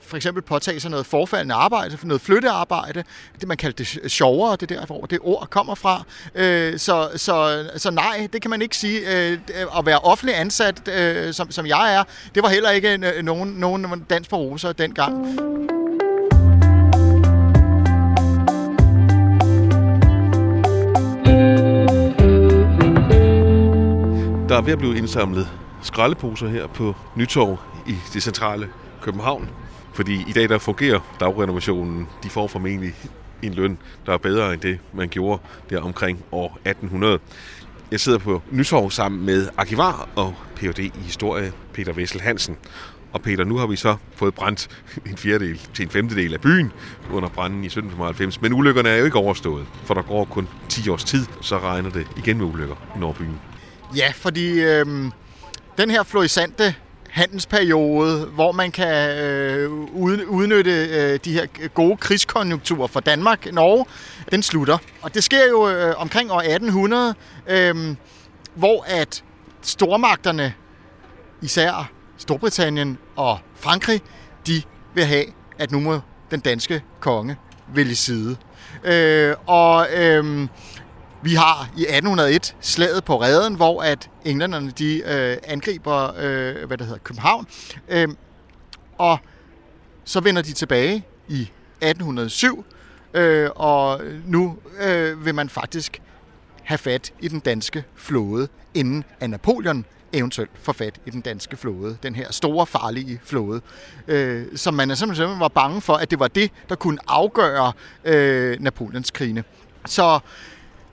for 0.02 0.16
eksempel 0.16 0.42
påtage 0.42 0.80
sig 0.80 0.90
noget 0.90 1.06
forfaldende 1.06 1.54
arbejde, 1.54 1.98
noget 2.02 2.20
flyttearbejde, 2.20 3.04
det 3.40 3.48
man 3.48 3.56
kaldte 3.56 3.84
det 3.84 4.12
sjovere, 4.12 4.56
det 4.56 4.68
der, 4.68 4.86
hvor 4.86 5.00
det 5.00 5.18
ord 5.22 5.46
kommer 5.50 5.74
fra. 5.74 6.04
Øh, 6.34 6.78
så, 6.78 6.89
så, 6.90 7.08
så 7.16 7.64
så 7.76 7.90
nej, 7.90 8.28
det 8.32 8.42
kan 8.42 8.50
man 8.50 8.62
ikke 8.62 8.76
sige. 8.76 9.00
Øh, 9.00 9.38
at 9.78 9.86
være 9.86 9.98
offentlig 9.98 10.40
ansat, 10.40 10.88
øh, 10.88 11.34
som, 11.34 11.50
som 11.50 11.66
jeg 11.66 11.94
er, 11.94 12.04
det 12.34 12.42
var 12.42 12.48
heller 12.48 12.70
ikke 12.70 12.98
øh, 13.16 13.24
nogen, 13.24 13.48
nogen 13.48 14.06
dans 14.10 14.28
på 14.28 14.36
roser 14.36 14.72
dengang. 14.72 15.24
Der 24.48 24.56
er 24.56 24.60
ved 24.60 24.72
at 24.72 24.78
blive 24.78 24.96
indsamlet 24.96 25.48
skraldeposer 25.82 26.48
her 26.48 26.66
på 26.66 26.94
Nytorv 27.16 27.58
i 27.86 27.94
det 28.12 28.22
centrale 28.22 28.68
København. 29.02 29.48
Fordi 29.92 30.24
i 30.28 30.32
dag 30.32 30.48
der 30.48 30.58
fungerer 30.58 31.00
dagrenovationen. 31.20 32.08
De 32.22 32.30
får 32.30 32.46
formentlig 32.46 32.94
en 33.42 33.54
løn, 33.54 33.78
der 34.06 34.12
er 34.12 34.18
bedre 34.18 34.52
end 34.52 34.60
det, 34.60 34.78
man 34.94 35.08
gjorde 35.08 35.42
der 35.70 35.80
omkring 35.80 36.24
år 36.32 36.58
1800. 36.64 37.18
Jeg 37.90 38.00
sidder 38.00 38.18
på 38.18 38.42
Nytorv 38.50 38.90
sammen 38.90 39.26
med 39.26 39.48
arkivar 39.56 40.08
og 40.16 40.34
Ph.D. 40.56 40.78
i 40.78 40.92
historie, 40.94 41.52
Peter 41.72 41.92
Vessel 41.92 42.20
Hansen. 42.20 42.56
Og 43.12 43.22
Peter, 43.22 43.44
nu 43.44 43.56
har 43.56 43.66
vi 43.66 43.76
så 43.76 43.96
fået 44.16 44.34
brændt 44.34 44.68
en 45.06 45.16
fjerdedel 45.16 45.60
til 45.74 45.82
en 45.82 45.90
femtedel 45.90 46.34
af 46.34 46.40
byen 46.40 46.72
under 47.12 47.28
branden 47.28 47.64
i 47.64 47.66
1795. 47.66 48.42
Men 48.42 48.52
ulykkerne 48.52 48.88
er 48.88 48.96
jo 48.96 49.04
ikke 49.04 49.18
overstået, 49.18 49.66
for 49.84 49.94
der 49.94 50.02
går 50.02 50.24
kun 50.24 50.48
10 50.68 50.88
års 50.88 51.04
tid, 51.04 51.26
så 51.42 51.58
regner 51.58 51.90
det 51.90 52.06
igen 52.16 52.38
med 52.38 52.46
ulykker 52.46 52.76
i 52.96 52.98
Nordbyen. 52.98 53.40
Ja, 53.96 54.12
fordi 54.16 54.60
øh, 54.60 54.86
den 55.78 55.90
her 55.90 56.02
florisante 56.02 56.74
handelsperiode, 57.10 58.26
hvor 58.26 58.52
man 58.52 58.70
kan 58.70 59.18
øh, 59.18 59.70
udnytte 60.28 60.70
øh, 60.70 61.18
de 61.24 61.32
her 61.32 61.68
gode 61.68 61.96
krigskonjunkturer 61.96 62.86
for 62.86 63.00
Danmark, 63.00 63.52
Norge, 63.52 63.86
den 64.30 64.42
slutter. 64.42 64.78
Og 65.02 65.14
det 65.14 65.24
sker 65.24 65.48
jo 65.48 65.68
øh, 65.68 65.94
omkring 65.96 66.32
år 66.32 66.40
1800, 66.40 67.14
øh, 67.48 67.96
hvor 68.54 68.84
at 68.86 69.24
stormagterne, 69.62 70.54
især 71.42 71.90
Storbritannien 72.18 72.98
og 73.16 73.38
Frankrig, 73.56 74.00
de 74.46 74.62
vil 74.94 75.04
have, 75.04 75.24
at 75.58 75.70
nu 75.70 75.80
må 75.80 76.00
den 76.30 76.40
danske 76.40 76.82
konge 77.00 77.36
vælge 77.74 77.94
side. 77.94 78.36
Øh, 78.84 79.34
og 79.46 79.86
øh, 79.96 80.48
vi 81.22 81.34
har 81.34 81.70
i 81.76 81.82
1801 81.82 82.56
slaget 82.60 83.04
på 83.04 83.22
Reden, 83.22 83.54
hvor 83.54 83.82
at 83.82 84.10
englænderne 84.24 84.70
de 84.70 85.02
øh, 85.06 85.36
angriber 85.44 86.12
øh, 86.18 86.66
hvad 86.66 86.78
det 86.78 86.86
hedder, 86.86 87.00
København. 87.04 87.46
Øh, 87.88 88.08
og 88.98 89.18
så 90.04 90.20
vender 90.20 90.42
de 90.42 90.52
tilbage 90.52 91.04
i 91.28 91.40
1807, 91.80 92.64
øh, 93.14 93.50
og 93.56 94.00
nu 94.26 94.56
øh, 94.80 95.24
vil 95.24 95.34
man 95.34 95.48
faktisk 95.48 96.02
have 96.62 96.78
fat 96.78 97.12
i 97.20 97.28
den 97.28 97.40
danske 97.40 97.84
flåde, 97.96 98.48
inden 98.74 99.04
at 99.20 99.30
Napoleon 99.30 99.84
eventuelt 100.12 100.50
får 100.54 100.72
fat 100.72 101.00
i 101.06 101.10
den 101.10 101.20
danske 101.20 101.56
flåde. 101.56 101.96
Den 102.02 102.14
her 102.14 102.32
store, 102.32 102.66
farlige 102.66 103.20
flåde. 103.24 103.60
Øh, 104.08 104.46
som 104.56 104.74
man 104.74 104.96
simpelthen 104.96 105.40
var 105.40 105.48
bange 105.48 105.80
for, 105.80 105.94
at 105.94 106.10
det 106.10 106.18
var 106.18 106.28
det, 106.28 106.50
der 106.68 106.74
kunne 106.74 106.98
afgøre 107.08 107.72
øh, 108.04 108.60
Napoleons 108.60 109.10
krigene. 109.10 109.44
Så 109.86 110.20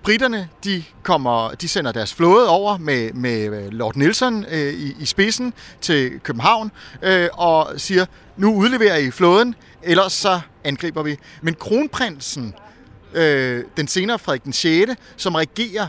britterne 0.04 0.50
de 0.64 0.84
kommer, 1.04 1.50
de 1.50 1.68
sender 1.68 1.92
deres 1.92 2.14
flåde 2.14 2.50
over 2.50 2.78
med, 2.78 3.14
med 3.14 3.64
øh, 3.64 3.72
Lord 3.72 3.96
Nelson 3.96 4.46
øh, 4.50 4.74
i, 4.74 4.96
i 5.00 5.06
spidsen 5.06 5.54
til 5.82 6.20
København 6.20 6.72
øh, 7.02 7.30
og 7.34 7.74
siger, 7.78 8.06
nu 8.38 8.56
udleverer 8.56 8.98
I 8.98 9.12
flåden, 9.12 9.56
ellers 9.84 10.14
så 10.14 10.40
angriber 10.64 11.04
vi. 11.04 11.18
Men 11.42 11.54
kronprinsen, 11.54 12.54
øh, 13.14 13.64
den 13.78 13.88
senere 13.88 14.20
Frederik 14.20 14.44
den 14.44 14.54
6., 14.54 14.92
som 15.18 15.36
regerer 15.36 15.88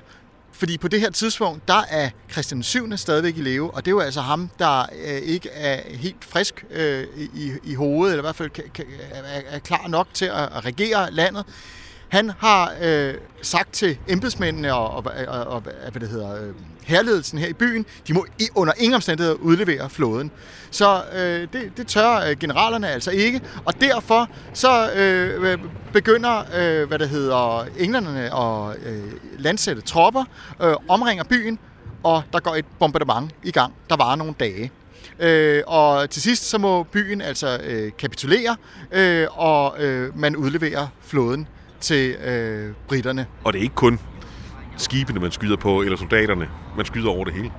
fordi 0.59 0.79
på 0.79 0.89
det 0.89 1.01
her 1.01 1.11
tidspunkt, 1.11 1.69
der 1.69 1.83
er 1.91 2.11
Christian 2.33 2.63
7. 2.63 2.97
stadigvæk 2.97 3.37
i 3.37 3.41
leve, 3.41 3.75
og 3.75 3.85
det 3.85 3.91
er 3.91 3.95
jo 3.95 4.01
altså 4.01 4.21
ham, 4.21 4.51
der 4.59 4.81
øh, 4.81 5.17
ikke 5.17 5.49
er 5.49 5.97
helt 5.97 6.25
frisk 6.25 6.65
øh, 6.71 7.07
i, 7.35 7.53
i 7.65 7.75
hovedet, 7.75 8.13
eller 8.13 8.23
i 8.23 8.27
hvert 8.27 8.37
fald 8.37 8.51
kan, 8.51 8.65
kan, 8.75 8.85
er, 9.11 9.41
er 9.51 9.59
klar 9.59 9.89
nok 9.89 10.09
til 10.15 10.25
at, 10.25 10.43
at 10.57 10.65
regere 10.65 11.11
landet. 11.11 11.45
Han 12.09 12.31
har 12.39 12.73
øh, 12.83 13.15
sagt 13.43 13.73
til 13.73 13.99
embedsmændene 14.09 14.75
og, 14.75 14.91
og, 14.91 15.05
og, 15.29 15.47
og 15.47 15.61
hvad 15.61 16.01
det 16.01 16.09
hedder, 16.09 16.43
øh, 16.43 16.55
herledelsen 16.89 17.39
her 17.39 17.47
i 17.49 17.53
byen, 17.53 17.87
de 18.09 18.15
må 18.15 18.27
i, 18.39 18.49
under 18.55 18.75
ingen 18.79 18.95
omstændigheder 18.95 19.37
udlevere 19.37 19.91
flåden. 19.91 20.31
Så 20.71 21.03
øh, 21.15 21.49
det, 21.53 21.73
det 21.77 21.87
tør 21.87 22.17
øh, 22.17 22.37
generalerne 22.41 22.89
altså 22.89 23.11
ikke, 23.11 23.41
og 23.65 23.81
derfor 23.81 24.29
så 24.53 24.93
øh, 24.93 25.53
øh 25.53 25.59
begynder, 25.93 26.39
øh, 26.57 26.89
hvad 26.89 26.99
det 26.99 27.09
hedder, 27.09 27.67
englænderne 27.79 28.25
at 28.25 28.77
øh, 28.87 29.13
landsætte 29.39 29.83
tropper, 29.83 30.25
øh, 30.63 30.75
omringer 30.89 31.25
byen, 31.25 31.59
og 32.03 32.23
der 32.33 32.41
går 32.41 32.55
et 32.55 32.65
bombardement 32.79 33.31
i 33.43 33.51
gang, 33.51 33.75
der 33.91 33.97
varer 33.97 34.17
nogle 34.17 34.35
dage. 34.41 34.71
Øh, 35.19 35.63
og 35.67 36.11
til 36.11 36.23
sidst 36.23 36.51
så 36.51 36.59
må 36.59 36.83
byen 36.83 37.21
altså 37.21 37.61
øh, 37.65 37.93
kapitulere, 37.99 38.57
øh, 38.93 39.27
og 39.31 39.75
øh, 39.79 40.19
man 40.19 40.37
udleverer 40.37 40.87
flåden 41.03 41.49
til 41.81 42.11
øh, 42.11 42.73
britterne. 42.89 43.27
Og 43.45 43.53
det 43.53 43.59
er 43.59 43.63
ikke 43.63 43.75
kun 43.75 43.99
skibene, 44.77 45.21
man 45.21 45.31
skyder 45.31 45.57
på, 45.57 45.83
eller 45.83 45.97
soldaterne. 45.97 46.49
Man 46.77 46.87
skyder 46.87 47.11
over 47.11 47.25
det 47.25 47.35
hele. 47.35 47.51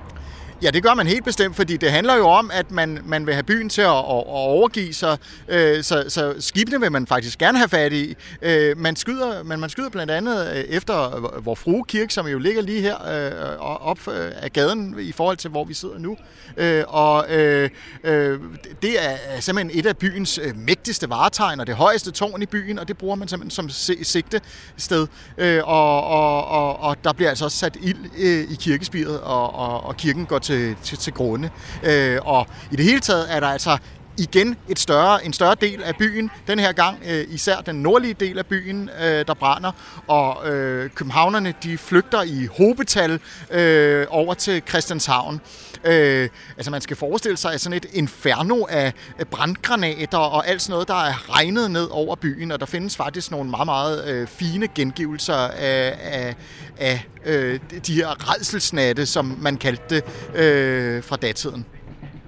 Ja, 0.62 0.70
det 0.70 0.82
gør 0.82 0.94
man 0.94 1.06
helt 1.06 1.24
bestemt, 1.24 1.56
fordi 1.56 1.76
det 1.76 1.90
handler 1.90 2.16
jo 2.16 2.28
om, 2.28 2.50
at 2.54 2.70
man, 2.70 2.98
man 3.04 3.26
vil 3.26 3.34
have 3.34 3.42
byen 3.42 3.68
til 3.68 3.82
at, 3.82 3.88
at, 3.88 3.94
at 3.96 4.24
overgive 4.26 4.94
sig. 4.94 5.18
Øh, 5.48 5.82
så, 5.82 6.04
så 6.08 6.34
skibene 6.38 6.80
vil 6.80 6.92
man 6.92 7.06
faktisk 7.06 7.38
gerne 7.38 7.58
have 7.58 7.68
fat 7.68 7.92
i. 7.92 8.16
Øh, 8.42 8.78
man 8.78 8.96
skyder, 8.96 9.42
men 9.42 9.60
man 9.60 9.70
skyder 9.70 9.88
blandt 9.88 10.12
andet 10.12 10.50
øh, 10.50 10.56
efter 10.56 11.20
hvor 11.40 11.54
Frue 11.54 11.84
Kirke, 11.84 12.14
som 12.14 12.26
jo 12.26 12.38
ligger 12.38 12.62
lige 12.62 12.80
her 12.80 12.94
øh, 12.94 13.58
op 13.58 14.08
øh, 14.08 14.32
af 14.36 14.52
gaden 14.52 14.96
i 15.00 15.12
forhold 15.12 15.36
til, 15.36 15.50
hvor 15.50 15.64
vi 15.64 15.74
sidder 15.74 15.98
nu. 15.98 16.16
Øh, 16.56 16.84
og 16.88 17.26
øh, 17.30 17.70
øh, 18.04 18.40
det 18.82 19.04
er 19.04 19.40
simpelthen 19.40 19.78
et 19.78 19.86
af 19.86 19.96
byens 19.96 20.38
øh, 20.42 20.56
mægtigste 20.56 21.10
varetegn, 21.10 21.60
og 21.60 21.66
det 21.66 21.74
højeste 21.74 22.10
tårn 22.10 22.42
i 22.42 22.46
byen, 22.46 22.78
og 22.78 22.88
det 22.88 22.98
bruger 22.98 23.16
man 23.16 23.28
simpelthen 23.28 23.50
som 23.50 23.68
sigte 24.02 24.40
sted. 24.76 25.06
Øh, 25.38 25.60
og, 25.64 26.04
og, 26.04 26.48
og, 26.48 26.80
og 26.80 27.04
der 27.04 27.12
bliver 27.12 27.28
altså 27.28 27.44
også 27.44 27.58
sat 27.58 27.76
ild 27.82 27.98
øh, 28.18 28.52
i 28.52 28.54
kirkespiret, 28.60 29.20
og, 29.20 29.54
og, 29.54 29.84
og 29.84 29.96
kirken 29.96 30.26
går 30.26 30.38
til 30.38 30.49
til, 30.50 30.76
til, 30.82 30.98
til 30.98 31.12
grunde. 31.12 31.50
Øh, 31.82 32.18
og 32.22 32.46
i 32.70 32.76
det 32.76 32.84
hele 32.84 33.00
taget 33.00 33.26
er 33.34 33.40
der 33.40 33.46
altså 33.46 33.78
igen 34.18 34.56
et 34.68 34.78
større, 34.78 35.24
en 35.24 35.32
større 35.32 35.56
del 35.60 35.82
af 35.82 35.96
byen, 35.96 36.30
den 36.46 36.58
her 36.58 36.72
gang 36.72 36.98
øh, 37.08 37.24
især 37.28 37.56
den 37.56 37.76
nordlige 37.76 38.14
del 38.14 38.38
af 38.38 38.46
byen, 38.46 38.90
øh, 39.00 39.26
der 39.26 39.34
brænder, 39.34 39.72
og 40.06 40.48
øh, 40.48 40.90
københavnerne 40.90 41.54
de 41.62 41.78
flygter 41.78 42.22
i 42.22 42.48
hobetal 42.58 43.20
øh, 43.50 44.06
over 44.10 44.34
til 44.34 44.62
Christianshavn. 44.68 45.40
Øh, 45.84 46.28
altså 46.56 46.70
man 46.70 46.80
skal 46.80 46.96
forestille 46.96 47.36
sig 47.36 47.60
sådan 47.60 47.76
et 47.76 47.86
inferno 47.92 48.64
af 48.68 48.92
brandgranater 49.30 50.18
og 50.18 50.48
alt 50.48 50.62
sådan 50.62 50.72
noget, 50.72 50.88
der 50.88 50.94
er 50.94 51.36
regnet 51.36 51.70
ned 51.70 51.88
over 51.90 52.16
byen, 52.16 52.52
og 52.52 52.60
der 52.60 52.66
findes 52.66 52.96
faktisk 52.96 53.30
nogle 53.30 53.50
meget, 53.50 53.66
meget 53.66 54.08
øh, 54.08 54.26
fine 54.26 54.68
gengivelser 54.74 55.34
af, 55.34 55.98
af, 56.00 56.36
af 56.78 57.06
øh, 57.24 57.60
de 57.86 57.94
her 57.94 58.34
redselsnatte, 58.34 59.06
som 59.06 59.38
man 59.40 59.56
kaldte 59.56 59.94
det 59.94 60.04
øh, 60.34 61.04
fra 61.04 61.16
datiden. 61.16 61.64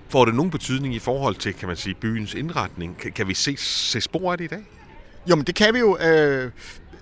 Får 0.09 0.25
det 0.25 0.35
nogen 0.35 0.51
betydning 0.51 0.95
i 0.95 0.99
forhold 0.99 1.35
til, 1.35 1.55
kan 1.55 1.69
man 1.69 1.77
sige, 1.77 1.95
byens 1.95 2.35
indretning? 2.35 2.99
Kan, 2.99 3.13
kan 3.13 3.29
vi 3.29 3.35
se, 3.35 3.57
se 3.57 4.01
spor 4.01 4.33
af 4.33 4.39
det 4.39 4.45
i 4.45 4.49
dag? 4.49 4.65
Jo, 5.31 5.37
men 5.37 5.45
det 5.45 5.55
kan 5.55 5.75
vi 5.75 5.79
jo. 5.79 5.99
Øh, 5.99 6.51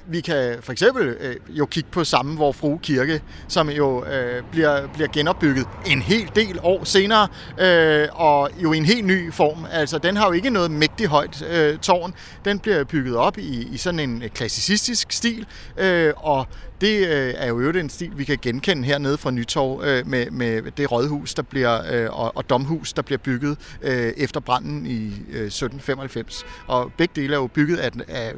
vi 0.06 0.20
kan 0.20 0.58
for 0.60 0.72
eksempel 0.72 1.16
øh, 1.20 1.36
jo 1.48 1.66
kigge 1.66 1.88
på 1.92 2.04
samme 2.04 2.38
Vor 2.38 2.52
Frue 2.52 2.78
Kirke, 2.78 3.22
som 3.48 3.70
jo 3.70 4.04
øh, 4.04 4.42
bliver, 4.50 4.86
bliver 4.86 5.08
genopbygget 5.12 5.66
en 5.86 6.02
hel 6.02 6.30
del 6.34 6.58
år 6.62 6.84
senere, 6.84 7.28
øh, 7.60 8.08
og 8.12 8.50
jo 8.62 8.72
i 8.72 8.76
en 8.76 8.84
helt 8.84 9.06
ny 9.06 9.32
form. 9.32 9.66
Altså, 9.72 9.98
den 9.98 10.16
har 10.16 10.26
jo 10.26 10.32
ikke 10.32 10.50
noget 10.50 10.70
mægtig 10.70 11.06
højt 11.06 11.42
øh, 11.50 11.78
tårn. 11.78 12.14
Den 12.44 12.58
bliver 12.58 12.84
bygget 12.84 13.16
op 13.16 13.38
i, 13.38 13.68
i 13.72 13.76
sådan 13.76 14.00
en 14.00 14.22
øh, 14.22 14.28
klassicistisk 14.28 15.12
stil, 15.12 15.46
øh, 15.76 16.12
og 16.16 16.46
det 16.80 17.08
øh, 17.08 17.34
er 17.36 17.48
jo 17.48 17.60
øvrigt 17.60 17.78
en 17.78 17.90
stil, 17.90 18.12
vi 18.16 18.24
kan 18.24 18.38
genkende 18.42 18.84
hernede 18.84 19.18
fra 19.18 19.30
Nytorv 19.30 19.82
øh, 19.84 20.06
med, 20.06 20.30
med 20.30 20.70
det 20.70 20.92
rådhus 20.92 21.34
der 21.34 21.42
bliver, 21.42 21.82
øh, 21.92 22.18
og, 22.20 22.36
og 22.36 22.50
domhus, 22.50 22.92
der 22.92 23.02
bliver 23.02 23.18
bygget 23.18 23.58
øh, 23.82 24.12
efter 24.16 24.40
branden 24.40 24.86
i 24.86 25.06
øh, 25.06 25.46
1795. 25.46 26.44
Og 26.66 26.92
begge 26.96 27.22
dele 27.22 27.34
er 27.34 27.38
jo 27.38 27.46
bygget 27.46 27.76
af 27.76 27.92
den, 27.92 28.02
af, 28.08 28.34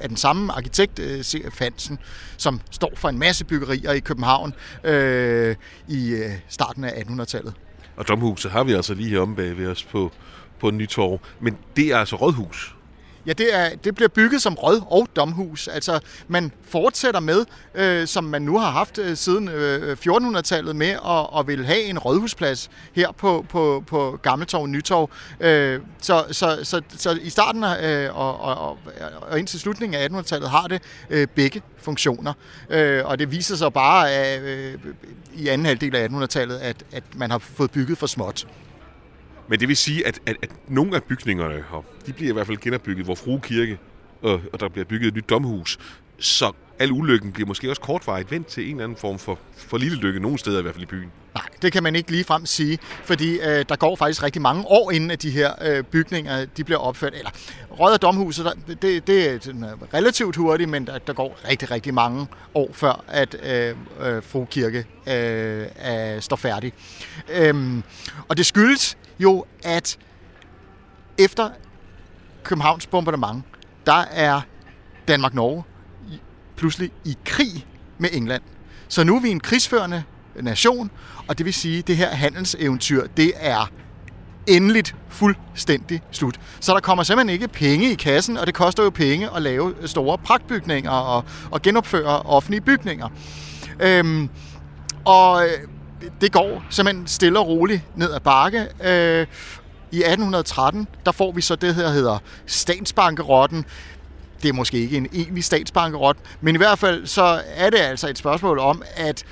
af 0.00 0.08
den 0.08 0.16
samme 0.16 0.52
arkitekt, 0.52 0.98
øh, 0.98 1.22
C.F. 1.22 1.58
Hansen, 1.58 1.98
som 2.36 2.60
står 2.70 2.92
for 2.96 3.08
en 3.08 3.18
masse 3.18 3.44
byggerier 3.44 3.92
i 3.92 4.00
København 4.00 4.54
øh, 4.84 5.56
i 5.88 6.10
øh, 6.10 6.30
starten 6.48 6.84
af 6.84 6.90
1800-tallet. 6.90 7.54
Og 7.96 8.08
domhuset 8.08 8.50
har 8.50 8.64
vi 8.64 8.72
altså 8.72 8.94
lige 8.94 9.08
her 9.08 9.20
om 9.20 9.34
bag 9.34 9.58
ved 9.58 9.66
os 9.66 9.84
på, 9.84 10.12
på 10.60 10.70
Nytorv. 10.70 11.20
Men 11.40 11.56
det 11.76 11.86
er 11.86 11.96
altså 11.96 12.16
rådhus. 12.16 12.74
Ja, 13.26 13.32
det, 13.32 13.56
er, 13.56 13.76
det 13.76 13.94
bliver 13.94 14.08
bygget 14.08 14.42
som 14.42 14.54
råd- 14.54 14.82
og 14.90 15.08
domhus. 15.16 15.68
Altså, 15.68 16.00
man 16.28 16.52
fortsætter 16.64 17.20
med, 17.20 17.44
øh, 17.74 18.06
som 18.06 18.24
man 18.24 18.42
nu 18.42 18.58
har 18.58 18.70
haft 18.70 18.98
øh, 18.98 19.16
siden 19.16 19.48
øh, 19.48 19.96
1400-tallet, 20.06 20.76
med 20.76 20.88
at, 20.88 21.38
at 21.38 21.46
vil 21.46 21.66
have 21.66 21.82
en 21.82 21.98
rådhusplads 21.98 22.70
her 22.92 23.12
på, 23.12 23.46
på, 23.48 23.84
på 23.86 24.18
Gammeltorv 24.22 24.66
Nytorv. 24.66 25.10
Øh, 25.40 25.80
så, 26.02 26.24
så, 26.30 26.58
så, 26.62 26.82
så 26.96 27.18
i 27.22 27.30
starten 27.30 27.64
øh, 27.64 28.16
og, 28.18 28.40
og, 28.40 28.78
og 29.20 29.38
indtil 29.38 29.60
slutningen 29.60 30.00
af 30.00 30.08
1800-tallet 30.08 30.50
har 30.50 30.66
det 30.66 30.82
øh, 31.10 31.26
begge 31.26 31.62
funktioner. 31.78 32.32
Øh, 32.70 33.06
og 33.06 33.18
det 33.18 33.32
viser 33.32 33.56
sig 33.56 33.72
bare 33.72 34.38
øh, 34.38 34.78
i 35.34 35.48
anden 35.48 35.66
halvdel 35.66 35.96
af 35.96 36.08
1800-tallet, 36.08 36.56
at, 36.58 36.76
at 36.92 37.04
man 37.16 37.30
har 37.30 37.38
fået 37.38 37.70
bygget 37.70 37.98
for 37.98 38.06
småt. 38.06 38.46
Men 39.50 39.60
det 39.60 39.68
vil 39.68 39.76
sige, 39.76 40.06
at, 40.06 40.20
at, 40.26 40.36
at 40.42 40.50
nogle 40.68 40.96
af 40.96 41.02
bygningerne 41.02 41.54
her, 41.54 41.84
de 42.06 42.12
bliver 42.12 42.30
i 42.30 42.32
hvert 42.32 42.46
fald 42.46 42.58
genopbygget, 42.58 43.04
hvor 43.04 43.14
Frue 43.14 43.40
Kirke, 43.40 43.78
og, 44.22 44.40
og 44.52 44.60
der 44.60 44.68
bliver 44.68 44.84
bygget 44.84 45.08
et 45.08 45.14
nyt 45.14 45.30
domhus. 45.30 45.78
Så 46.18 46.52
al 46.78 46.92
ulykken 46.92 47.32
bliver 47.32 47.46
måske 47.46 47.70
også 47.70 47.82
kortvarigt 47.82 48.30
vendt 48.30 48.46
til 48.46 48.64
en 48.64 48.70
eller 48.70 48.84
anden 48.84 48.98
form 48.98 49.18
for, 49.18 49.38
for 49.56 49.78
lille 49.78 49.98
lykke, 49.98 50.20
nogle 50.20 50.38
steder 50.38 50.58
i 50.58 50.62
hvert 50.62 50.74
fald 50.74 50.82
i 50.82 50.86
byen. 50.86 51.10
Nej, 51.34 51.44
det 51.62 51.72
kan 51.72 51.82
man 51.82 51.96
ikke 51.96 52.10
lige 52.10 52.24
frem 52.24 52.46
sige, 52.46 52.78
fordi 53.04 53.38
øh, 53.38 53.64
der 53.68 53.76
går 53.76 53.96
faktisk 53.96 54.22
rigtig 54.22 54.42
mange 54.42 54.64
år 54.66 54.90
inden, 54.90 55.10
at 55.10 55.22
de 55.22 55.30
her 55.30 55.52
øh, 55.62 55.84
bygninger 55.84 56.44
de 56.44 56.64
bliver 56.64 56.78
opført. 56.78 57.14
Eller 57.14 57.30
Rød 57.70 57.92
og 57.92 58.02
Domhuset, 58.02 58.44
der, 58.44 58.74
det, 58.82 59.06
det 59.06 59.30
er 59.30 59.34
øh, 59.34 59.94
relativt 59.94 60.36
hurtigt, 60.36 60.70
men 60.70 60.86
der, 60.86 60.98
der 60.98 61.12
går 61.12 61.38
rigtig, 61.48 61.70
rigtig 61.70 61.94
mange 61.94 62.26
år 62.54 62.70
før, 62.72 63.04
at 63.08 63.36
øh, 63.42 63.76
øh, 64.00 64.22
Fru 64.22 64.44
Kirke 64.44 64.78
øh, 65.06 65.66
er, 65.76 66.20
står 66.20 66.36
færdig. 66.36 66.72
Øhm, 67.28 67.82
og 68.28 68.36
det 68.36 68.46
skyldes 68.46 68.96
jo, 69.22 69.44
at 69.64 69.98
efter 71.18 71.50
Københavns 72.42 72.86
bombardement, 72.86 73.44
der 73.86 74.04
er 74.10 74.40
Danmark-Norge 75.08 75.64
pludselig 76.56 76.90
i 77.04 77.16
krig 77.24 77.66
med 77.98 78.08
England. 78.12 78.42
Så 78.88 79.04
nu 79.04 79.16
er 79.16 79.20
vi 79.20 79.28
en 79.28 79.40
krigsførende 79.40 80.02
nation, 80.40 80.90
og 81.28 81.38
det 81.38 81.46
vil 81.46 81.54
sige, 81.54 81.78
at 81.78 81.86
det 81.86 81.96
her 81.96 82.08
handelseventyr, 82.08 83.06
det 83.06 83.32
er 83.36 83.70
endeligt 84.46 84.96
fuldstændig 85.08 86.02
slut. 86.10 86.40
Så 86.60 86.74
der 86.74 86.80
kommer 86.80 87.04
simpelthen 87.04 87.34
ikke 87.34 87.48
penge 87.48 87.90
i 87.90 87.94
kassen, 87.94 88.36
og 88.36 88.46
det 88.46 88.54
koster 88.54 88.82
jo 88.82 88.90
penge 88.90 89.28
at 89.36 89.42
lave 89.42 89.74
store 89.86 90.18
pragtbygninger 90.18 90.90
og, 90.90 91.24
og 91.50 91.62
genopføre 91.62 92.22
offentlige 92.22 92.60
bygninger. 92.60 93.08
Øhm, 93.80 94.28
og 95.04 95.44
øh, 95.44 95.58
det 96.20 96.32
går 96.32 96.64
simpelthen 96.70 97.06
stille 97.06 97.38
og 97.38 97.46
roligt 97.46 97.82
ned 97.96 98.12
ad 98.12 98.20
bakke. 98.20 98.58
Øh, 98.60 99.26
I 99.92 99.96
1813, 99.96 100.86
der 101.06 101.12
får 101.12 101.32
vi 101.32 101.40
så 101.40 101.56
det 101.56 101.74
her 101.74 101.88
hedder 101.88 102.18
statsbankerotten. 102.46 103.64
Det 104.42 104.48
er 104.48 104.52
måske 104.52 104.78
ikke 104.78 104.96
en 104.96 105.08
egentlig 105.12 105.44
statsbankerot, 105.44 106.16
men 106.40 106.54
i 106.54 106.58
hvert 106.58 106.78
fald 106.78 107.06
så 107.06 107.42
er 107.46 107.70
det 107.70 107.78
altså 107.78 108.08
et 108.08 108.18
spørgsmål 108.18 108.58
om, 108.58 108.82
at 108.96 109.24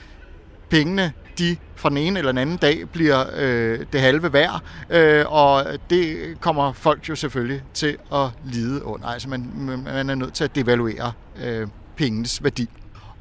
pengene 0.71 1.13
de 1.39 1.57
fra 1.77 1.89
den 1.89 1.97
ene 1.97 2.19
eller 2.19 2.33
den 2.33 2.39
anden 2.39 2.57
dag 2.57 2.89
bliver 2.89 3.25
øh, 3.37 3.81
det 3.93 4.01
halve 4.01 4.33
værd, 4.33 4.63
øh, 4.91 5.25
og 5.33 5.67
det 5.91 6.35
kommer 6.41 6.73
folk 6.73 7.09
jo 7.09 7.15
selvfølgelig 7.15 7.63
til 7.75 7.97
at 8.13 8.29
lide 8.45 8.85
under. 8.85 9.07
Altså 9.07 9.29
man, 9.29 9.53
man 9.85 10.11
er 10.11 10.15
nødt 10.15 10.35
til 10.35 10.45
at 10.45 10.55
devaluere 10.55 11.13
øh, 11.45 11.69
pengenes 11.97 12.45
værdi. 12.45 12.69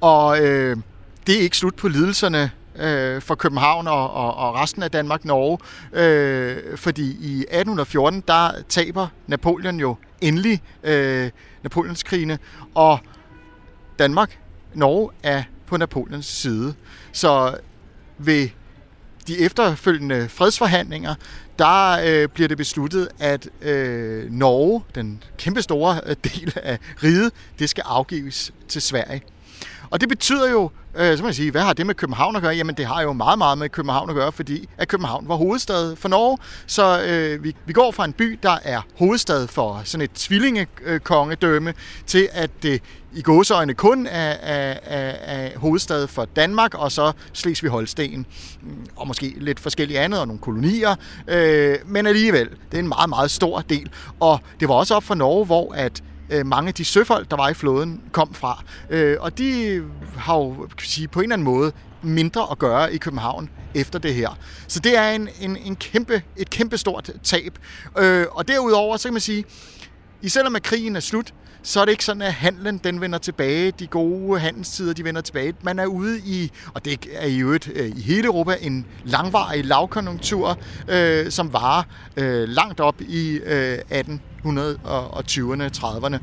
Og 0.02 0.40
øh, 0.46 0.78
det 1.28 1.36
er 1.36 1.40
ikke 1.40 1.58
slut 1.58 1.76
på 1.76 1.88
lidelserne 1.88 2.52
øh, 2.80 3.22
for 3.22 3.36
København 3.36 3.88
og, 3.88 4.14
og, 4.14 4.36
og 4.36 4.56
resten 4.56 4.84
af 4.84 4.92
Danmark-Norge, 4.92 5.58
øh, 5.94 6.78
fordi 6.78 7.04
i 7.04 7.40
1814, 7.40 8.24
der 8.28 8.52
taber 8.70 9.08
Napoleon 9.28 9.80
jo 9.80 9.96
endelig 10.22 10.62
øh, 10.84 11.30
Napoleonskrigene, 11.64 12.40
og 12.76 13.00
Danmark, 14.00 14.40
Norge 14.74 15.10
er 15.24 15.44
på 15.68 15.78
Napoleons 15.78 16.26
side. 16.26 16.74
Så 17.12 17.58
ved 18.18 18.50
de 19.28 19.40
efterfølgende 19.40 20.30
fredsforhandlinger, 20.30 21.16
der 21.60 22.00
øh, 22.06 22.28
bliver 22.28 22.48
det 22.48 22.58
besluttet, 22.58 23.10
at 23.20 23.50
øh, 23.62 24.32
Norge, 24.32 24.84
den 24.96 25.24
kæmpestore 25.38 26.02
øh, 26.06 26.16
del 26.24 26.54
af 26.56 26.80
riget, 27.04 27.32
det 27.60 27.70
skal 27.70 27.84
afgives 27.88 28.54
til 28.68 28.82
Sverige. 28.82 29.22
Og 29.90 30.02
det 30.02 30.10
betyder 30.10 30.52
jo, 30.52 30.72
øh, 30.96 31.12
så 31.12 31.16
kan 31.16 31.24
man 31.24 31.34
sige, 31.34 31.52
hvad 31.52 31.62
har 31.62 31.74
det 31.74 31.86
med 31.86 31.96
København 31.96 32.36
at 32.36 32.42
gøre? 32.42 32.56
Jamen 32.56 32.76
det 32.76 32.86
har 32.86 33.02
jo 33.02 33.14
meget, 33.14 33.38
meget 33.38 33.58
med 33.58 33.70
København 33.70 34.10
at 34.10 34.16
gøre, 34.16 34.32
fordi 34.32 34.70
at 34.78 34.88
København 34.88 35.28
var 35.28 35.36
hovedstad 35.36 35.96
for 35.96 36.10
Norge. 36.10 36.38
Så 36.68 37.04
øh, 37.04 37.44
vi, 37.44 37.56
vi 37.66 37.74
går 37.74 37.92
fra 37.92 38.06
en 38.06 38.14
by, 38.14 38.40
der 38.44 38.58
er 38.64 38.82
hovedstad 38.98 39.48
for 39.48 39.82
sådan 39.84 40.04
et 40.04 40.12
tvillingekongedømme, 40.12 41.74
til 42.06 42.30
at 42.32 42.50
det 42.64 42.82
i 43.14 43.22
gåseøjne 43.22 43.74
kun 43.74 44.08
er, 44.08 44.32
er, 44.32 44.80
er, 44.84 45.10
er 45.10 45.60
hovedstad 45.60 46.08
for 46.08 46.26
Danmark, 46.26 46.74
og 46.74 46.92
så 46.92 47.12
Slesvig-Holsten, 47.34 48.26
mm, 48.62 48.86
og 48.96 49.08
måske 49.08 49.34
lidt 49.38 49.60
forskellige 49.60 50.00
andet, 50.00 50.20
og 50.20 50.28
nogle 50.28 50.42
kolonier. 50.42 50.96
Øh, 51.28 51.76
men 51.86 52.08
alligevel, 52.08 52.50
det 52.50 52.78
er 52.78 52.80
en 52.80 52.88
meget, 52.88 53.10
meget 53.10 53.32
stor 53.32 53.62
del. 53.62 53.90
Og 54.20 54.40
det 54.60 54.68
var 54.68 54.76
også 54.76 54.96
op 54.96 55.04
for 55.04 55.16
Norge, 55.16 55.46
hvor 55.46 55.74
at 55.74 56.04
øh, 56.30 56.46
mange 56.46 56.68
af 56.68 56.74
de 56.74 56.86
søfolk, 56.86 57.32
der 57.32 57.38
var 57.38 57.50
i 57.50 57.54
flåden, 57.54 58.02
kom 58.12 58.34
fra. 58.34 58.64
Øh, 58.90 59.18
og 59.20 59.38
de 59.38 59.84
har 60.18 60.36
jo 60.36 60.68
kan 60.78 60.88
sige, 60.88 61.08
på 61.08 61.20
en 61.20 61.24
eller 61.24 61.36
anden 61.36 61.46
måde 61.46 61.72
mindre 62.02 62.48
at 62.52 62.60
gøre 62.60 62.94
i 62.94 62.98
København 62.98 63.50
efter 63.76 64.00
det 64.00 64.14
her. 64.14 64.38
Så 64.68 64.80
det 64.80 64.98
er 64.98 65.10
en, 65.10 65.30
en, 65.42 65.58
en 65.58 65.76
kæmpe, 65.76 66.22
et 66.38 66.50
kæmpe 66.50 66.78
stort 66.78 67.12
tab. 67.24 67.60
Øh, 67.98 68.26
og 68.32 68.48
derudover, 68.48 68.98
så 68.98 69.08
kan 69.08 69.14
man 69.14 69.22
sige, 69.22 69.46
i 70.22 70.30
selvom 70.30 70.56
at 70.56 70.64
krigen 70.64 70.96
er 70.96 71.00
slut, 71.00 71.34
så 71.64 71.82
er 71.82 71.86
det 71.86 71.92
ikke 71.92 72.06
sådan, 72.06 72.22
at 72.22 72.34
handlen 72.34 72.78
den 72.78 73.02
vender 73.02 73.20
tilbage. 73.20 73.72
De 73.72 73.88
gode 73.88 74.40
handelstider, 74.40 74.94
de 74.94 75.04
vender 75.04 75.22
tilbage. 75.22 75.54
Man 75.62 75.80
er 75.80 75.86
ude 75.86 76.20
i, 76.20 76.52
og 76.74 76.86
det 76.86 77.08
er 77.14 77.28
i 77.28 77.40
øvrigt 77.40 77.72
øh, 77.76 77.90
i 77.98 78.02
hele 78.02 78.26
Europa, 78.26 78.56
en 78.62 78.86
langvarig 79.04 79.66
lavkonjunktur, 79.66 80.58
øh, 80.88 81.32
som 81.32 81.54
varer 81.54 81.84
øh, 82.18 82.50
langt 82.50 82.80
op 82.80 83.02
i 83.02 83.40
øh, 83.46 83.78
1920'erne, 84.52 85.70
30'erne. 85.78 86.18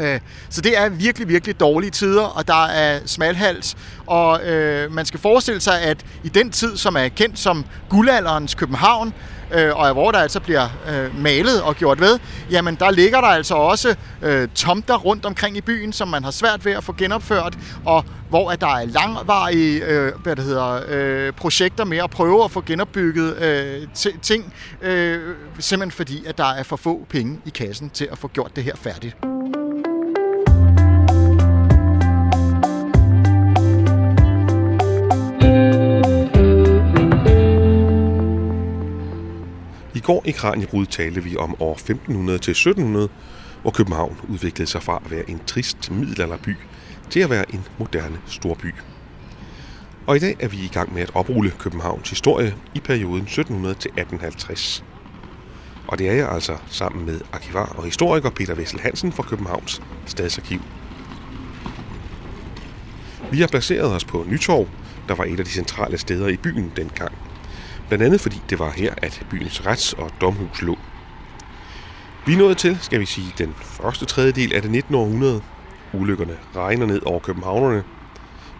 Øh, 0.00 0.20
så 0.48 0.60
det 0.60 0.78
er 0.78 0.88
virkelig, 0.88 1.28
virkelig 1.28 1.60
dårlige 1.60 1.90
tider, 1.90 2.22
og 2.22 2.48
der 2.48 2.64
er 2.66 3.00
smalhals. 3.06 3.76
Og 4.06 4.44
øh, 4.46 4.92
man 4.92 5.06
skal 5.06 5.20
forestille 5.20 5.60
sig, 5.60 5.80
at 5.80 6.04
i 6.24 6.28
den 6.28 6.50
tid, 6.50 6.76
som 6.76 6.96
er 6.96 7.08
kendt 7.08 7.38
som 7.38 7.64
guldalderens 7.88 8.54
København, 8.54 9.08
øh, 9.08 9.37
øh, 9.54 9.76
og 9.76 9.92
hvor 9.92 10.10
der 10.10 10.18
altså 10.18 10.40
bliver 10.40 10.68
øh, 10.90 11.22
malet 11.22 11.62
og 11.62 11.74
gjort 11.74 12.00
ved, 12.00 12.18
jamen 12.50 12.74
der 12.74 12.90
ligger 12.90 13.20
der 13.20 13.28
altså 13.28 13.54
også 13.54 13.96
øh, 14.22 14.48
tomter 14.54 14.96
rundt 14.96 15.26
omkring 15.26 15.56
i 15.56 15.60
byen, 15.60 15.92
som 15.92 16.08
man 16.08 16.24
har 16.24 16.30
svært 16.30 16.64
ved 16.64 16.72
at 16.72 16.84
få 16.84 16.94
genopført, 16.98 17.58
og 17.84 18.04
hvor 18.28 18.50
at 18.50 18.60
der 18.60 18.76
er 18.76 18.84
langvarige 18.84 19.84
øh, 19.84 20.12
hvad 20.22 20.36
det 20.36 20.44
hedder, 20.44 20.80
øh, 20.88 21.32
projekter 21.32 21.84
med 21.84 21.98
at 21.98 22.10
prøve 22.10 22.44
at 22.44 22.50
få 22.50 22.62
genopbygget 22.66 23.42
øh, 23.42 23.88
ting, 24.22 24.54
øh, 24.82 25.34
simpelthen 25.58 25.90
fordi, 25.96 26.26
at 26.26 26.38
der 26.38 26.52
er 26.52 26.62
for 26.62 26.76
få 26.76 27.06
penge 27.08 27.40
i 27.46 27.50
kassen 27.50 27.90
til 27.90 28.08
at 28.12 28.18
få 28.18 28.28
gjort 28.28 28.56
det 28.56 28.64
her 28.64 28.76
færdigt. 28.76 29.37
Går 40.08 40.22
i 40.24 40.30
Kranjebrud 40.30 40.86
talte 40.86 41.22
vi 41.22 41.36
om 41.36 41.56
år 41.60 41.72
1500 41.72 42.38
til 42.38 42.50
1700, 42.50 43.08
hvor 43.62 43.70
København 43.70 44.16
udviklede 44.28 44.70
sig 44.70 44.82
fra 44.82 45.02
at 45.04 45.10
være 45.10 45.30
en 45.30 45.40
trist 45.46 45.90
middelalderby 45.90 46.56
til 47.10 47.20
at 47.20 47.30
være 47.30 47.54
en 47.54 47.64
moderne 47.78 48.20
storby. 48.26 48.74
Og 50.06 50.16
i 50.16 50.18
dag 50.18 50.36
er 50.40 50.48
vi 50.48 50.56
i 50.56 50.70
gang 50.72 50.94
med 50.94 51.02
at 51.02 51.10
oprulle 51.14 51.50
Københavns 51.58 52.10
historie 52.10 52.54
i 52.74 52.80
perioden 52.80 53.22
1700 53.22 53.74
til 53.74 53.88
1850. 53.88 54.84
Og 55.86 55.98
det 55.98 56.08
er 56.08 56.12
jeg 56.12 56.28
altså 56.28 56.56
sammen 56.66 57.06
med 57.06 57.20
arkivar 57.32 57.74
og 57.76 57.84
historiker 57.84 58.30
Peter 58.30 58.54
Vessel 58.54 58.80
Hansen 58.80 59.12
fra 59.12 59.22
Københavns 59.22 59.82
Stadsarkiv. 60.06 60.60
Vi 63.30 63.40
har 63.40 63.46
placeret 63.46 63.94
os 63.94 64.04
på 64.04 64.24
Nytorv, 64.28 64.68
der 65.08 65.14
var 65.14 65.24
et 65.24 65.38
af 65.38 65.44
de 65.44 65.50
centrale 65.50 65.98
steder 65.98 66.28
i 66.28 66.36
byen 66.36 66.72
dengang. 66.76 67.27
Blandt 67.88 68.04
andet 68.04 68.20
fordi 68.20 68.42
det 68.50 68.58
var 68.58 68.70
her, 68.70 68.94
at 68.96 69.26
byens 69.30 69.60
rets- 69.60 69.92
og 69.92 70.10
domhus 70.20 70.62
lå. 70.62 70.78
Vi 72.26 72.36
nåede 72.36 72.54
til, 72.54 72.78
skal 72.80 73.00
vi 73.00 73.06
sige, 73.06 73.34
den 73.38 73.54
første 73.60 74.04
tredjedel 74.06 74.54
af 74.54 74.62
det 74.62 74.70
19. 74.70 74.94
århundrede. 74.94 75.42
Ulykkerne 75.92 76.36
regner 76.56 76.86
ned 76.86 77.02
over 77.06 77.20
københavnerne. 77.20 77.82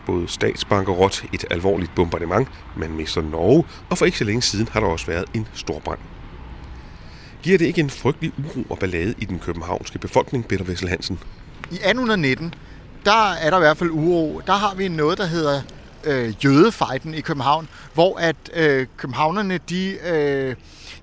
Både 0.07 0.29
statsbankerot, 0.29 1.25
et 1.33 1.45
alvorligt 1.51 1.95
bombardement, 1.95 2.49
man 2.77 2.91
mister 2.91 3.23
Norge, 3.23 3.65
og 3.91 3.99
for 3.99 4.07
ikke 4.07 4.19
så 4.19 4.25
længe 4.25 4.43
siden 4.43 4.69
har 4.73 4.81
der 4.81 4.87
også 4.87 5.07
været 5.07 5.25
en 5.35 5.49
stor 5.55 5.79
brand. 5.79 5.99
Giver 7.43 7.59
det 7.59 7.67
ikke 7.67 7.81
en 7.81 7.91
frygtelig 7.91 8.33
uro 8.39 8.67
og 8.71 8.79
ballade 8.79 9.15
i 9.19 9.25
den 9.25 9.39
københavnske 9.39 9.99
befolkning, 9.99 10.49
Peter 10.49 10.65
Vessel 10.65 10.89
Hansen? 10.89 11.19
I 11.71 11.75
1819, 11.75 12.55
der 13.05 13.33
er 13.33 13.51
der 13.51 13.57
i 13.57 13.61
hvert 13.61 13.77
fald 13.77 13.91
uro. 13.91 14.41
Der 14.47 14.53
har 14.53 14.75
vi 14.75 14.89
noget, 14.89 15.19
der 15.19 15.27
hedder 15.27 15.63
øh, 16.09 16.45
jødefejden 16.45 17.15
i 17.15 17.21
København, 17.21 17.69
hvor 17.95 18.19
at 18.19 18.37
øh, 18.55 18.87
københavnerne, 18.97 19.59
de, 19.69 19.99
øh, 20.09 20.55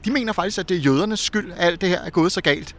de 0.06 0.12
mener 0.12 0.34
faktisk, 0.34 0.58
at 0.58 0.70
det 0.70 0.78
er 0.78 0.82
jødernes 0.82 1.20
skyld, 1.20 1.52
at 1.52 1.68
alt 1.68 1.82
det 1.82 1.90
her 1.90 2.02
er 2.02 2.10
gået 2.10 2.32
så 2.32 2.42
galt. 2.42 2.76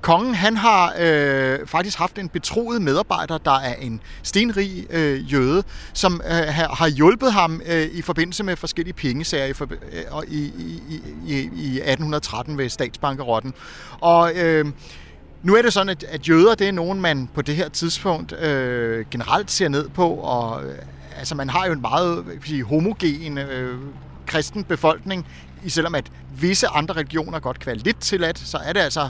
Kongen 0.00 0.34
han 0.34 0.56
har 0.56 0.94
øh, 1.00 1.58
faktisk 1.66 1.98
haft 1.98 2.18
en 2.18 2.28
betroet 2.28 2.82
medarbejder, 2.82 3.38
der 3.38 3.58
er 3.58 3.74
en 3.74 4.00
stenrig 4.22 4.86
øh, 4.90 5.32
jøde, 5.32 5.62
som 5.92 6.20
øh, 6.24 6.32
har 6.54 6.88
hjulpet 6.88 7.32
ham 7.32 7.62
øh, 7.66 7.82
i 7.82 8.02
forbindelse 8.02 8.44
med 8.44 8.56
forskellige 8.56 8.94
pengesager 8.94 9.46
i, 9.46 9.52
for, 9.52 9.68
øh, 9.92 10.22
i, 10.28 10.38
i, 10.38 11.02
i, 11.26 11.34
i 11.36 11.78
1813 11.78 12.58
ved 12.58 12.68
statsbankerotten. 12.68 13.54
Og 14.00 14.34
øh, 14.36 14.66
nu 15.42 15.56
er 15.56 15.62
det 15.62 15.72
sådan, 15.72 15.88
at, 15.88 16.04
at 16.08 16.28
jøder 16.28 16.54
det 16.54 16.68
er 16.68 16.72
nogen, 16.72 17.00
man 17.00 17.28
på 17.34 17.42
det 17.42 17.56
her 17.56 17.68
tidspunkt 17.68 18.32
øh, 18.32 19.04
generelt 19.10 19.50
ser 19.50 19.68
ned 19.68 19.88
på, 19.88 20.08
og 20.08 20.64
øh, 20.64 20.78
altså 21.16 21.34
man 21.34 21.50
har 21.50 21.66
jo 21.66 21.72
en 21.72 21.80
meget 21.80 22.24
sige, 22.44 22.64
homogen 22.64 23.38
øh, 23.38 23.78
kristen 24.26 24.64
befolkning, 24.64 25.26
i 25.64 25.68
selvom 25.68 25.94
at 25.94 26.12
visse 26.40 26.68
andre 26.68 26.94
religioner 26.94 27.40
godt 27.40 27.58
kan 27.58 27.66
være 27.66 27.76
lidt 27.76 28.00
tilladt, 28.00 28.38
så 28.38 28.58
er 28.58 28.72
det 28.72 28.80
altså 28.80 29.08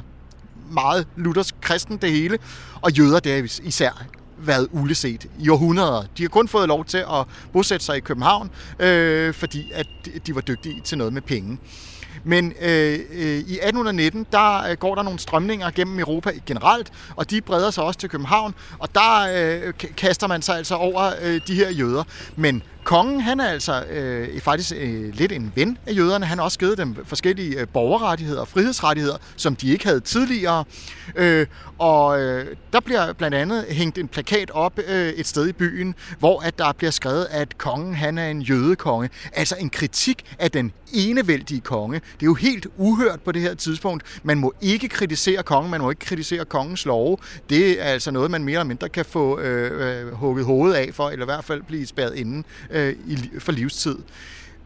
meget 0.70 1.06
luthersk 1.16 1.54
kristen 1.60 1.96
det 1.96 2.10
hele, 2.10 2.38
og 2.80 2.92
jøder 2.92 3.20
det 3.20 3.38
er 3.38 3.60
især 3.62 4.04
været 4.38 4.68
uleset 4.72 5.26
i 5.38 5.48
århundreder. 5.48 6.04
De 6.16 6.22
har 6.22 6.28
kun 6.28 6.48
fået 6.48 6.68
lov 6.68 6.84
til 6.84 6.98
at 6.98 7.26
bosætte 7.52 7.86
sig 7.86 7.96
i 7.96 8.00
København, 8.00 8.50
øh, 8.78 9.34
fordi 9.34 9.70
at 9.74 9.86
de 10.26 10.34
var 10.34 10.40
dygtige 10.40 10.80
til 10.80 10.98
noget 10.98 11.12
med 11.12 11.22
penge. 11.22 11.58
Men 12.24 12.52
øh, 12.60 12.98
øh, 13.12 13.38
i 13.38 13.58
1819, 13.58 14.26
der 14.32 14.70
øh, 14.70 14.76
går 14.76 14.94
der 14.94 15.02
nogle 15.02 15.18
strømninger 15.18 15.70
gennem 15.70 15.98
Europa 15.98 16.30
generelt, 16.46 16.92
og 17.16 17.30
de 17.30 17.40
breder 17.40 17.70
sig 17.70 17.84
også 17.84 18.00
til 18.00 18.08
København, 18.08 18.54
og 18.78 18.94
der 18.94 19.28
øh, 19.34 19.72
kaster 19.96 20.26
man 20.26 20.42
sig 20.42 20.56
altså 20.56 20.74
over 20.74 21.12
øh, 21.22 21.40
de 21.46 21.54
her 21.54 21.70
jøder. 21.70 22.04
Men 22.36 22.62
kongen, 22.84 23.20
han 23.20 23.40
er 23.40 23.48
altså 23.48 23.84
øh, 23.84 24.40
faktisk 24.40 24.72
øh, 24.76 25.14
lidt 25.14 25.32
en 25.32 25.52
ven 25.54 25.78
af 25.86 25.96
jøderne. 25.96 26.26
Han 26.26 26.38
har 26.38 26.44
også 26.44 26.58
givet 26.58 26.78
dem 26.78 26.96
forskellige 27.04 27.60
øh, 27.60 27.68
borgerrettigheder 27.68 28.40
og 28.40 28.48
frihedsrettigheder, 28.48 29.16
som 29.36 29.56
de 29.56 29.72
ikke 29.72 29.84
havde 29.84 30.00
tidligere. 30.00 30.64
Øh, 31.16 31.46
og 31.78 32.20
øh, 32.20 32.56
der 32.72 32.80
bliver 32.80 33.12
blandt 33.12 33.36
andet 33.36 33.64
hængt 33.68 33.98
en 33.98 34.08
plakat 34.08 34.50
op 34.50 34.78
øh, 34.88 35.08
et 35.08 35.26
sted 35.26 35.48
i 35.48 35.52
byen, 35.52 35.94
hvor 36.18 36.40
at 36.40 36.58
der 36.58 36.72
bliver 36.72 36.90
skrevet, 36.90 37.26
at 37.30 37.58
kongen 37.58 37.94
han 37.94 38.18
er 38.18 38.28
en 38.28 38.42
jødekonge. 38.42 39.10
Altså 39.32 39.56
en 39.60 39.70
kritik 39.70 40.36
af 40.38 40.50
den 40.50 40.72
enevældige 40.92 41.60
konge. 41.60 41.94
Det 41.94 42.22
er 42.22 42.26
jo 42.26 42.34
helt 42.34 42.66
uhørt 42.76 43.20
på 43.20 43.32
det 43.32 43.42
her 43.42 43.54
tidspunkt. 43.54 44.20
Man 44.22 44.38
må 44.38 44.52
ikke 44.60 44.88
kritisere 44.88 45.42
kongen, 45.42 45.70
man 45.70 45.80
må 45.80 45.90
ikke 45.90 46.04
kritisere 46.04 46.44
kongens 46.44 46.86
love. 46.86 47.16
Det 47.50 47.80
er 47.80 47.84
altså 47.84 48.10
noget, 48.10 48.30
man 48.30 48.44
mere 48.44 48.52
eller 48.52 48.64
mindre 48.64 48.88
kan 48.88 49.04
få 49.04 49.40
øh, 49.40 50.06
øh, 50.06 50.12
hugget 50.12 50.44
hovedet 50.44 50.74
af 50.74 50.90
for, 50.92 51.10
eller 51.10 51.24
i 51.24 51.30
hvert 51.32 51.44
fald 51.44 51.62
blive 51.62 51.86
spærret 51.86 52.16
inden 52.16 52.44
øh, 52.70 52.79
Øh, 52.80 52.96
i, 53.06 53.30
for 53.38 53.52
livstid. 53.52 53.96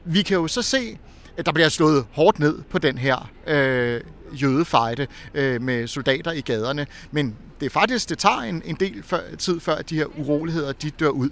Vi 0.04 0.22
kan 0.22 0.36
jo 0.36 0.48
så 0.48 0.62
se, 0.62 0.98
at 1.36 1.46
der 1.46 1.52
bliver 1.52 1.68
slået 1.68 2.06
hårdt 2.12 2.38
ned 2.38 2.62
på 2.70 2.78
den 2.78 2.98
her 2.98 3.30
øh, 3.46 4.00
jødefejde 4.42 5.06
øh, 5.34 5.62
med 5.62 5.86
soldater 5.86 6.32
i 6.32 6.40
gaderne. 6.40 6.86
Men 7.10 7.36
det 7.60 7.66
er 7.66 7.70
faktisk, 7.70 8.08
det 8.08 8.18
tager 8.18 8.40
en, 8.40 8.62
en 8.64 8.76
del 8.80 9.02
før, 9.02 9.20
tid 9.38 9.60
før, 9.60 9.74
at 9.74 9.90
de 9.90 9.96
her 9.96 10.06
uroligheder 10.18 10.72
de 10.72 10.90
dør 10.90 11.08
ud. 11.08 11.30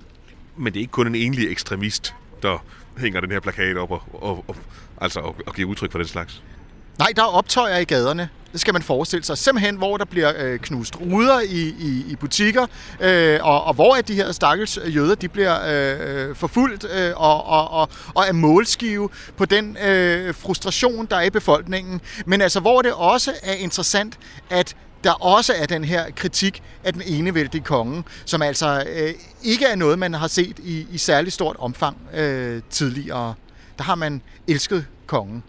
Men 0.57 0.72
det 0.72 0.78
er 0.78 0.80
ikke 0.80 0.91
kun 0.91 1.07
en 1.07 1.14
enlig 1.14 1.51
ekstremist, 1.51 2.14
der 2.43 2.64
hænger 2.99 3.20
den 3.20 3.30
her 3.30 3.41
plakat 3.41 3.76
op 3.76 3.91
og, 3.91 4.03
og, 4.12 4.45
og, 4.49 4.57
altså, 5.01 5.20
og, 5.20 5.37
og 5.47 5.55
giver 5.55 5.68
udtryk 5.68 5.91
for 5.91 5.99
den 5.99 6.09
slags? 6.09 6.43
Nej, 6.99 7.12
der 7.16 7.22
er 7.22 7.26
optøjer 7.26 7.78
i 7.78 7.84
gaderne. 7.84 8.28
Det 8.53 8.61
skal 8.61 8.72
man 8.72 8.82
forestille 8.82 9.24
sig. 9.24 9.38
Simpelthen, 9.38 9.76
hvor 9.76 9.97
der 9.97 10.05
bliver 10.05 10.32
øh, 10.38 10.59
knust 10.59 11.01
ruder 11.01 11.40
i, 11.40 11.74
i, 11.80 12.05
i 12.09 12.16
butikker, 12.16 12.66
øh, 13.01 13.38
og, 13.43 13.64
og 13.64 13.74
hvor 13.74 13.95
at 13.95 14.09
de 14.09 14.14
her 14.14 14.32
stakkels 14.32 14.78
jøder, 14.86 15.14
de 15.14 15.28
bliver 15.28 15.59
øh, 15.66 16.28
øh, 16.28 16.36
forfulgt 16.36 16.84
øh, 16.84 17.12
og, 17.16 17.45
og, 17.45 17.70
og, 17.70 17.88
og 18.14 18.24
er 18.28 18.32
målskive 18.32 19.09
på 19.36 19.45
den 19.45 19.76
øh, 19.84 20.34
frustration, 20.34 21.07
der 21.07 21.16
er 21.16 21.22
i 21.22 21.30
befolkningen. 21.30 22.01
Men 22.26 22.40
altså, 22.40 22.61
hvor 22.61 22.82
det 22.82 22.93
også 22.93 23.32
er 23.43 23.55
interessant, 23.55 24.18
at 24.51 24.76
der 25.05 25.12
også 25.12 25.53
er 25.57 25.66
den 25.66 25.84
her 25.84 26.11
kritik 26.11 26.62
af 26.84 26.93
den 26.93 27.03
enevældige 27.07 27.64
konge, 27.64 28.05
som 28.24 28.43
altså 28.43 28.84
øh, 28.95 29.14
ikke 29.43 29.66
er 29.66 29.76
noget, 29.76 29.99
man 29.99 30.14
har 30.14 30.28
set 30.28 30.59
i, 30.59 30.86
i 30.90 30.99
særlig 30.99 31.32
stort 31.32 31.57
omfang 31.59 31.97
øh, 32.14 32.62
tidligere. 32.70 33.34
Der 33.78 33.84
har 33.84 33.95
man 33.95 34.22
elsket 34.49 34.86
kongen. 35.07 35.43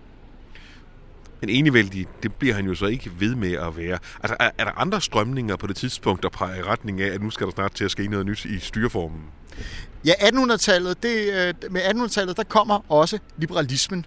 Men 1.43 1.49
enevældig, 1.49 2.07
det 2.23 2.33
bliver 2.33 2.55
han 2.55 2.65
jo 2.65 2.75
så 2.75 2.85
ikke 2.85 3.11
ved 3.19 3.35
med 3.35 3.51
at 3.51 3.77
være. 3.77 3.99
Altså, 4.23 4.35
er, 4.39 4.49
er 4.57 4.63
der 4.63 4.71
andre 4.71 5.01
strømninger 5.01 5.55
på 5.55 5.67
det 5.67 5.75
tidspunkt, 5.75 6.23
der 6.23 6.29
peger 6.29 6.55
i 6.55 6.61
retning 6.61 7.01
af, 7.01 7.13
at 7.13 7.21
nu 7.21 7.29
skal 7.29 7.47
der 7.47 7.51
snart 7.51 7.71
til 7.71 7.85
at 7.85 7.91
ske 7.91 8.07
noget 8.07 8.25
nyt 8.25 8.45
i 8.45 8.59
styreformen? 8.59 9.21
Ja, 10.05 10.11
1800-tallet, 10.11 11.03
det, 11.03 11.33
øh, 11.33 11.71
med 11.71 11.81
1800-tallet, 11.81 12.37
der 12.37 12.43
kommer 12.43 12.91
også 12.91 13.19
liberalismen. 13.37 14.05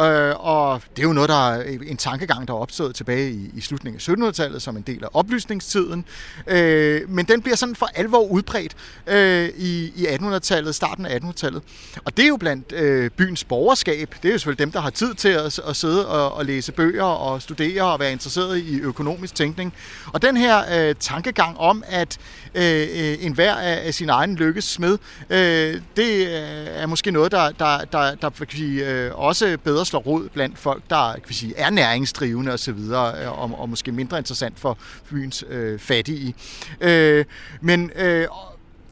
Øh, 0.00 0.34
og 0.36 0.82
det 0.96 1.02
er 1.02 1.06
jo 1.06 1.12
noget, 1.12 1.28
der 1.28 1.50
er 1.50 1.62
en 1.86 1.96
tankegang, 1.96 2.48
der 2.48 2.54
er 2.54 2.58
opstået 2.58 2.94
tilbage 2.94 3.30
i, 3.30 3.50
i 3.54 3.60
slutningen 3.60 4.22
af 4.22 4.28
1700-tallet 4.28 4.62
som 4.62 4.76
en 4.76 4.82
del 4.82 5.04
af 5.04 5.08
oplysningstiden. 5.12 6.04
Øh, 6.46 7.10
men 7.10 7.26
den 7.26 7.42
bliver 7.42 7.56
sådan 7.56 7.76
for 7.76 7.88
alvor 7.94 8.26
udbredt 8.26 8.76
øh, 9.06 9.48
i, 9.56 9.92
i 9.96 10.06
1800-tallet, 10.06 10.74
starten 10.74 11.06
af 11.06 11.18
1800-tallet. 11.18 11.62
Og 12.04 12.16
det 12.16 12.22
er 12.22 12.28
jo 12.28 12.36
blandt 12.36 12.72
øh, 12.72 13.10
byens 13.10 13.44
borgerskab. 13.44 14.14
Det 14.22 14.28
er 14.28 14.32
jo 14.32 14.38
selvfølgelig 14.38 14.64
dem, 14.64 14.72
der 14.72 14.80
har 14.80 14.90
tid 14.90 15.14
til 15.14 15.28
at, 15.28 15.58
at 15.58 15.76
sidde 15.76 16.08
og, 16.08 16.32
og 16.32 16.44
læse 16.44 16.72
bøger 16.72 17.04
og 17.04 17.42
studere 17.42 17.82
og 17.82 18.00
være 18.00 18.12
interesseret 18.12 18.58
i 18.58 18.80
økonomisk 18.80 19.34
tænkning. 19.34 19.74
Og 20.12 20.22
den 20.22 20.36
her 20.36 20.88
øh, 20.88 20.94
tankegang 21.00 21.58
om, 21.58 21.84
at 21.86 22.18
øh, 22.54 22.62
øh 22.64 23.24
enhver 23.24 23.54
af, 23.54 23.86
af 23.86 23.94
sin 23.94 24.08
egen 24.08 24.36
lykkes 24.36 24.64
smed, 24.64 24.98
øh, 25.30 25.80
det 25.96 26.26
øh, 26.26 26.66
er 26.66 26.86
måske 26.86 27.10
noget, 27.10 27.32
der, 27.32 27.50
der, 27.50 27.84
der, 27.84 28.14
der 28.14 28.30
kan 28.30 28.46
sige, 28.50 28.90
øh, 28.90 29.18
også 29.18 29.58
bedre 29.64 29.85
slår 29.86 30.00
rod 30.00 30.28
blandt 30.28 30.58
folk, 30.58 30.82
der 30.90 31.14
kan 31.26 31.34
sige, 31.34 31.56
er 31.56 31.70
næringsdrivende 31.70 32.52
osv., 32.52 32.78
og, 32.92 33.22
øh, 33.22 33.42
og, 33.42 33.60
og 33.60 33.68
måske 33.68 33.92
mindre 33.92 34.18
interessant 34.18 34.60
for 34.60 34.78
byens 35.10 35.44
øh, 35.48 35.78
fattige. 35.78 36.34
Øh, 36.80 37.24
men 37.60 37.90
øh, 37.96 38.28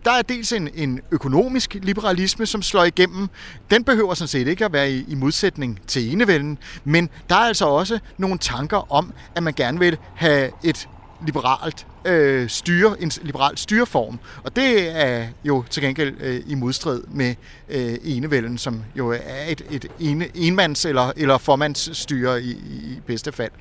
der 0.05 0.11
er 0.11 0.22
dels 0.22 0.53
en, 0.53 0.68
en 0.74 1.01
økonomisk 1.11 1.74
liberalisme, 1.82 2.47
som 2.47 2.62
slår 2.62 2.84
igennem. 2.84 3.28
Den 3.70 3.84
behøver 3.84 4.14
sådan 4.14 4.28
set 4.28 4.49
ikke 4.49 4.64
at 4.64 4.72
være 4.72 4.90
i, 4.90 5.05
i 5.09 5.14
modsætning 5.14 5.80
til 5.86 6.12
enevælden, 6.12 6.59
men 6.84 7.11
der 7.28 7.34
er 7.34 7.40
altså 7.40 7.66
også 7.66 7.99
nogle 8.18 8.38
tanker 8.38 8.92
om, 8.92 9.12
at 9.34 9.42
man 9.42 9.53
gerne 9.53 9.78
vil 9.78 9.99
have 10.14 10.51
et 10.64 10.88
liberalt 11.26 11.86
øh, 12.04 12.48
styre, 12.48 13.02
en 13.02 13.10
liberal 13.22 13.58
styreform. 13.58 14.18
Og 14.44 14.56
det 14.56 15.00
er 15.00 15.26
jo 15.44 15.64
til 15.70 15.82
gengæld 15.82 16.14
øh, 16.20 16.40
i 16.46 16.54
modstrid 16.54 17.02
med 17.08 17.34
øh, 17.68 17.96
enevælden, 18.04 18.58
som 18.58 18.82
jo 18.96 19.10
er 19.10 19.44
et, 19.48 19.62
et 19.70 19.86
ene, 20.00 20.28
enmands- 20.36 20.88
eller, 20.88 21.12
eller 21.16 21.38
formandsstyre 21.38 22.42
i, 22.42 22.50
i 22.50 23.00
bedste 23.06 23.32
fald. 23.32 23.52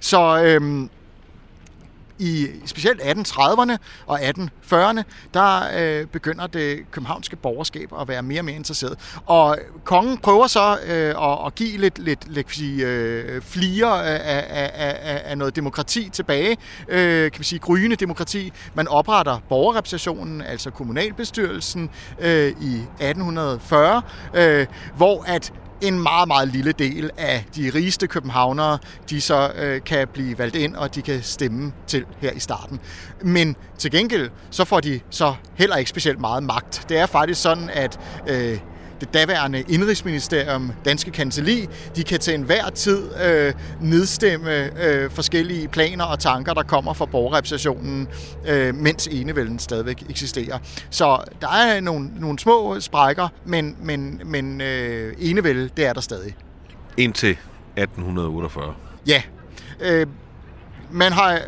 Så 0.00 0.42
øh, 0.42 0.88
i 2.18 2.48
specielt 2.66 3.00
1830'erne 3.00 3.76
og 4.06 4.20
1840'erne, 4.20 5.02
der 5.34 5.62
øh, 5.78 6.06
begynder 6.06 6.46
det 6.46 6.90
københavnske 6.90 7.36
borgerskab 7.36 7.92
at 8.00 8.08
være 8.08 8.22
mere 8.22 8.40
og 8.40 8.44
mere 8.44 8.56
interesseret. 8.56 8.98
Og 9.26 9.58
kongen 9.84 10.18
prøver 10.18 10.46
så 10.46 10.78
øh, 10.86 11.32
at, 11.32 11.46
at 11.46 11.54
give 11.54 11.78
lidt, 11.78 11.98
lidt, 11.98 12.32
lidt 12.32 12.54
sige, 12.54 12.86
øh, 12.86 13.42
flere 13.42 14.06
af, 14.06 14.44
af, 14.48 14.70
af, 14.74 15.22
af 15.24 15.38
noget 15.38 15.56
demokrati 15.56 16.08
tilbage, 16.12 16.56
øh, 16.88 17.30
kan 17.30 17.38
vi 17.38 17.44
sige 17.44 17.58
gryende 17.58 17.96
demokrati. 17.96 18.52
Man 18.74 18.88
opretter 18.88 19.38
borgerrepræsentationen, 19.48 20.42
altså 20.42 20.70
kommunalbestyrelsen, 20.70 21.90
øh, 22.18 22.48
i 22.48 22.84
1840, 23.00 24.02
øh, 24.34 24.66
hvor 24.96 25.24
at 25.26 25.52
en 25.80 26.02
meget, 26.02 26.28
meget 26.28 26.48
lille 26.48 26.72
del 26.72 27.10
af 27.16 27.44
de 27.56 27.70
rigeste 27.74 28.06
københavnere, 28.06 28.78
de 29.10 29.20
så 29.20 29.52
øh, 29.56 29.80
kan 29.84 30.08
blive 30.08 30.38
valgt 30.38 30.56
ind, 30.56 30.76
og 30.76 30.94
de 30.94 31.02
kan 31.02 31.22
stemme 31.22 31.72
til 31.86 32.04
her 32.18 32.30
i 32.32 32.40
starten. 32.40 32.80
Men 33.22 33.56
til 33.78 33.90
gengæld, 33.90 34.30
så 34.50 34.64
får 34.64 34.80
de 34.80 35.00
så 35.10 35.34
heller 35.54 35.76
ikke 35.76 35.90
specielt 35.90 36.20
meget 36.20 36.42
magt. 36.42 36.84
Det 36.88 36.98
er 36.98 37.06
faktisk 37.06 37.42
sådan, 37.42 37.70
at 37.70 38.00
øh, 38.28 38.58
det 39.00 39.14
daværende 39.14 39.64
indrigsministerium, 39.68 40.72
Danske 40.84 41.10
Kancelli, 41.10 41.68
de 41.96 42.04
kan 42.04 42.20
til 42.20 42.34
enhver 42.34 42.70
tid 42.70 43.10
øh, 43.24 43.52
nedstemme 43.80 44.84
øh, 44.84 45.10
forskellige 45.10 45.68
planer 45.68 46.04
og 46.04 46.18
tanker, 46.18 46.54
der 46.54 46.62
kommer 46.62 46.92
fra 46.92 47.06
borgerrepræsentationen, 47.06 48.08
øh, 48.48 48.74
mens 48.74 49.06
enevælden 49.06 49.58
stadigvæk 49.58 50.04
eksisterer. 50.10 50.58
Så 50.90 51.24
der 51.40 51.48
er 51.48 51.80
nogle, 51.80 52.10
nogle 52.20 52.38
små 52.38 52.80
sprækker, 52.80 53.28
men, 53.44 53.76
men, 53.82 54.20
men 54.24 54.60
øh, 54.60 55.14
enevælde, 55.18 55.70
det 55.76 55.86
er 55.86 55.92
der 55.92 56.00
stadig. 56.00 56.36
Indtil 56.96 57.36
1848. 57.76 58.74
Ja. 59.06 59.22
Øh, 59.80 60.06
man 60.90 61.12
har... 61.12 61.40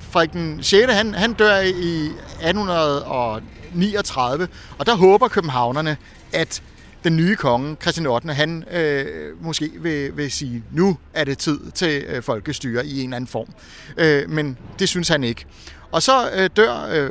Frederik 0.00 0.32
den 0.32 0.62
6. 0.62 0.92
Han, 0.92 1.14
han 1.14 1.32
dør 1.32 1.60
i 1.60 2.06
1839, 2.06 4.48
og 4.78 4.86
der 4.86 4.96
håber 4.96 5.28
københavnerne, 5.28 5.96
at 6.32 6.62
den 7.04 7.16
nye 7.16 7.36
konge, 7.36 7.76
Christian 7.82 8.06
8., 8.06 8.34
han 8.34 8.64
øh, 8.70 9.42
måske 9.42 9.70
vil, 9.80 10.16
vil 10.16 10.32
sige, 10.32 10.64
nu 10.72 10.98
er 11.14 11.24
det 11.24 11.38
tid 11.38 11.70
til 11.70 12.04
øh, 12.08 12.22
folkestyre 12.22 12.86
i 12.86 12.98
en 12.98 13.04
eller 13.04 13.16
anden 13.16 13.28
form. 13.28 13.48
Øh, 13.96 14.30
men 14.30 14.58
det 14.78 14.88
synes 14.88 15.08
han 15.08 15.24
ikke. 15.24 15.46
Og 15.90 16.02
så 16.02 16.30
øh, 16.30 16.50
dør 16.56 16.88
øh, 16.92 17.10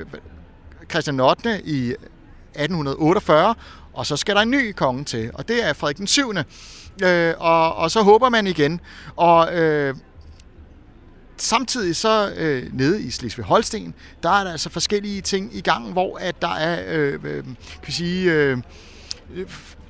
Christian 0.90 1.20
8. 1.20 1.62
i 1.66 1.90
1848, 1.90 3.56
og 3.94 4.06
så 4.06 4.18
skal 4.18 4.36
der 4.36 4.42
en 4.42 4.50
ny 4.50 4.72
konge 4.72 5.04
til, 5.04 5.32
og 5.34 5.48
det 5.48 5.68
er 5.68 5.74
Frederik 5.74 5.98
den 5.98 6.08
7. 6.08 6.34
Øh, 7.04 7.34
og, 7.38 7.76
og 7.76 7.92
så 7.92 8.02
håber 8.02 8.30
man 8.30 8.48
igen. 8.48 8.80
Og 9.16 9.56
øh, 9.56 9.96
samtidig 11.38 11.96
så 11.96 12.34
øh, 12.38 12.70
nede 12.74 13.04
i 13.04 13.10
Slesvig-Holsten, 13.10 13.94
der 14.24 14.30
er 14.30 14.44
der 14.44 14.52
altså 14.52 14.70
forskellige 14.70 15.22
ting 15.22 15.56
i 15.56 15.62
gang, 15.62 15.92
hvor 15.92 16.18
at 16.18 16.42
der 16.42 16.56
er, 16.56 16.84
øh, 16.88 17.14
øh, 17.24 17.44
kan 17.44 17.56
vi 17.88 17.92
sige, 17.92 18.32
øh, 18.32 18.58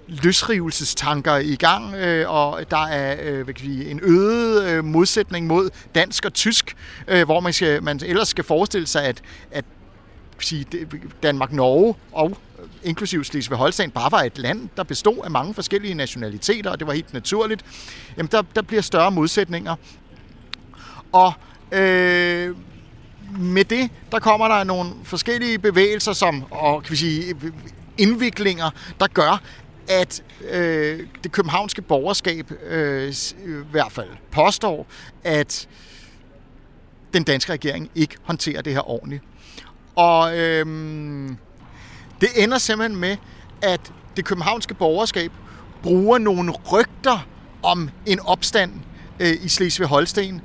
løsrivelsestanker 0.07 1.35
i 1.35 1.55
gang, 1.55 1.95
øh, 1.95 2.29
og 2.29 2.71
der 2.71 2.85
er 2.85 3.17
øh, 3.21 3.43
hvad 3.43 3.53
kan 3.53 3.65
sige, 3.65 3.91
en 3.91 3.99
øget 4.03 4.63
øh, 4.63 4.83
modsætning 4.83 5.47
mod 5.47 5.69
dansk 5.95 6.25
og 6.25 6.33
tysk, 6.33 6.75
øh, 7.07 7.25
hvor 7.25 7.39
man, 7.39 7.53
skal, 7.53 7.83
man 7.83 7.99
ellers 8.05 8.27
skal 8.27 8.43
forestille 8.43 8.87
sig, 8.87 9.03
at, 9.03 9.21
at 9.51 9.65
sige, 10.39 10.65
Danmark-Norge 11.23 11.95
og 12.11 12.37
inklusive 12.83 13.23
Slesvig-Holstein, 13.25 13.89
bare 13.91 14.11
var 14.11 14.21
et 14.21 14.37
land, 14.37 14.69
der 14.77 14.83
bestod 14.83 15.17
af 15.23 15.31
mange 15.31 15.53
forskellige 15.53 15.93
nationaliteter, 15.93 16.69
og 16.69 16.79
det 16.79 16.87
var 16.87 16.93
helt 16.93 17.13
naturligt, 17.13 17.65
jamen 18.17 18.29
der, 18.31 18.41
der 18.55 18.61
bliver 18.61 18.81
større 18.81 19.11
modsætninger. 19.11 19.75
Og 21.11 21.33
øh, 21.71 22.55
med 23.39 23.65
det, 23.65 23.89
der 24.11 24.19
kommer 24.19 24.47
der 24.47 24.63
nogle 24.63 24.91
forskellige 25.03 25.59
bevægelser, 25.59 26.13
som, 26.13 26.43
og 26.51 26.83
kan 26.83 26.91
vi 26.91 26.95
sige, 26.95 27.35
indviklinger, 27.97 28.69
der 28.99 29.07
gør, 29.07 29.41
at 29.87 30.23
øh, 30.49 31.07
det 31.23 31.31
københavnske 31.31 31.81
borgerskab 31.81 32.51
øh, 32.51 33.09
i 33.09 33.51
hvert 33.71 33.91
fald 33.91 34.09
påstår, 34.31 34.87
at 35.23 35.67
den 37.13 37.23
danske 37.23 37.51
regering 37.51 37.91
ikke 37.95 38.15
håndterer 38.23 38.61
det 38.61 38.73
her 38.73 38.89
ordentligt. 38.89 39.23
Og 39.95 40.37
øh, 40.37 40.65
det 42.21 42.29
ender 42.35 42.57
simpelthen 42.57 42.99
med, 42.99 43.17
at 43.61 43.93
det 44.17 44.25
københavnske 44.25 44.73
borgerskab 44.73 45.31
bruger 45.83 46.17
nogle 46.17 46.51
rygter 46.51 47.27
om 47.63 47.89
en 48.05 48.19
opstand 48.19 48.71
øh, 49.19 49.33
i 49.41 49.47
Slesvig-Holsten 49.47 50.41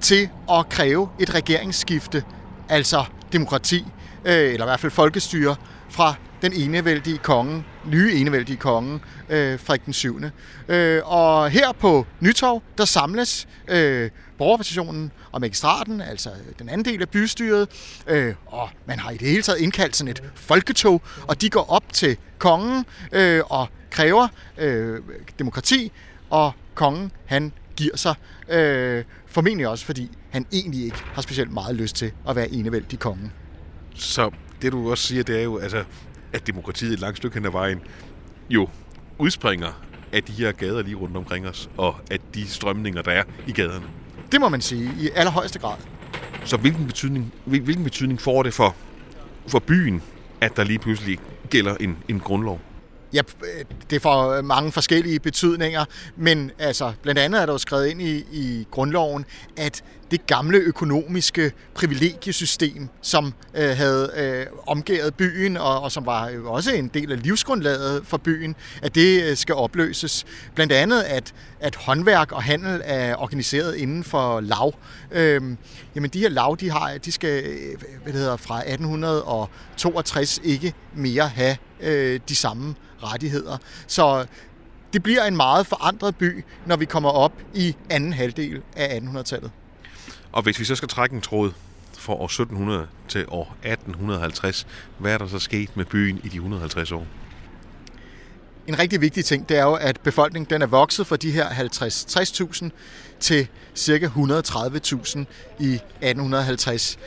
til 0.00 0.28
at 0.50 0.68
kræve 0.68 1.08
et 1.20 1.34
regeringsskifte, 1.34 2.24
altså 2.68 3.04
demokrati, 3.32 3.84
øh, 4.24 4.34
eller 4.34 4.66
i 4.66 4.68
hvert 4.68 4.80
fald 4.80 4.92
folkestyre, 4.92 5.56
fra 5.90 6.14
den 6.42 6.52
enevældige 6.52 7.18
konge, 7.18 7.64
nye 7.86 8.12
enevældige 8.14 8.56
konge, 8.56 9.00
øh, 9.28 9.60
Frederik 9.60 9.84
den 9.84 9.92
7. 9.92 10.20
Øh, 10.68 11.02
og 11.04 11.50
her 11.50 11.72
på 11.72 12.06
Nytorv, 12.20 12.62
der 12.78 12.84
samles 12.84 13.48
øh, 13.68 14.10
borgerpositionen 14.38 15.12
og 15.32 15.40
magistraten, 15.40 16.00
altså 16.00 16.30
øh, 16.30 16.54
den 16.58 16.68
anden 16.68 16.84
del 16.84 17.02
af 17.02 17.08
bystyret, 17.08 17.68
øh, 18.06 18.34
og 18.46 18.68
man 18.86 18.98
har 18.98 19.10
i 19.10 19.16
det 19.16 19.28
hele 19.28 19.42
taget 19.42 19.58
indkaldt 19.58 19.96
sådan 19.96 20.10
et 20.10 20.22
folketog, 20.34 21.02
og 21.28 21.40
de 21.40 21.50
går 21.50 21.70
op 21.70 21.92
til 21.92 22.16
kongen 22.38 22.84
øh, 23.12 23.42
og 23.46 23.68
kræver 23.90 24.28
øh, 24.58 25.00
demokrati, 25.38 25.92
og 26.30 26.52
kongen, 26.74 27.12
han 27.26 27.52
giver 27.76 27.96
sig, 27.96 28.14
øh, 28.48 29.04
formentlig 29.26 29.68
også 29.68 29.84
fordi 29.84 30.10
han 30.30 30.46
egentlig 30.52 30.84
ikke 30.84 30.98
har 31.04 31.22
specielt 31.22 31.52
meget 31.52 31.76
lyst 31.76 31.96
til 31.96 32.12
at 32.28 32.36
være 32.36 32.48
enevældig 32.50 32.98
konge. 32.98 33.30
Så 33.94 34.30
det 34.62 34.72
du 34.72 34.90
også 34.90 35.04
siger, 35.04 35.22
det 35.22 35.38
er 35.38 35.42
jo, 35.42 35.58
altså, 35.58 35.84
at 36.32 36.46
demokratiet 36.46 36.92
et 36.92 37.00
langt 37.00 37.16
stykke 37.16 37.34
hen 37.34 37.46
ad 37.46 37.50
vejen 37.50 37.80
jo 38.50 38.68
udspringer 39.18 39.82
af 40.12 40.22
de 40.22 40.32
her 40.32 40.52
gader 40.52 40.82
lige 40.82 40.94
rundt 40.96 41.16
omkring 41.16 41.48
os, 41.48 41.70
og 41.76 41.96
af 42.10 42.18
de 42.34 42.48
strømninger, 42.48 43.02
der 43.02 43.10
er 43.10 43.22
i 43.46 43.52
gaderne. 43.52 43.86
Det 44.32 44.40
må 44.40 44.48
man 44.48 44.60
sige, 44.60 44.90
i 45.00 45.10
allerhøjeste 45.14 45.58
grad. 45.58 45.76
Så 46.44 46.56
hvilken 46.56 46.86
betydning, 46.86 47.32
hvilken 47.44 47.84
betydning 47.84 48.20
får 48.20 48.42
det 48.42 48.54
for, 48.54 48.76
for 49.46 49.58
byen, 49.58 50.02
at 50.40 50.56
der 50.56 50.64
lige 50.64 50.78
pludselig 50.78 51.18
gælder 51.50 51.76
en, 51.76 51.98
en 52.08 52.20
grundlov? 52.20 52.60
Ja, 53.12 53.20
det 53.90 54.02
får 54.02 54.42
mange 54.42 54.72
forskellige 54.72 55.20
betydninger, 55.20 55.84
men 56.16 56.50
altså, 56.58 56.92
blandt 57.02 57.18
andet 57.18 57.42
er 57.42 57.46
der 57.46 57.52
jo 57.52 57.58
skrevet 57.58 57.86
ind 57.86 58.02
i, 58.02 58.24
i 58.32 58.66
grundloven, 58.70 59.24
at 59.56 59.84
det 60.10 60.26
gamle 60.26 60.58
økonomiske 60.58 61.52
privilegiesystem, 61.74 62.88
som 63.02 63.34
øh, 63.54 63.76
havde 63.76 64.12
øh, 64.16 64.46
omgået 64.66 65.14
byen, 65.14 65.56
og, 65.56 65.80
og 65.80 65.92
som 65.92 66.06
var 66.06 66.28
jo 66.28 66.52
også 66.52 66.72
en 66.72 66.88
del 66.88 67.12
af 67.12 67.22
livsgrundlaget 67.22 68.06
for 68.06 68.16
byen, 68.16 68.56
at 68.82 68.94
det 68.94 69.22
øh, 69.22 69.36
skal 69.36 69.54
opløses. 69.54 70.26
Blandt 70.54 70.72
andet, 70.72 71.02
at, 71.02 71.34
at 71.60 71.74
håndværk 71.74 72.32
og 72.32 72.42
handel 72.42 72.80
er 72.84 73.16
organiseret 73.16 73.76
inden 73.76 74.04
for 74.04 74.40
lav. 74.40 74.74
Øh, 75.10 75.42
jamen, 75.94 76.10
de 76.10 76.18
her 76.18 76.28
lav, 76.28 76.56
de, 76.60 76.70
har, 76.70 76.98
de 76.98 77.12
skal 77.12 77.44
øh, 77.44 77.80
hvad 78.02 78.12
det 78.12 78.20
hedder, 78.20 78.36
fra 78.36 78.58
1862 78.58 80.40
ikke 80.44 80.74
mere 80.94 81.28
have 81.28 81.56
øh, 81.80 82.20
de 82.28 82.34
samme 82.34 82.74
rettigheder. 83.02 83.56
Så 83.86 84.26
det 84.92 85.02
bliver 85.02 85.24
en 85.24 85.36
meget 85.36 85.66
forandret 85.66 86.16
by, 86.16 86.44
når 86.66 86.76
vi 86.76 86.84
kommer 86.84 87.10
op 87.10 87.32
i 87.54 87.76
anden 87.90 88.12
halvdel 88.12 88.62
af 88.76 89.00
1800-tallet. 89.00 89.50
Og 90.32 90.42
hvis 90.42 90.58
vi 90.58 90.64
så 90.64 90.74
skal 90.74 90.88
trække 90.88 91.14
en 91.14 91.20
tråd 91.20 91.52
fra 91.98 92.12
år 92.12 92.24
1700 92.24 92.86
til 93.08 93.24
år 93.28 93.56
1850, 93.62 94.66
hvad 94.98 95.12
er 95.12 95.18
der 95.18 95.28
så 95.28 95.38
sket 95.38 95.76
med 95.76 95.84
byen 95.84 96.20
i 96.24 96.28
de 96.28 96.36
150 96.36 96.92
år? 96.92 97.06
En 98.66 98.78
rigtig 98.78 99.00
vigtig 99.00 99.24
ting, 99.24 99.48
det 99.48 99.58
er 99.58 99.62
jo, 99.62 99.74
at 99.74 100.00
befolkningen 100.00 100.50
den 100.50 100.62
er 100.62 100.66
vokset 100.66 101.06
fra 101.06 101.16
de 101.16 101.30
her 101.30 101.48
50-60.000 101.48 102.70
til 103.20 103.48
ca. 103.78 104.06
130.000 104.06 105.18
i 105.58 105.74
1850. 105.74 106.98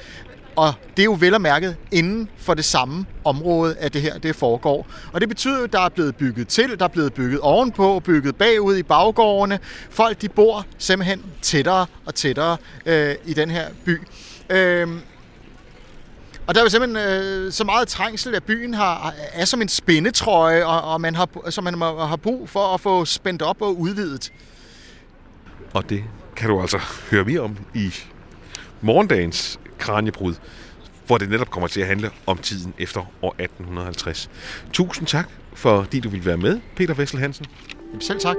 Og 0.56 0.74
det 0.98 1.00
er 1.00 1.06
jo 1.06 1.18
vel 1.20 1.34
og 1.34 1.42
mærket 1.42 1.76
inden 1.92 2.30
for 2.38 2.54
det 2.54 2.66
samme 2.66 3.06
område, 3.24 3.76
at 3.78 3.94
det 3.94 4.02
her 4.02 4.18
det 4.18 4.36
foregår. 4.36 4.88
Og 5.14 5.22
det 5.22 5.30
betyder 5.30 5.64
at 5.64 5.74
der 5.74 5.80
er 5.80 5.90
blevet 5.90 6.16
bygget 6.16 6.48
til, 6.48 6.80
der 6.80 6.86
er 6.86 6.90
blevet 6.90 7.14
bygget 7.14 7.40
ovenpå, 7.40 8.00
bygget 8.00 8.36
bagud 8.36 8.78
i 8.78 8.84
baggårdene. 8.84 9.60
Folk 9.90 10.22
de 10.22 10.30
bor 10.30 10.66
simpelthen 10.78 11.24
tættere 11.42 11.86
og 12.06 12.16
tættere 12.16 12.58
øh, 12.86 13.16
i 13.26 13.34
den 13.34 13.50
her 13.50 13.68
by. 13.86 14.02
Øh, 14.50 14.88
og 16.48 16.56
der 16.56 16.62
er 16.62 16.66
jo 16.66 16.70
simpelthen 16.70 17.08
øh, 17.12 17.52
så 17.52 17.64
meget 17.64 17.88
trængsel, 17.88 18.36
at 18.36 18.44
byen 18.44 18.74
har, 18.74 19.14
er 19.34 19.46
som 19.46 19.62
en 19.62 19.70
spændetrøje, 19.70 20.66
og, 20.66 20.82
og 20.82 21.02
man 21.02 21.16
har, 21.16 21.50
som 21.50 21.64
man 21.64 21.82
har 21.82 22.16
brug 22.16 22.50
for 22.50 22.74
at 22.74 22.82
få 22.82 23.06
spændt 23.06 23.42
op 23.42 23.62
og 23.62 23.80
udvidet. 23.80 24.32
Og 25.74 25.90
det 25.90 26.04
kan 26.36 26.50
du 26.50 26.62
altså 26.62 26.80
høre 27.12 27.24
mere 27.24 27.40
om 27.40 27.58
i 27.74 27.94
morgendagens 28.82 29.60
Kranjebrud, 29.82 30.34
hvor 31.08 31.18
det 31.18 31.30
netop 31.30 31.50
kommer 31.50 31.68
til 31.68 31.82
at 31.82 31.88
handle 31.88 32.10
om 32.26 32.38
tiden 32.38 32.74
efter 32.78 33.00
år 33.22 33.36
1850. 33.40 34.30
Tusind 34.74 35.08
tak, 35.08 35.30
fordi 35.54 36.00
du 36.00 36.10
ville 36.10 36.26
være 36.26 36.38
med, 36.38 36.60
Peter 36.76 36.94
Vessel 36.94 37.20
Hansen. 37.20 37.46
Selv 38.00 38.20
tak. 38.20 38.36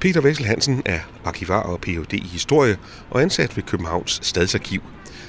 Peter 0.00 0.20
Vessel 0.20 0.46
Hansen 0.46 0.82
er 0.84 1.00
arkivar 1.24 1.62
og 1.62 1.80
Ph.D. 1.80 2.12
i 2.12 2.26
historie 2.26 2.76
og 3.10 3.22
ansat 3.22 3.56
ved 3.56 3.64
Københavns 3.64 4.20
Stadsarkiv. 4.22 4.82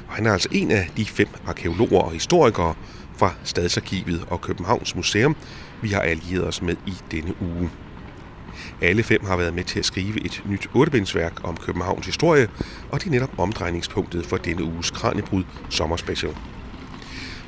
Og 0.07 0.13
han 0.13 0.25
er 0.25 0.33
altså 0.33 0.49
en 0.51 0.71
af 0.71 0.89
de 0.97 1.05
fem 1.05 1.27
arkeologer 1.47 2.01
og 2.01 2.11
historikere 2.11 2.73
fra 3.17 3.33
Stadsarkivet 3.43 4.25
og 4.29 4.41
Københavns 4.41 4.95
Museum, 4.95 5.35
vi 5.81 5.89
har 5.89 6.01
allieret 6.01 6.47
os 6.47 6.61
med 6.61 6.75
i 6.85 6.93
denne 7.11 7.41
uge. 7.41 7.69
Alle 8.81 9.03
fem 9.03 9.25
har 9.25 9.37
været 9.37 9.53
med 9.53 9.63
til 9.63 9.79
at 9.79 9.85
skrive 9.85 10.25
et 10.25 10.43
nyt 10.45 10.69
ottebindsværk 10.73 11.33
om 11.43 11.57
Københavns 11.57 12.05
historie, 12.05 12.47
og 12.89 12.99
det 12.99 13.07
er 13.07 13.11
netop 13.11 13.39
omdrejningspunktet 13.39 14.25
for 14.25 14.37
denne 14.37 14.63
uges 14.63 14.91
Kranjebrud 14.91 15.43
sommerspecial. 15.69 16.35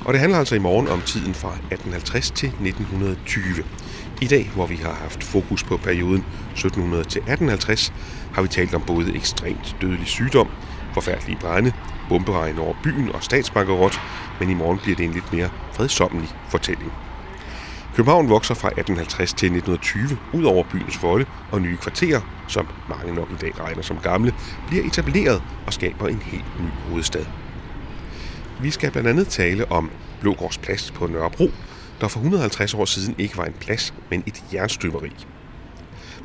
Og 0.04 0.12
det 0.12 0.20
handler 0.20 0.38
altså 0.38 0.54
i 0.54 0.58
morgen 0.58 0.88
om 0.88 1.00
tiden 1.00 1.34
fra 1.34 1.48
1850 1.48 2.30
til 2.30 2.48
1920. 2.48 3.44
I 4.20 4.26
dag, 4.26 4.50
hvor 4.54 4.66
vi 4.66 4.76
har 4.76 4.92
haft 4.92 5.24
fokus 5.24 5.64
på 5.64 5.76
perioden 5.76 6.24
1700 6.52 7.04
til 7.04 7.18
1850, 7.18 7.92
har 8.32 8.42
vi 8.42 8.48
talt 8.48 8.74
om 8.74 8.82
både 8.86 9.14
ekstremt 9.14 9.76
dødelig 9.80 10.06
sygdom, 10.06 10.48
forfærdelige 10.94 11.38
brænde, 11.40 11.72
bomberegn 12.08 12.58
over 12.58 12.74
byen 12.82 13.12
og 13.12 13.22
statsbankerot, 13.22 14.00
men 14.40 14.50
i 14.50 14.54
morgen 14.54 14.78
bliver 14.78 14.96
det 14.96 15.04
en 15.04 15.12
lidt 15.12 15.32
mere 15.32 15.48
fredsommelig 15.72 16.28
fortælling. 16.48 16.92
København 18.00 18.28
vokser 18.28 18.54
fra 18.54 18.68
1850 18.68 19.32
til 19.34 19.46
1920 19.46 20.18
ud 20.32 20.44
over 20.44 20.64
byens 20.72 21.02
volde, 21.02 21.26
og 21.50 21.60
nye 21.60 21.76
kvarterer, 21.76 22.20
som 22.48 22.68
mange 22.88 23.14
nok 23.14 23.28
i 23.30 23.34
dag 23.40 23.60
regner 23.60 23.82
som 23.82 23.98
gamle, 24.02 24.34
bliver 24.68 24.84
etableret 24.84 25.42
og 25.66 25.72
skaber 25.72 26.08
en 26.08 26.22
helt 26.22 26.60
ny 26.60 26.68
hovedstad. 26.88 27.24
Vi 28.60 28.70
skal 28.70 28.90
blandt 28.90 29.08
andet 29.08 29.28
tale 29.28 29.72
om 29.72 29.90
Blågårds 30.20 30.58
Plads 30.58 30.90
på 30.90 31.06
Nørrebro, 31.06 31.50
der 32.00 32.08
for 32.08 32.20
150 32.20 32.74
år 32.74 32.84
siden 32.84 33.14
ikke 33.18 33.36
var 33.36 33.44
en 33.44 33.54
plads, 33.60 33.94
men 34.10 34.22
et 34.26 34.44
jernstøberi. 34.52 35.12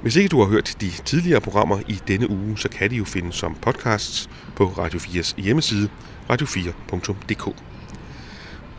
Hvis 0.01 0.15
ikke 0.15 0.30
du 0.30 0.39
har 0.39 0.47
hørt 0.47 0.76
de 0.82 0.89
tidligere 0.89 1.41
programmer 1.41 1.80
i 1.88 2.01
denne 2.07 2.30
uge, 2.30 2.57
så 2.57 2.69
kan 2.69 2.89
de 2.89 2.95
jo 2.95 3.05
findes 3.05 3.36
som 3.36 3.55
podcasts 3.61 4.30
på 4.55 4.65
Radio 4.65 4.99
4's 4.99 5.41
hjemmeside, 5.41 5.89
radio4.dk. 6.32 7.55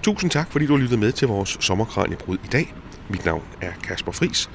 Tusind 0.02 0.30
tak, 0.30 0.52
fordi 0.52 0.66
du 0.66 0.72
har 0.72 0.80
lyttet 0.80 0.98
med 0.98 1.12
til 1.12 1.28
vores 1.28 1.56
sommerkranjebrud 1.60 2.36
i 2.44 2.48
dag. 2.52 2.74
Mit 3.08 3.24
navn 3.24 3.42
er 3.60 3.72
Kasper 3.82 4.12
Fris, 4.12 4.50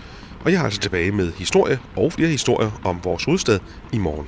og 0.46 0.52
jeg 0.52 0.60
er 0.60 0.64
altså 0.64 0.80
tilbage 0.80 1.12
med 1.12 1.32
historie 1.32 1.80
og 1.96 2.14
flere 2.14 2.30
historier 2.30 2.82
om 2.84 3.00
vores 3.04 3.24
hovedstad 3.24 3.60
i 3.94 3.98
morgen. 3.98 4.28